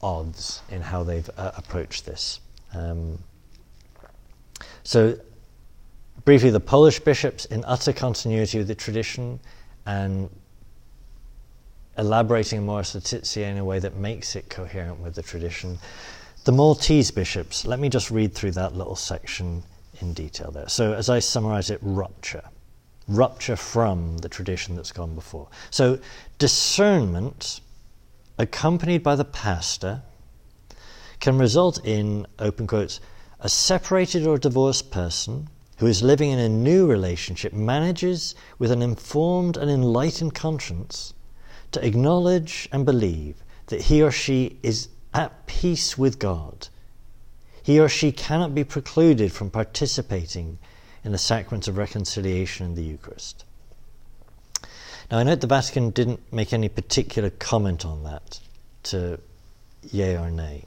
odds 0.02 0.62
in 0.70 0.82
how 0.82 1.02
they've 1.02 1.28
uh, 1.36 1.52
approached 1.56 2.06
this. 2.06 2.40
Um, 2.74 3.18
so, 4.84 5.18
briefly, 6.24 6.50
the 6.50 6.60
Polish 6.60 7.00
bishops, 7.00 7.44
in 7.46 7.64
utter 7.64 7.92
continuity 7.92 8.58
with 8.58 8.68
the 8.68 8.74
tradition 8.74 9.40
and 9.86 10.28
elaborating 11.98 12.58
Amoris 12.60 12.94
Laetitia 12.94 13.48
in 13.48 13.58
a 13.58 13.64
way 13.64 13.78
that 13.78 13.96
makes 13.96 14.34
it 14.34 14.48
coherent 14.48 15.00
with 15.00 15.14
the 15.14 15.22
tradition. 15.22 15.78
The 16.44 16.52
Maltese 16.52 17.10
bishops, 17.10 17.64
let 17.64 17.78
me 17.78 17.88
just 17.88 18.10
read 18.10 18.34
through 18.34 18.52
that 18.52 18.74
little 18.74 18.96
section 18.96 19.62
in 20.00 20.12
detail 20.12 20.50
there. 20.50 20.68
So, 20.68 20.94
as 20.94 21.08
I 21.08 21.18
summarize 21.18 21.70
it, 21.70 21.78
rupture. 21.82 22.42
Rupture 23.08 23.56
from 23.56 24.18
the 24.18 24.28
tradition 24.28 24.74
that's 24.74 24.92
gone 24.92 25.14
before. 25.14 25.48
So, 25.70 25.98
discernment 26.38 27.60
accompanied 28.42 29.02
by 29.02 29.16
the 29.16 29.24
pastor 29.24 30.02
can 31.20 31.38
result 31.38 31.80
in, 31.84 32.26
open 32.38 32.66
quotes, 32.66 33.00
a 33.40 33.48
separated 33.48 34.26
or 34.26 34.36
divorced 34.36 34.90
person 34.90 35.48
who 35.78 35.86
is 35.86 36.02
living 36.02 36.30
in 36.30 36.38
a 36.38 36.48
new 36.48 36.86
relationship 36.86 37.52
manages 37.52 38.34
with 38.58 38.70
an 38.70 38.82
informed 38.82 39.56
and 39.56 39.70
enlightened 39.70 40.34
conscience 40.34 41.14
to 41.70 41.84
acknowledge 41.84 42.68
and 42.72 42.84
believe 42.84 43.42
that 43.66 43.82
he 43.82 44.02
or 44.02 44.10
she 44.10 44.58
is 44.62 44.88
at 45.14 45.46
peace 45.46 45.96
with 45.96 46.18
God. 46.18 46.68
He 47.62 47.78
or 47.78 47.88
she 47.88 48.12
cannot 48.12 48.54
be 48.54 48.64
precluded 48.64 49.32
from 49.32 49.50
participating 49.50 50.58
in 51.04 51.12
the 51.12 51.18
sacrament 51.18 51.68
of 51.68 51.76
reconciliation 51.78 52.66
in 52.66 52.74
the 52.74 52.84
Eucharist. 52.84 53.44
Now, 55.12 55.18
I 55.18 55.24
note 55.24 55.42
the 55.42 55.46
Vatican 55.46 55.90
didn't 55.90 56.32
make 56.32 56.54
any 56.54 56.70
particular 56.70 57.28
comment 57.28 57.84
on 57.84 58.02
that 58.04 58.40
to 58.84 59.20
yea 59.82 60.16
or 60.16 60.30
nay. 60.30 60.64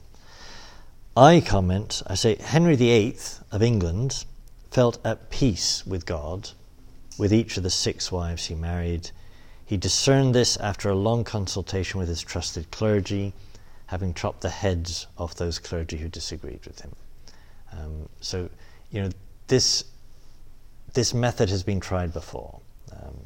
I 1.16 1.40
comment, 1.40 2.00
I 2.06 2.14
say, 2.14 2.36
Henry 2.36 2.76
VIII 2.76 3.16
of 3.50 3.60
England 3.60 4.24
felt 4.70 5.04
at 5.04 5.30
peace 5.30 5.84
with 5.84 6.06
God, 6.06 6.50
with 7.18 7.32
each 7.32 7.56
of 7.56 7.64
the 7.64 7.70
six 7.70 8.12
wives 8.12 8.44
he 8.44 8.54
married. 8.54 9.10
He 9.64 9.76
discerned 9.76 10.32
this 10.32 10.56
after 10.58 10.90
a 10.90 10.94
long 10.94 11.24
consultation 11.24 11.98
with 11.98 12.08
his 12.08 12.22
trusted 12.22 12.70
clergy, 12.70 13.32
having 13.86 14.14
chopped 14.14 14.42
the 14.42 14.50
heads 14.50 15.08
off 15.18 15.34
those 15.34 15.58
clergy 15.58 15.96
who 15.96 16.08
disagreed 16.08 16.64
with 16.64 16.82
him. 16.82 16.94
Um, 17.72 18.08
so, 18.20 18.48
you 18.92 19.02
know, 19.02 19.10
this, 19.48 19.82
this 20.94 21.12
method 21.12 21.50
has 21.50 21.64
been 21.64 21.80
tried 21.80 22.12
before. 22.12 22.60
Um, 22.92 23.16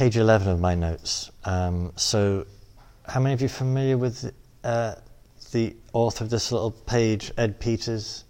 page 0.00 0.16
11 0.16 0.48
of 0.48 0.58
my 0.58 0.74
notes. 0.74 1.30
Um, 1.44 1.92
so, 1.94 2.46
how 3.06 3.20
many 3.20 3.34
of 3.34 3.42
you 3.42 3.48
familiar 3.48 3.98
with 3.98 4.32
uh, 4.64 4.94
the 5.52 5.76
author 5.92 6.24
of 6.24 6.30
this 6.30 6.50
little 6.50 6.70
page, 6.70 7.30
Ed 7.36 7.60
Peters? 7.60 8.24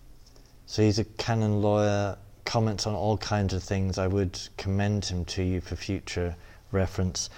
So, 0.66 0.82
he's 0.82 0.98
a 0.98 1.04
canon 1.04 1.62
lawyer, 1.62 2.18
comments 2.44 2.88
on 2.88 2.94
all 2.96 3.16
kinds 3.18 3.54
of 3.54 3.62
things. 3.62 3.98
I 3.98 4.08
would 4.08 4.36
commend 4.56 5.04
him 5.04 5.24
to 5.26 5.44
you 5.44 5.60
for 5.60 5.76
future 5.76 6.34
reference. 6.72 7.30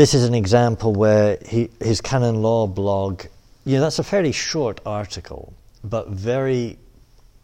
This 0.00 0.14
is 0.14 0.24
an 0.24 0.34
example 0.34 0.94
where 0.94 1.36
he, 1.46 1.68
his 1.78 2.00
canon 2.00 2.40
law 2.40 2.66
blog, 2.66 3.24
you 3.66 3.74
know, 3.74 3.82
that's 3.82 3.98
a 3.98 4.02
fairly 4.02 4.32
short 4.32 4.80
article, 4.86 5.52
but 5.84 6.08
very 6.08 6.78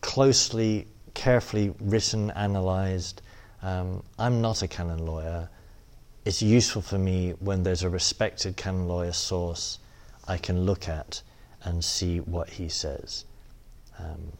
closely, 0.00 0.86
carefully 1.12 1.74
written, 1.80 2.30
analysed. 2.30 3.20
Um, 3.60 4.02
I'm 4.18 4.40
not 4.40 4.62
a 4.62 4.68
canon 4.68 5.04
lawyer 5.04 5.50
it's 6.24 6.40
useful 6.40 6.80
for 6.80 6.96
me 6.98 7.34
when 7.40 7.62
there's 7.62 7.82
a 7.82 7.90
respected 7.90 8.56
canon 8.56 8.88
lawyer 8.88 9.12
source 9.12 9.78
I 10.26 10.38
can 10.38 10.64
look 10.64 10.88
at 10.88 11.20
and 11.62 11.84
see 11.84 12.20
what 12.20 12.48
he 12.48 12.70
says. 12.70 13.26
Um, 13.98 14.32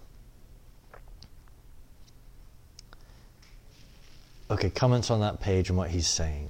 okay, 4.50 4.70
comments 4.70 5.10
on 5.10 5.20
that 5.20 5.38
page 5.40 5.68
and 5.68 5.76
what 5.76 5.90
he's 5.90 6.08
saying. 6.08 6.48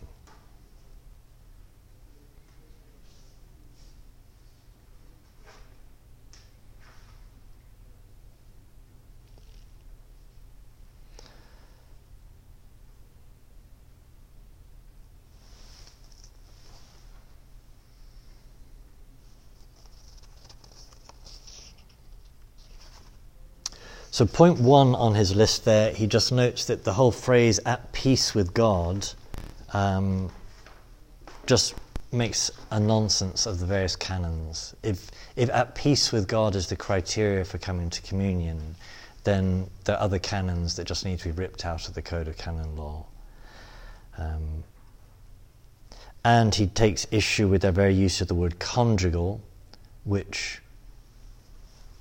So, 24.17 24.25
point 24.25 24.59
one 24.59 24.95
on 24.95 25.15
his 25.15 25.37
list 25.37 25.67
there, 25.67 25.93
he 25.93 26.07
just 26.07 26.33
notes 26.33 26.65
that 26.65 26.85
the 26.85 26.95
whole 26.95 27.13
phrase 27.13 27.61
at 27.67 27.93
peace 27.93 28.35
with 28.35 28.55
God 28.55 29.07
um, 29.75 30.31
just 31.45 31.75
makes 32.13 32.51
a 32.71 32.81
nonsense 32.81 33.45
of 33.45 33.59
the 33.59 33.67
various 33.67 33.95
canons. 33.95 34.75
If, 34.83 35.11
if 35.37 35.51
at 35.51 35.75
peace 35.75 36.13
with 36.13 36.29
God 36.29 36.57
is 36.57 36.67
the 36.67 36.77
criteria 36.77 37.45
for 37.45 37.59
coming 37.59 37.91
to 37.91 38.01
communion, 38.01 38.77
then 39.25 39.69
there 39.85 39.97
are 39.97 40.03
other 40.03 40.19
canons 40.19 40.77
that 40.77 40.87
just 40.87 41.05
need 41.05 41.19
to 41.19 41.25
be 41.27 41.33
ripped 41.33 41.67
out 41.67 41.87
of 41.87 41.93
the 41.93 42.01
Code 42.01 42.27
of 42.27 42.39
Canon 42.39 42.75
Law. 42.75 43.05
Um, 44.17 44.65
and 46.25 46.55
he 46.55 46.69
takes 46.69 47.07
issue 47.11 47.49
with 47.49 47.61
their 47.61 47.71
very 47.71 47.93
use 47.93 48.23
of 48.23 48.29
the 48.29 48.35
word 48.35 48.59
conjugal, 48.61 49.43
which 50.05 50.63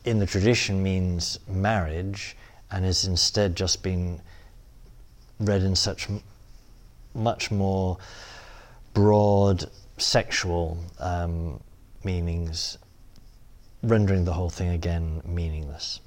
in 0.05 0.19
the 0.19 0.25
tradition 0.25 0.81
means 0.81 1.39
marriage 1.47 2.37
and 2.71 2.85
is 2.85 3.05
instead 3.05 3.55
just 3.55 3.83
been 3.83 4.21
read 5.39 5.63
in 5.63 5.75
such 5.75 6.09
m- 6.09 6.21
much 7.13 7.51
more 7.51 7.97
broad 8.93 9.69
sexual 9.97 10.77
um, 10.99 11.59
meanings, 12.03 12.77
rendering 13.83 14.25
the 14.25 14.33
whole 14.33 14.49
thing 14.49 14.69
again 14.69 15.21
meaningless. 15.25 15.99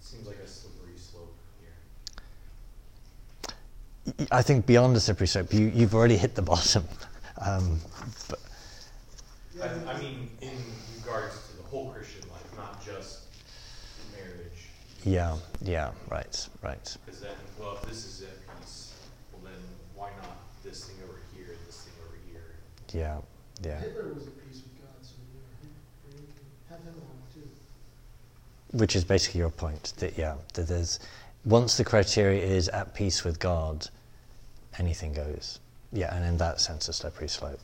Seems 0.00 0.26
like 0.26 0.36
a 0.36 0.48
slippery 0.48 0.96
slope 0.96 1.36
here. 4.14 4.26
I 4.32 4.42
think 4.42 4.66
beyond 4.66 4.96
the 4.96 5.00
slippery 5.00 5.26
slope, 5.26 5.52
you, 5.52 5.66
you've 5.74 5.94
already 5.94 6.16
hit 6.16 6.34
the 6.34 6.42
bottom. 6.42 6.84
Um, 7.38 7.80
but 8.30 8.38
I, 9.62 9.68
I 9.92 10.00
mean, 10.00 10.30
in 10.40 10.56
regards 10.98 11.48
to 11.48 11.56
the 11.56 11.62
whole 11.64 11.90
Christian 11.92 12.22
life, 12.30 12.56
not 12.56 12.84
just 12.84 13.24
marriage. 14.16 14.68
Yeah, 15.06 15.36
yeah, 15.62 15.92
right, 16.10 16.48
right. 16.62 16.96
Because 17.06 17.20
then, 17.20 17.30
well, 17.60 17.78
if 17.80 17.88
this 17.88 18.04
is 18.04 18.22
at 18.22 18.58
peace, 18.58 18.92
well 19.32 19.40
then 19.44 19.60
why 19.94 20.10
not 20.20 20.36
this 20.64 20.84
thing 20.84 20.96
over 21.04 21.18
here 21.34 21.54
and 21.54 21.66
this 21.68 21.82
thing 21.82 21.92
over 22.04 22.16
here? 22.28 22.56
Yeah, 22.92 23.18
yeah. 23.62 23.78
Hitler 23.78 24.12
was 24.12 24.26
at 24.26 24.36
peace 24.48 24.62
with 24.62 24.82
God, 24.82 25.02
so 25.02 25.12
you 25.32 25.38
know, 25.38 26.10
he, 26.10 26.16
he 26.16 26.26
can 26.26 26.44
have 26.68 26.80
him 26.80 26.94
along 26.94 27.22
too. 27.32 27.48
Which 28.76 28.96
is 28.96 29.04
basically 29.04 29.38
your 29.38 29.50
point 29.50 29.92
that 29.98 30.18
yeah, 30.18 30.34
that 30.54 30.66
there's 30.66 30.98
once 31.44 31.76
the 31.76 31.84
criteria 31.84 32.42
is 32.42 32.68
at 32.70 32.92
peace 32.92 33.22
with 33.22 33.38
God, 33.38 33.88
anything 34.80 35.12
goes. 35.12 35.60
Yeah, 35.92 36.14
and 36.14 36.24
in 36.24 36.36
that 36.38 36.60
sense, 36.60 36.88
a 36.88 36.92
slippery 36.92 37.28
slope. 37.28 37.60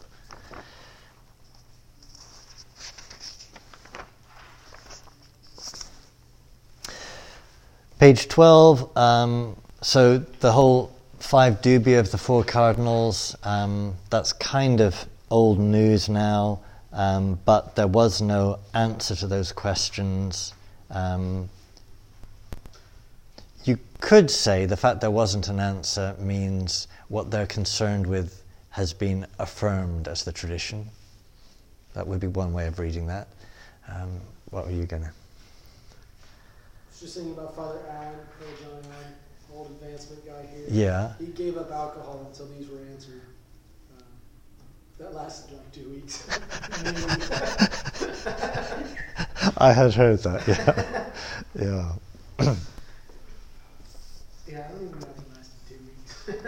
Page 8.03 8.27
12, 8.27 8.97
um, 8.97 9.57
so 9.81 10.19
the 10.19 10.51
whole 10.51 10.93
five 11.21 11.63
dubia 11.63 12.01
of 12.01 12.11
the 12.11 12.19
four 12.19 12.43
cardinals, 12.43 13.37
um, 13.45 13.95
that's 14.11 14.33
kind 14.33 14.81
of 14.81 15.07
old 15.31 15.61
news 15.61 16.09
now, 16.09 16.59
um, 16.93 17.39
but 17.45 17.77
there 17.77 17.87
was 17.87 18.21
no 18.21 18.59
answer 18.75 19.15
to 19.15 19.29
those 19.29 19.53
questions. 19.53 20.53
Um, 20.91 21.49
you 23.65 23.79
could 24.01 24.33
say 24.33 24.67
the 24.67 24.77
fact 24.77 25.01
there 25.01 25.13
wasn't 25.13 25.47
an 25.47 25.61
answer 25.61 26.17
means 26.19 26.89
what 27.07 27.31
they're 27.31 27.47
concerned 27.47 28.05
with 28.05 28.43
has 28.71 28.93
been 28.93 29.29
affirmed 29.39 30.09
as 30.09 30.25
the 30.25 30.33
tradition. 30.33 30.89
That 31.95 32.09
would 32.09 32.19
be 32.19 32.27
one 32.27 32.53
way 32.53 32.67
of 32.67 32.81
reading 32.81 33.07
that. 33.07 33.29
Um, 33.89 34.21
what 34.51 34.67
were 34.67 34.73
you 34.73 34.87
going 34.87 35.05
to? 35.05 35.13
Just 37.03 37.17
thinking 37.17 37.33
about 37.33 37.57
Father 37.57 37.81
Ad, 37.91 38.15
Brother 38.39 38.53
John 38.63 38.81
old 39.53 39.73
advancement 39.73 40.25
guy 40.25 40.47
here. 40.55 40.67
Yeah. 40.69 41.15
He 41.19 41.27
gave 41.27 41.57
up 41.57 41.73
alcohol 41.73 42.25
until 42.31 42.47
these 42.47 42.69
were 42.69 42.79
answered. 42.93 43.23
Um, 43.99 44.05
that 45.01 45.13
lasted 45.13 45.57
like 45.57 45.73
two 45.73 45.91
weeks. 45.91 46.25
I 49.59 49.73
had 49.73 49.95
heard 49.95 50.21
that, 50.21 50.47
yeah. 50.47 51.11
yeah. 51.61 51.93
yeah, 54.49 54.69
I 54.69 54.71
don't 54.71 54.85
even 54.85 55.01
know 55.01 55.09
if 55.09 55.19
it 55.19 55.25
lasted 55.35 55.59
two 55.69 55.79
weeks. 56.39 56.47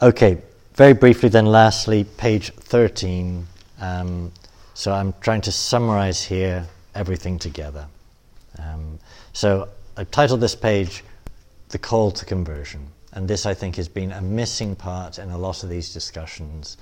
okay, 0.02 0.38
very 0.72 0.94
briefly 0.94 1.28
then, 1.28 1.44
lastly, 1.44 2.04
page 2.04 2.50
13. 2.54 3.46
Um, 3.78 4.32
so 4.74 4.92
I'm 4.92 5.14
trying 5.20 5.42
to 5.42 5.52
summarize 5.52 6.22
here 6.22 6.66
everything 6.94 7.38
together. 7.38 7.86
Um, 8.58 8.98
so 9.32 9.68
I've 9.96 10.10
titled 10.10 10.40
this 10.40 10.54
page 10.54 11.04
The 11.68 11.78
Call 11.78 12.10
to 12.12 12.24
Conversion. 12.24 12.88
And 13.12 13.28
this, 13.28 13.44
I 13.44 13.52
think, 13.52 13.76
has 13.76 13.88
been 13.88 14.12
a 14.12 14.22
missing 14.22 14.74
part 14.74 15.18
in 15.18 15.30
a 15.30 15.38
lot 15.38 15.62
of 15.62 15.68
these 15.68 15.92
discussions. 15.92 16.78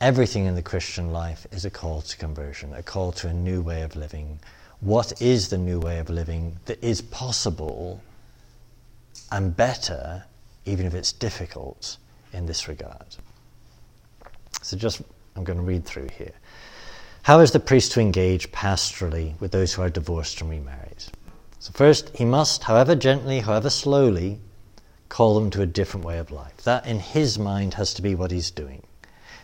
Everything 0.00 0.44
in 0.44 0.54
the 0.54 0.62
Christian 0.62 1.10
life 1.10 1.46
is 1.52 1.64
a 1.64 1.70
call 1.70 2.02
to 2.02 2.16
conversion, 2.18 2.74
a 2.74 2.82
call 2.82 3.12
to 3.12 3.28
a 3.28 3.32
new 3.32 3.62
way 3.62 3.82
of 3.82 3.96
living. 3.96 4.40
What 4.80 5.22
is 5.22 5.48
the 5.48 5.56
new 5.56 5.80
way 5.80 5.98
of 6.00 6.10
living 6.10 6.58
that 6.66 6.82
is 6.84 7.00
possible 7.00 8.02
and 9.30 9.56
better, 9.56 10.24
even 10.66 10.84
if 10.84 10.94
it's 10.94 11.12
difficult, 11.12 11.96
in 12.34 12.44
this 12.44 12.68
regard? 12.68 13.16
So, 14.60 14.76
just 14.76 15.00
I'm 15.34 15.44
going 15.44 15.58
to 15.58 15.64
read 15.64 15.86
through 15.86 16.08
here. 16.18 16.32
How 17.22 17.38
is 17.38 17.52
the 17.52 17.60
priest 17.60 17.92
to 17.92 18.00
engage 18.00 18.50
pastorally 18.50 19.38
with 19.38 19.52
those 19.52 19.72
who 19.72 19.82
are 19.82 19.88
divorced 19.88 20.40
and 20.40 20.50
remarried? 20.50 21.04
So, 21.60 21.70
first, 21.72 22.10
he 22.16 22.24
must, 22.24 22.64
however 22.64 22.96
gently, 22.96 23.38
however 23.38 23.70
slowly, 23.70 24.40
call 25.08 25.36
them 25.36 25.48
to 25.50 25.62
a 25.62 25.66
different 25.66 26.04
way 26.04 26.18
of 26.18 26.32
life. 26.32 26.56
That, 26.64 26.84
in 26.84 26.98
his 26.98 27.38
mind, 27.38 27.74
has 27.74 27.94
to 27.94 28.02
be 28.02 28.16
what 28.16 28.32
he's 28.32 28.50
doing. 28.50 28.82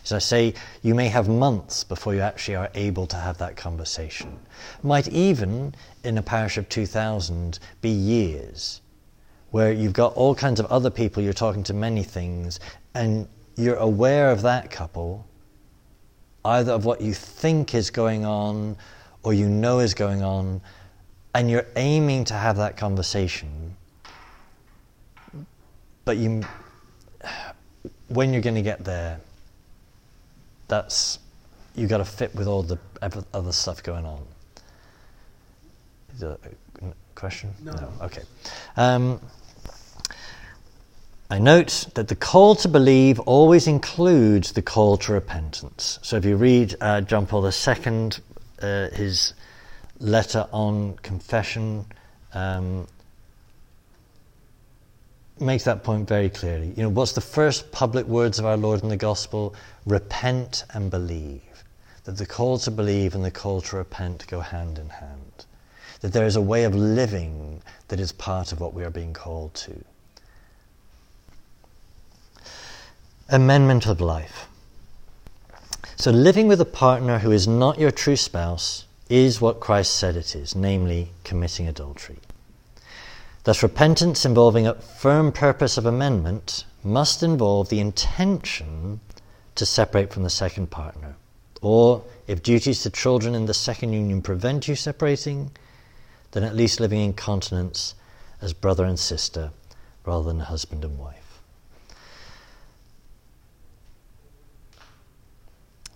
As 0.03 0.11
I 0.11 0.19
say, 0.19 0.55
you 0.81 0.93
may 0.93 1.07
have 1.07 1.29
months 1.29 1.85
before 1.85 2.13
you 2.13 2.19
actually 2.19 2.55
are 2.55 2.69
able 2.75 3.07
to 3.07 3.15
have 3.15 3.37
that 3.37 3.55
conversation. 3.55 4.37
Might 4.83 5.07
even, 5.07 5.73
in 6.03 6.17
a 6.17 6.21
parish 6.21 6.57
of 6.57 6.67
2,000, 6.67 7.59
be 7.79 7.89
years, 7.89 8.81
where 9.51 9.71
you've 9.71 9.93
got 9.93 10.13
all 10.15 10.35
kinds 10.35 10.59
of 10.59 10.65
other 10.65 10.89
people, 10.89 11.23
you're 11.23 11.31
talking 11.31 11.63
to 11.63 11.73
many 11.73 12.03
things, 12.03 12.59
and 12.93 13.25
you're 13.55 13.77
aware 13.77 14.31
of 14.31 14.41
that 14.41 14.69
couple, 14.69 15.28
either 16.49 16.71
of 16.71 16.85
what 16.85 17.01
you 17.01 17.13
think 17.13 17.75
is 17.75 17.89
going 17.89 18.25
on 18.25 18.75
or 19.23 19.33
you 19.33 19.47
know 19.47 19.79
is 19.79 19.93
going 19.93 20.23
on, 20.23 20.61
and 21.35 21.49
you're 21.49 21.67
aiming 21.75 22.23
to 22.25 22.33
have 22.33 22.57
that 22.57 22.75
conversation, 22.75 23.75
but 26.05 26.17
you, 26.17 26.41
when 28.07 28.33
you're 28.33 28.41
going 28.41 28.55
to 28.55 28.61
get 28.61 28.83
there, 28.83 29.19
that's 30.67 31.19
you 31.75 31.87
got 31.87 31.97
to 31.97 32.05
fit 32.05 32.33
with 32.35 32.47
all 32.47 32.63
the 32.63 32.79
other 33.33 33.51
stuff 33.51 33.83
going 33.83 34.05
on. 34.05 34.25
Is 36.13 36.19
there 36.19 36.37
a 36.81 36.85
question? 37.15 37.53
No. 37.63 37.73
no. 37.73 37.91
Okay. 38.01 38.23
Um, 38.75 39.19
I 41.31 41.37
note 41.37 41.89
that 41.93 42.07
the 42.07 42.15
call 42.15 42.55
to 42.55 42.67
believe 42.67 43.19
always 43.19 43.67
includes 43.67 44.53
the 44.53 44.63
call 44.63 44.97
to 44.97 45.13
repentance. 45.13 45.99
So 46.01 46.17
if 46.17 46.25
you 46.25 46.35
read 46.35 46.75
uh, 46.81 47.01
John 47.01 47.27
Paul 47.27 47.45
II, 47.45 48.09
uh, 48.63 48.89
his 48.89 49.35
letter 49.99 50.47
on 50.51 50.97
confession, 50.97 51.85
um, 52.33 52.87
makes 55.39 55.65
that 55.65 55.83
point 55.83 56.07
very 56.07 56.31
clearly. 56.31 56.73
You 56.75 56.81
know, 56.81 56.89
what's 56.89 57.11
the 57.11 57.21
first 57.21 57.71
public 57.71 58.07
words 58.07 58.39
of 58.39 58.47
our 58.47 58.57
Lord 58.57 58.81
in 58.81 58.89
the 58.89 58.97
Gospel? 58.97 59.53
Repent 59.85 60.63
and 60.73 60.89
believe. 60.89 61.63
That 62.05 62.17
the 62.17 62.25
call 62.25 62.57
to 62.59 62.71
believe 62.71 63.13
and 63.13 63.23
the 63.23 63.29
call 63.29 63.61
to 63.61 63.77
repent 63.77 64.25
go 64.27 64.39
hand 64.39 64.79
in 64.79 64.89
hand. 64.89 65.45
That 66.01 66.11
there 66.11 66.25
is 66.25 66.35
a 66.35 66.41
way 66.41 66.63
of 66.63 66.73
living 66.73 67.61
that 67.89 67.99
is 67.99 68.11
part 68.11 68.51
of 68.51 68.59
what 68.59 68.73
we 68.73 68.83
are 68.83 68.89
being 68.89 69.13
called 69.13 69.53
to. 69.53 69.83
Amendment 73.31 73.85
of 73.85 74.01
life. 74.01 74.47
So, 75.95 76.09
living 76.09 76.47
with 76.47 76.59
a 76.59 76.65
partner 76.65 77.19
who 77.19 77.31
is 77.31 77.47
not 77.47 77.77
your 77.77 77.91
true 77.91 78.15
spouse 78.15 78.85
is 79.07 79.39
what 79.39 79.59
Christ 79.59 79.93
said 79.93 80.15
it 80.15 80.35
is, 80.35 80.55
namely 80.55 81.11
committing 81.23 81.67
adultery. 81.67 82.17
Thus, 83.43 83.61
repentance 83.61 84.25
involving 84.25 84.65
a 84.65 84.73
firm 84.73 85.31
purpose 85.31 85.77
of 85.77 85.85
amendment 85.85 86.65
must 86.83 87.21
involve 87.21 87.69
the 87.69 87.79
intention 87.79 88.99
to 89.53 89.63
separate 89.63 90.11
from 90.11 90.23
the 90.23 90.31
second 90.31 90.71
partner. 90.71 91.15
Or, 91.61 92.01
if 92.25 92.41
duties 92.41 92.81
to 92.81 92.89
children 92.89 93.35
in 93.35 93.45
the 93.45 93.53
second 93.53 93.93
union 93.93 94.23
prevent 94.23 94.67
you 94.67 94.73
separating, 94.73 95.51
then 96.31 96.43
at 96.43 96.55
least 96.55 96.79
living 96.79 97.01
in 97.01 97.13
continence 97.13 97.93
as 98.41 98.53
brother 98.53 98.85
and 98.85 98.97
sister 98.97 99.51
rather 100.03 100.23
than 100.23 100.39
husband 100.39 100.83
and 100.83 100.97
wife. 100.97 101.28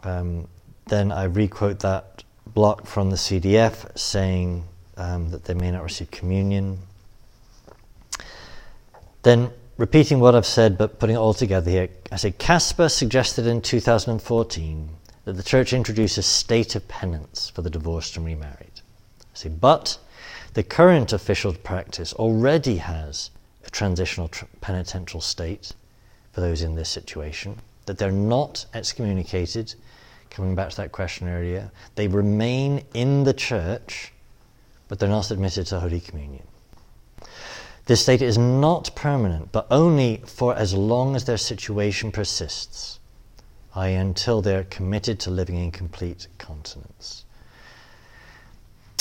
Um, 0.04 0.48
then 0.88 1.12
I 1.12 1.26
requote 1.26 1.80
that 1.80 2.24
block 2.48 2.86
from 2.86 3.10
the 3.10 3.16
CDF 3.16 3.98
saying 3.98 4.64
um, 4.98 5.30
that 5.32 5.46
they 5.46 5.54
may 5.54 5.72
not 5.72 5.84
receive 5.84 6.12
communion 6.12 6.80
then, 9.24 9.52
repeating 9.78 10.20
what 10.20 10.36
I've 10.36 10.46
said 10.46 10.78
but 10.78 11.00
putting 11.00 11.16
it 11.16 11.20
all 11.20 11.34
together 11.34 11.72
here, 11.72 11.90
I 12.12 12.18
say 12.18 12.32
Kasper 12.32 12.90
suggested 12.90 13.48
in 13.48 13.62
2014 13.62 14.90
that 15.24 15.34
the 15.34 15.44
church 15.44 15.72
introduce 15.72 16.18
a 16.18 16.22
state 16.22 16.76
of 16.76 16.88
penance 16.90 17.50
for 17.50 17.62
the 17.62 17.70
divorced 17.70 18.18
and 18.18 18.26
remarried. 18.26 18.82
I 19.22 19.36
say, 19.36 19.50
but 19.50 19.98
the 20.54 20.64
current 20.64 21.14
official 21.14 21.54
practice 21.54 22.14
already 22.14 22.78
has 22.78 23.32
a 23.66 23.70
transitional 23.70 24.28
tr- 24.28 24.46
penitential 24.60 25.22
state 25.22 25.72
for 26.34 26.42
those 26.42 26.62
in 26.62 26.76
this 26.76 26.90
situation, 26.90 27.58
that 27.86 27.98
they're 27.98 28.12
not 28.12 28.66
excommunicated. 28.74 29.74
Coming 30.34 30.56
back 30.56 30.72
to 30.72 30.78
that 30.78 30.92
question 30.92 31.30
earlier, 31.30 31.72
they 31.96 32.08
remain 32.08 32.84
in 32.94 33.24
the 33.24 33.34
church, 33.34 34.12
but 34.88 35.00
they're 35.00 35.08
not 35.08 35.32
admitted 35.32 35.68
to 35.68 35.80
Holy 35.80 36.00
Communion. 36.00 36.46
This 37.86 38.02
state 38.02 38.22
is 38.22 38.38
not 38.38 38.96
permanent, 38.96 39.52
but 39.52 39.68
only 39.70 40.24
for 40.26 40.56
as 40.56 40.74
long 40.74 41.16
as 41.16 41.26
their 41.26 41.38
situation 41.38 42.12
persists, 42.12 43.00
i.e., 43.76 43.94
until 43.94 44.42
they're 44.42 44.64
committed 44.66 45.20
to 45.22 45.32
living 45.32 45.58
in 45.58 45.72
complete 45.72 46.28
continence. 46.38 47.26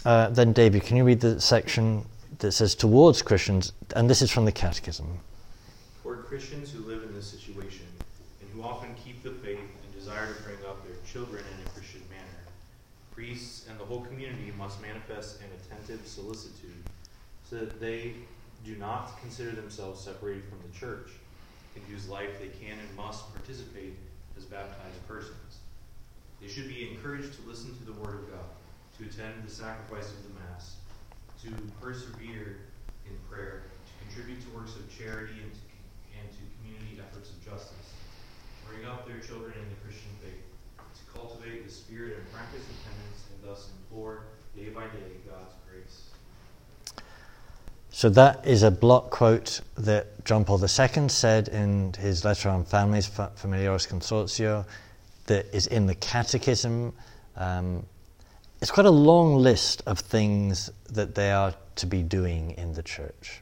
Uh, 0.05 0.29
then, 0.31 0.53
David, 0.53 0.83
can 0.83 0.97
you 0.97 1.05
read 1.05 1.21
the 1.21 1.41
section 1.41 2.05
that 2.41 2.53
says 2.53 2.75
towards 2.75 3.23
Christians, 3.23 3.73
and 3.95 4.11
this 4.11 4.21
is 4.21 4.31
from 4.31 4.45
the 4.45 4.53
Catechism. 4.53 5.07
Toward 6.03 6.27
Christians 6.27 6.73
who 6.73 6.81
live 6.81 7.05
in 7.05 7.15
this 7.15 7.27
situation, 7.27 7.87
and 8.41 8.51
who 8.51 8.63
often 8.63 8.95
keep 9.03 9.23
the 9.23 9.31
faith 9.31 9.61
and 9.61 9.95
desire 9.95 10.35
to 10.35 10.43
bring 10.43 10.57
up 10.69 10.85
their 10.87 10.97
children 11.13 11.45
in 11.45 11.67
a 11.67 11.71
Christian 11.71 12.01
manner, 12.09 12.41
priests 13.11 13.69
and 13.69 13.79
the 13.79 13.85
whole 13.85 14.01
community 14.01 14.51
must 14.57 14.81
manifest 14.81 15.41
an 15.43 15.49
attentive 15.61 16.07
solicitude 16.07 16.83
so 17.45 17.57
that 17.57 17.79
they 17.79 18.15
do 18.65 18.77
not 18.77 19.21
consider 19.21 19.51
themselves 19.51 20.01
separated 20.01 20.45
from 20.49 20.59
the 20.65 20.79
church, 20.79 21.11
in 21.77 21.83
whose 21.83 22.09
life 22.09 22.41
they 22.41 22.49
can 22.49 22.79
and 22.79 22.97
must 22.97 23.31
participate 23.35 23.93
as 24.39 24.45
baptized 24.45 25.07
persons. 25.07 25.61
They 26.41 26.49
should 26.49 26.69
be 26.69 26.89
encouraged 26.91 27.35
to 27.35 27.43
listen 27.47 27.77
to 27.77 27.85
the 27.85 27.93
Word 28.01 28.15
of 28.15 28.31
God, 28.31 28.49
to 28.99 29.05
attend 29.05 29.45
the 29.45 29.51
sacrifice 29.51 30.09
of 30.09 30.23
the 30.23 30.41
Mass, 30.41 30.77
to 31.45 31.51
persevere 31.81 32.57
in 33.05 33.13
prayer, 33.29 33.65
to 33.85 33.93
contribute 34.07 34.41
to 34.43 34.49
works 34.57 34.77
of 34.77 34.89
charity 34.89 35.37
and 35.43 35.53
to, 35.53 35.61
and 36.17 36.27
to 36.33 36.41
community 36.57 36.97
efforts 36.97 37.31
of 37.31 37.45
justice, 37.45 37.93
bring 38.67 38.87
up 38.87 39.07
their 39.07 39.19
children 39.19 39.53
in 39.53 39.69
the 39.69 39.81
Christian 39.85 40.11
faith, 40.23 40.42
cultivate 41.15 41.67
the 41.67 41.73
spirit 41.73 42.19
and 42.19 42.33
practice 42.33 42.63
of 42.63 42.85
penance, 42.85 43.25
and 43.33 43.51
thus 43.51 43.69
implore 43.81 44.25
day 44.57 44.69
by 44.71 44.85
day 44.85 45.21
God's 45.29 45.55
grace. 45.71 46.11
So 47.91 48.09
that 48.11 48.47
is 48.47 48.63
a 48.63 48.71
block 48.71 49.11
quote 49.11 49.61
that 49.77 50.25
John 50.25 50.45
Paul 50.45 50.61
II 50.61 51.09
said 51.09 51.49
in 51.49 51.93
his 51.95 52.25
letter 52.25 52.49
on 52.49 52.65
families, 52.65 53.07
Familiaris 53.37 53.87
Consortio, 53.87 54.65
that 55.27 55.47
is 55.55 55.67
in 55.67 55.87
the 55.87 55.95
Catechism. 55.95 56.93
Um, 57.37 57.85
it's 58.61 58.71
quite 58.71 58.87
a 58.87 58.91
long 58.91 59.37
list 59.37 59.83
of 59.87 59.99
things 59.99 60.71
that 60.91 61.15
they 61.15 61.33
are 61.33 61.55
to 61.77 61.87
be 61.87 62.03
doing 62.03 62.53
in 62.53 62.73
the 62.75 62.83
church. 62.83 63.41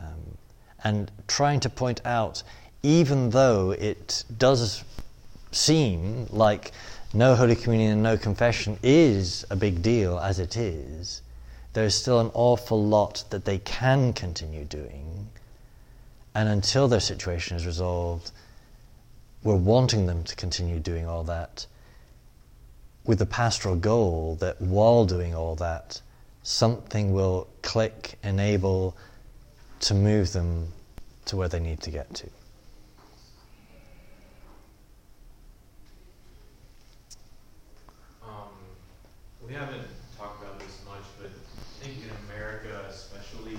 Um, 0.00 0.36
and 0.84 1.10
trying 1.28 1.60
to 1.60 1.70
point 1.70 2.00
out, 2.04 2.42
even 2.82 3.30
though 3.30 3.70
it 3.72 4.24
does 4.38 4.84
seem 5.52 6.26
like 6.30 6.72
no 7.12 7.34
Holy 7.34 7.56
Communion 7.56 7.92
and 7.92 8.02
no 8.02 8.16
confession 8.16 8.78
is 8.82 9.44
a 9.50 9.56
big 9.56 9.82
deal 9.82 10.18
as 10.18 10.38
it 10.38 10.56
is, 10.56 11.22
there's 11.72 11.94
still 11.94 12.20
an 12.20 12.30
awful 12.34 12.82
lot 12.82 13.24
that 13.30 13.44
they 13.44 13.58
can 13.58 14.12
continue 14.12 14.64
doing. 14.64 15.28
And 16.34 16.48
until 16.48 16.88
their 16.88 17.00
situation 17.00 17.56
is 17.56 17.66
resolved, 17.66 18.30
we're 19.42 19.56
wanting 19.56 20.06
them 20.06 20.22
to 20.24 20.36
continue 20.36 20.78
doing 20.78 21.06
all 21.06 21.24
that 21.24 21.66
with 23.04 23.18
the 23.18 23.26
pastoral 23.26 23.76
goal 23.76 24.36
that 24.40 24.60
while 24.60 25.04
doing 25.04 25.34
all 25.34 25.56
that, 25.56 26.00
something 26.42 27.12
will 27.12 27.48
click, 27.62 28.18
enable 28.22 28.96
to 29.80 29.94
move 29.94 30.32
them 30.32 30.68
to 31.24 31.36
where 31.36 31.48
they 31.48 31.60
need 31.60 31.80
to 31.80 31.90
get 31.90 32.12
to. 32.14 32.28
We 39.50 39.56
haven't 39.56 39.82
talked 40.16 40.40
about 40.40 40.60
this 40.60 40.78
much, 40.86 41.02
but 41.20 41.26
I 41.28 41.84
think 41.84 41.98
in 42.04 42.10
America, 42.30 42.86
especially, 42.88 43.58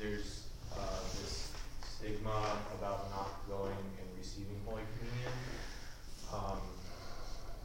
there's 0.00 0.44
uh, 0.72 0.80
this 1.20 1.52
stigma 1.84 2.56
about 2.78 3.10
not 3.10 3.46
going 3.46 3.76
and 4.00 4.08
receiving 4.16 4.58
Holy 4.64 4.80
Communion, 4.96 5.32
um, 6.32 6.60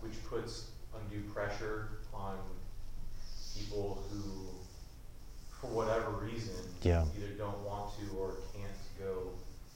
which 0.02 0.22
puts 0.30 0.72
undue 1.00 1.24
pressure 1.34 2.00
on 2.14 2.36
people 3.56 4.04
who, 4.12 4.50
for 5.62 5.68
whatever 5.68 6.12
reason, 6.12 6.56
Yeah. 6.82 7.06
either 7.18 7.32
don't 7.38 7.60
want 7.64 7.94
to 8.00 8.18
or 8.18 8.34
can't 8.54 8.76
go 9.00 9.32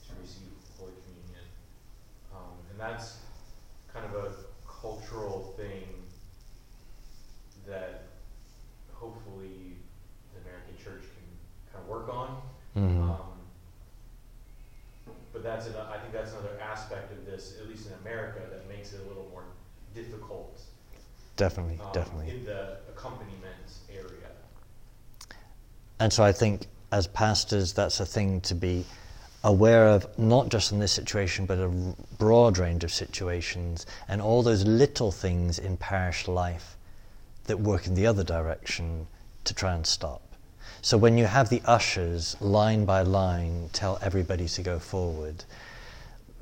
to 0.06 0.12
receive 0.20 0.52
Holy 0.78 0.92
Communion. 1.06 1.46
Um, 2.34 2.60
and 2.70 2.78
that's 2.78 3.16
kind 3.90 4.04
of 4.04 4.22
a 4.22 4.32
cultural 4.82 5.54
thing 5.56 6.02
that 7.66 8.02
hopefully 8.92 9.74
the 10.32 10.40
American 10.40 10.76
church 10.78 11.02
can 11.02 11.26
kind 11.72 11.82
of 11.82 11.88
work 11.88 12.08
on. 12.08 12.40
Mhm. 12.76 13.02
Um, 13.10 13.40
but 15.32 15.42
that's 15.42 15.66
an, 15.66 15.74
I 15.76 15.98
think 15.98 16.12
that's 16.12 16.30
another 16.32 16.58
aspect 16.60 17.10
of 17.12 17.25
this, 17.36 17.54
at 17.60 17.68
least 17.68 17.86
in 17.86 17.92
America, 18.02 18.40
that 18.50 18.68
makes 18.68 18.92
it 18.92 19.00
a 19.04 19.08
little 19.08 19.28
more 19.30 19.44
difficult 19.94 20.60
Definitely, 21.36 21.78
um, 21.84 21.92
definitely. 21.92 22.30
in 22.30 22.44
the 22.46 22.78
accompaniment 22.88 23.70
area. 23.90 24.30
And 26.00 26.12
so 26.12 26.24
I 26.24 26.32
think 26.32 26.66
as 26.92 27.06
pastors, 27.06 27.74
that's 27.74 28.00
a 28.00 28.06
thing 28.06 28.40
to 28.42 28.54
be 28.54 28.86
aware 29.44 29.86
of, 29.88 30.06
not 30.18 30.48
just 30.48 30.72
in 30.72 30.78
this 30.78 30.92
situation, 30.92 31.44
but 31.44 31.58
a 31.58 31.68
broad 32.18 32.58
range 32.58 32.84
of 32.84 32.90
situations 32.90 33.86
and 34.08 34.22
all 34.22 34.42
those 34.42 34.64
little 34.64 35.12
things 35.12 35.58
in 35.58 35.76
parish 35.76 36.26
life 36.26 36.76
that 37.44 37.60
work 37.60 37.86
in 37.86 37.94
the 37.94 38.06
other 38.06 38.24
direction 38.24 39.06
to 39.44 39.54
try 39.54 39.74
and 39.74 39.86
stop. 39.86 40.22
So 40.80 40.96
when 40.96 41.18
you 41.18 41.26
have 41.26 41.50
the 41.50 41.60
ushers 41.64 42.36
line 42.40 42.86
by 42.86 43.02
line 43.02 43.68
tell 43.72 43.98
everybody 44.00 44.48
to 44.48 44.62
go 44.62 44.78
forward, 44.78 45.44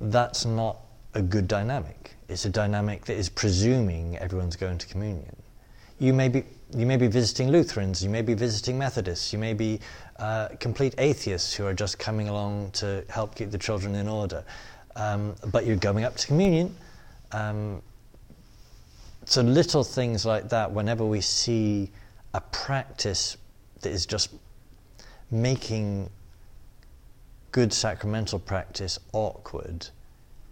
that's 0.01 0.45
not 0.45 0.79
a 1.15 1.23
good 1.23 1.49
dynamic. 1.49 2.17
It's 2.29 2.45
a 2.45 2.51
dynamic 2.51 3.05
that 3.07 3.17
is 3.17 3.29
presuming 3.29 4.19
everyone's 4.19 4.57
going 4.57 4.79
to 4.79 4.87
communion. 4.87 5.37
You 5.99 6.13
may 6.13 6.29
be, 6.29 6.45
you 6.75 6.87
may 6.87 6.97
be 6.97 7.07
visiting 7.07 7.51
Lutherans, 7.51 8.03
you 8.03 8.11
may 8.11 8.23
be 8.23 8.35
visiting 8.35 8.77
Methodists, 8.79 9.33
you 9.33 9.39
may 9.39 9.55
be 9.55 9.81
uh, 10.19 10.49
complete 10.59 10.95
atheists 10.99 11.55
who 11.55 11.67
are 11.67 11.75
just 11.75 11.99
coming 11.99 12.29
along 12.29 12.73
to 12.73 13.05
help 13.09 13.35
keep 13.37 13.51
the 13.51 13.59
children 13.59 13.95
in 13.95 14.09
order. 14.09 14.45
Um, 14.97 15.35
but 15.53 15.67
you're 15.67 15.77
going 15.77 16.05
up 16.05 16.17
to 16.17 16.27
communion. 16.27 16.75
Um, 17.33 17.83
so 19.25 19.43
little 19.43 19.85
things 19.85 20.27
like 20.27 20.49
that, 20.51 20.73
whenever 20.73 21.05
we 21.05 21.21
see 21.21 21.91
a 22.35 22.41
practice 22.41 23.37
that 23.81 23.91
is 23.91 24.07
just 24.07 24.31
making 25.31 26.11
good 27.53 27.73
sacramental 27.73 28.39
practice 28.39 28.99
awkward, 29.13 29.89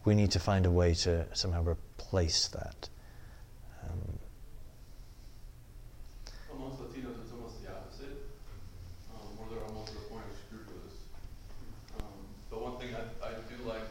we 0.05 0.15
need 0.15 0.31
to 0.33 0.41
find 0.41 0.67
a 0.67 0.71
way 0.71 0.95
to 0.95 1.27
somehow 1.33 1.63
replace 1.63 2.49
that. 2.49 2.89
Um, 3.85 4.19
Amongst 6.53 6.81
Latinos, 6.83 7.23
it's 7.23 7.33
almost 7.33 7.63
the 7.63 7.71
opposite, 7.71 8.27
um, 9.15 9.27
where 9.39 9.49
they're 9.51 9.65
almost 9.67 9.89
to 9.93 9.95
the 9.95 10.01
point 10.11 10.25
of. 10.27 10.31
Um, 12.03 12.63
one 12.63 12.77
thing 12.79 12.91
I, 12.95 13.03
I 13.27 13.31
do 13.49 13.57
like 13.69 13.87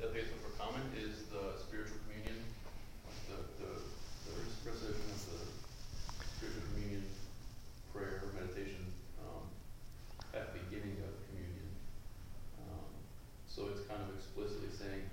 that 0.00 0.12
they 0.14 0.20
have 0.20 0.40
for 0.42 0.50
common 0.58 0.82
is 0.96 1.26
the 1.30 1.58
spiritual 1.60 1.98
communion, 2.06 2.38
the, 3.28 3.36
the, 3.62 3.70
the 4.30 4.34
recitation 4.64 5.06
of 5.10 5.20
the 5.26 5.40
spiritual 6.38 6.62
communion 6.72 7.04
prayer 7.92 8.22
or 8.26 8.30
meditation, 8.34 8.86
um, 9.22 9.44
at 10.34 10.52
the 10.54 10.58
beginning 10.66 10.96
of 11.06 11.12
communion. 11.30 11.68
Um, 12.66 12.88
so 13.46 13.68
it's 13.74 13.84
kind 13.86 14.00
of 14.02 14.10
explicitly 14.16 14.70
saying, 14.72 15.04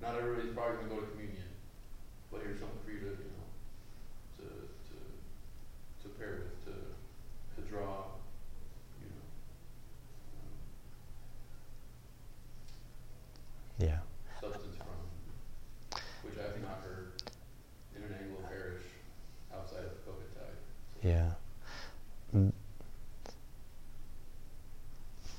not 0.00 0.16
everybody's 0.16 0.54
probably 0.54 0.76
gonna 0.80 0.94
go 0.94 1.00
to 1.04 1.10
communion, 1.12 1.50
but 2.32 2.40
here's 2.42 2.58
something 2.58 2.80
for 2.86 2.90
you 2.94 3.00
to, 3.04 3.12
you 3.20 3.30
know, 3.36 3.46
to, 4.40 4.44
to, 4.88 4.96
to 6.02 6.06
pair 6.16 6.48
with, 6.48 6.56
to, 6.66 6.72
to 6.72 7.60
draw, 7.68 8.16
you 8.98 9.06
know. 9.12 9.22
um, 10.40 10.56
yeah. 13.78 13.98
substance 14.40 14.76
from, 14.76 16.00
which 16.24 16.38
I 16.40 16.44
have 16.48 16.60
not 16.62 16.80
heard 16.82 17.22
in 17.96 18.02
an 18.02 18.14
Anglo 18.20 18.40
parish 18.48 18.82
outside 19.54 19.84
of 19.84 19.92
Cookatide. 20.08 20.56
Yeah. 21.02 21.30
Mm. 22.34 22.52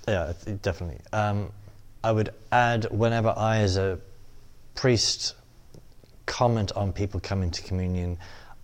Yeah, 0.07 0.29
it- 0.29 0.47
it 0.47 0.50
definitely. 0.61 1.01
Um, 1.13 1.51
I 2.03 2.11
would 2.11 2.29
add 2.51 2.87
whenever 2.91 3.33
I, 3.35 3.57
as 3.57 3.77
a 3.77 3.99
priest, 4.75 5.35
comment 6.25 6.71
on 6.75 6.93
people 6.93 7.19
coming 7.19 7.51
to 7.51 7.61
communion, 7.63 8.17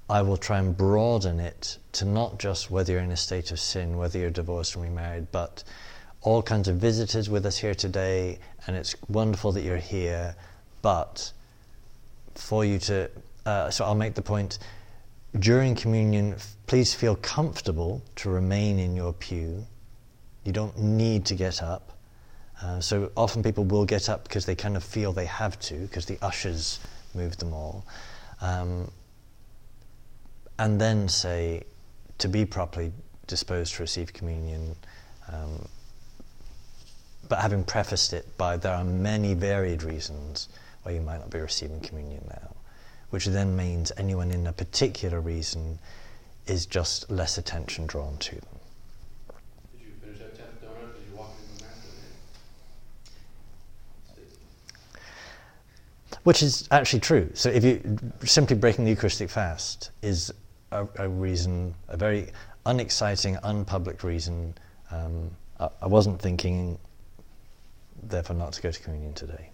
I 0.10 0.22
will 0.22 0.38
try 0.38 0.60
and 0.60 0.76
broaden 0.76 1.40
it 1.40 1.78
to 1.94 2.06
not 2.06 2.40
just 2.40 2.72
whether 2.72 2.94
you're 2.94 3.02
in 3.02 3.12
a 3.12 3.18
state 3.18 3.52
of 3.52 3.60
sin, 3.60 3.98
whether 3.98 4.18
you're 4.18 4.30
divorced 4.30 4.76
or 4.76 4.80
remarried, 4.80 5.28
but 5.32 5.64
all 6.22 6.42
kinds 6.42 6.68
of 6.68 6.78
visitors 6.78 7.30
with 7.30 7.46
us 7.46 7.58
here 7.58 7.76
today, 7.76 8.40
and 8.66 8.76
it's 8.76 8.96
wonderful 9.10 9.52
that 9.52 9.64
you're 9.64 9.78
here, 9.78 10.36
but 10.82 11.32
for 12.36 12.64
you 12.64 12.80
to, 12.80 13.10
uh, 13.46 13.70
so 13.70 13.86
I'll 13.86 13.96
make 13.96 14.16
the 14.16 14.22
point 14.22 14.60
during 15.38 15.76
communion, 15.76 16.36
please 16.68 16.94
feel 16.94 17.16
comfortable 17.18 18.02
to 18.16 18.30
remain 18.30 18.80
in 18.80 18.96
your 18.96 19.14
pew. 19.14 19.66
You 20.48 20.54
don't 20.54 20.80
need 20.80 21.26
to 21.26 21.36
get 21.36 21.62
up. 21.62 21.92
Uh, 22.62 22.80
so 22.80 23.12
often 23.18 23.44
people 23.44 23.66
will 23.66 23.84
get 23.84 24.08
up 24.08 24.24
because 24.24 24.46
they 24.46 24.56
kind 24.56 24.78
of 24.78 24.84
feel 24.84 25.12
they 25.12 25.26
have 25.26 25.60
to, 25.60 25.76
because 25.76 26.06
the 26.06 26.18
ushers 26.22 26.80
move 27.14 27.36
them 27.36 27.52
all. 27.54 27.86
Um, 28.40 28.90
and 30.58 30.80
then 30.80 31.10
say, 31.10 31.64
to 32.20 32.30
be 32.30 32.46
properly 32.46 32.94
disposed 33.28 33.76
to 33.76 33.84
receive 33.84 34.14
communion, 34.14 34.78
um, 35.32 35.68
but 37.28 37.40
having 37.40 37.66
prefaced 37.66 38.14
it 38.14 38.38
by 38.38 38.56
there 38.56 38.74
are 38.74 38.86
many 38.86 39.34
varied 39.34 39.84
reasons 39.84 40.48
why 40.84 40.94
you 40.94 41.02
might 41.02 41.18
not 41.18 41.30
be 41.30 41.40
receiving 41.40 41.82
communion 41.82 42.24
now, 42.30 42.56
which 43.10 43.26
then 43.26 43.54
means 43.58 43.92
anyone 43.98 44.32
in 44.32 44.48
a 44.48 44.54
particular 44.54 45.20
reason 45.20 45.78
is 46.46 46.66
just 46.66 47.12
less 47.12 47.38
attention 47.38 47.86
drawn 47.86 48.16
to 48.20 48.36
them. 48.36 48.44
Did 49.78 49.88
you 49.88 49.94
finish 50.02 50.20
that 50.20 50.36
tenth 50.38 50.62
donut 50.62 50.96
as 50.96 51.04
you 51.10 51.16
walked 51.18 51.40
in 51.42 51.58
the 51.58 51.64
mass 51.64 51.84
today? 51.84 52.08
Which 56.28 56.44
is 56.44 56.68
actually 56.72 57.00
true. 57.00 57.32
So 57.36 57.50
if 57.50 57.64
you 57.64 57.98
simply 58.26 58.58
breaking 58.58 58.84
the 58.84 58.92
Eucharistic 58.92 59.30
fast 59.30 59.92
is 60.02 60.34
a, 60.74 60.86
a 60.98 61.08
reason, 61.08 61.74
a 61.88 61.96
very 61.96 62.34
unexciting, 62.66 63.38
unpublic 63.46 64.04
reason. 64.04 64.54
Um, 64.92 65.32
I, 65.58 65.70
I 65.84 65.88
wasn't 65.88 66.22
thinking, 66.22 66.80
therefore, 68.04 68.36
not 68.36 68.52
to 68.52 68.62
go 68.62 68.72
to 68.72 68.80
communion 68.82 69.14
today. 69.14 69.52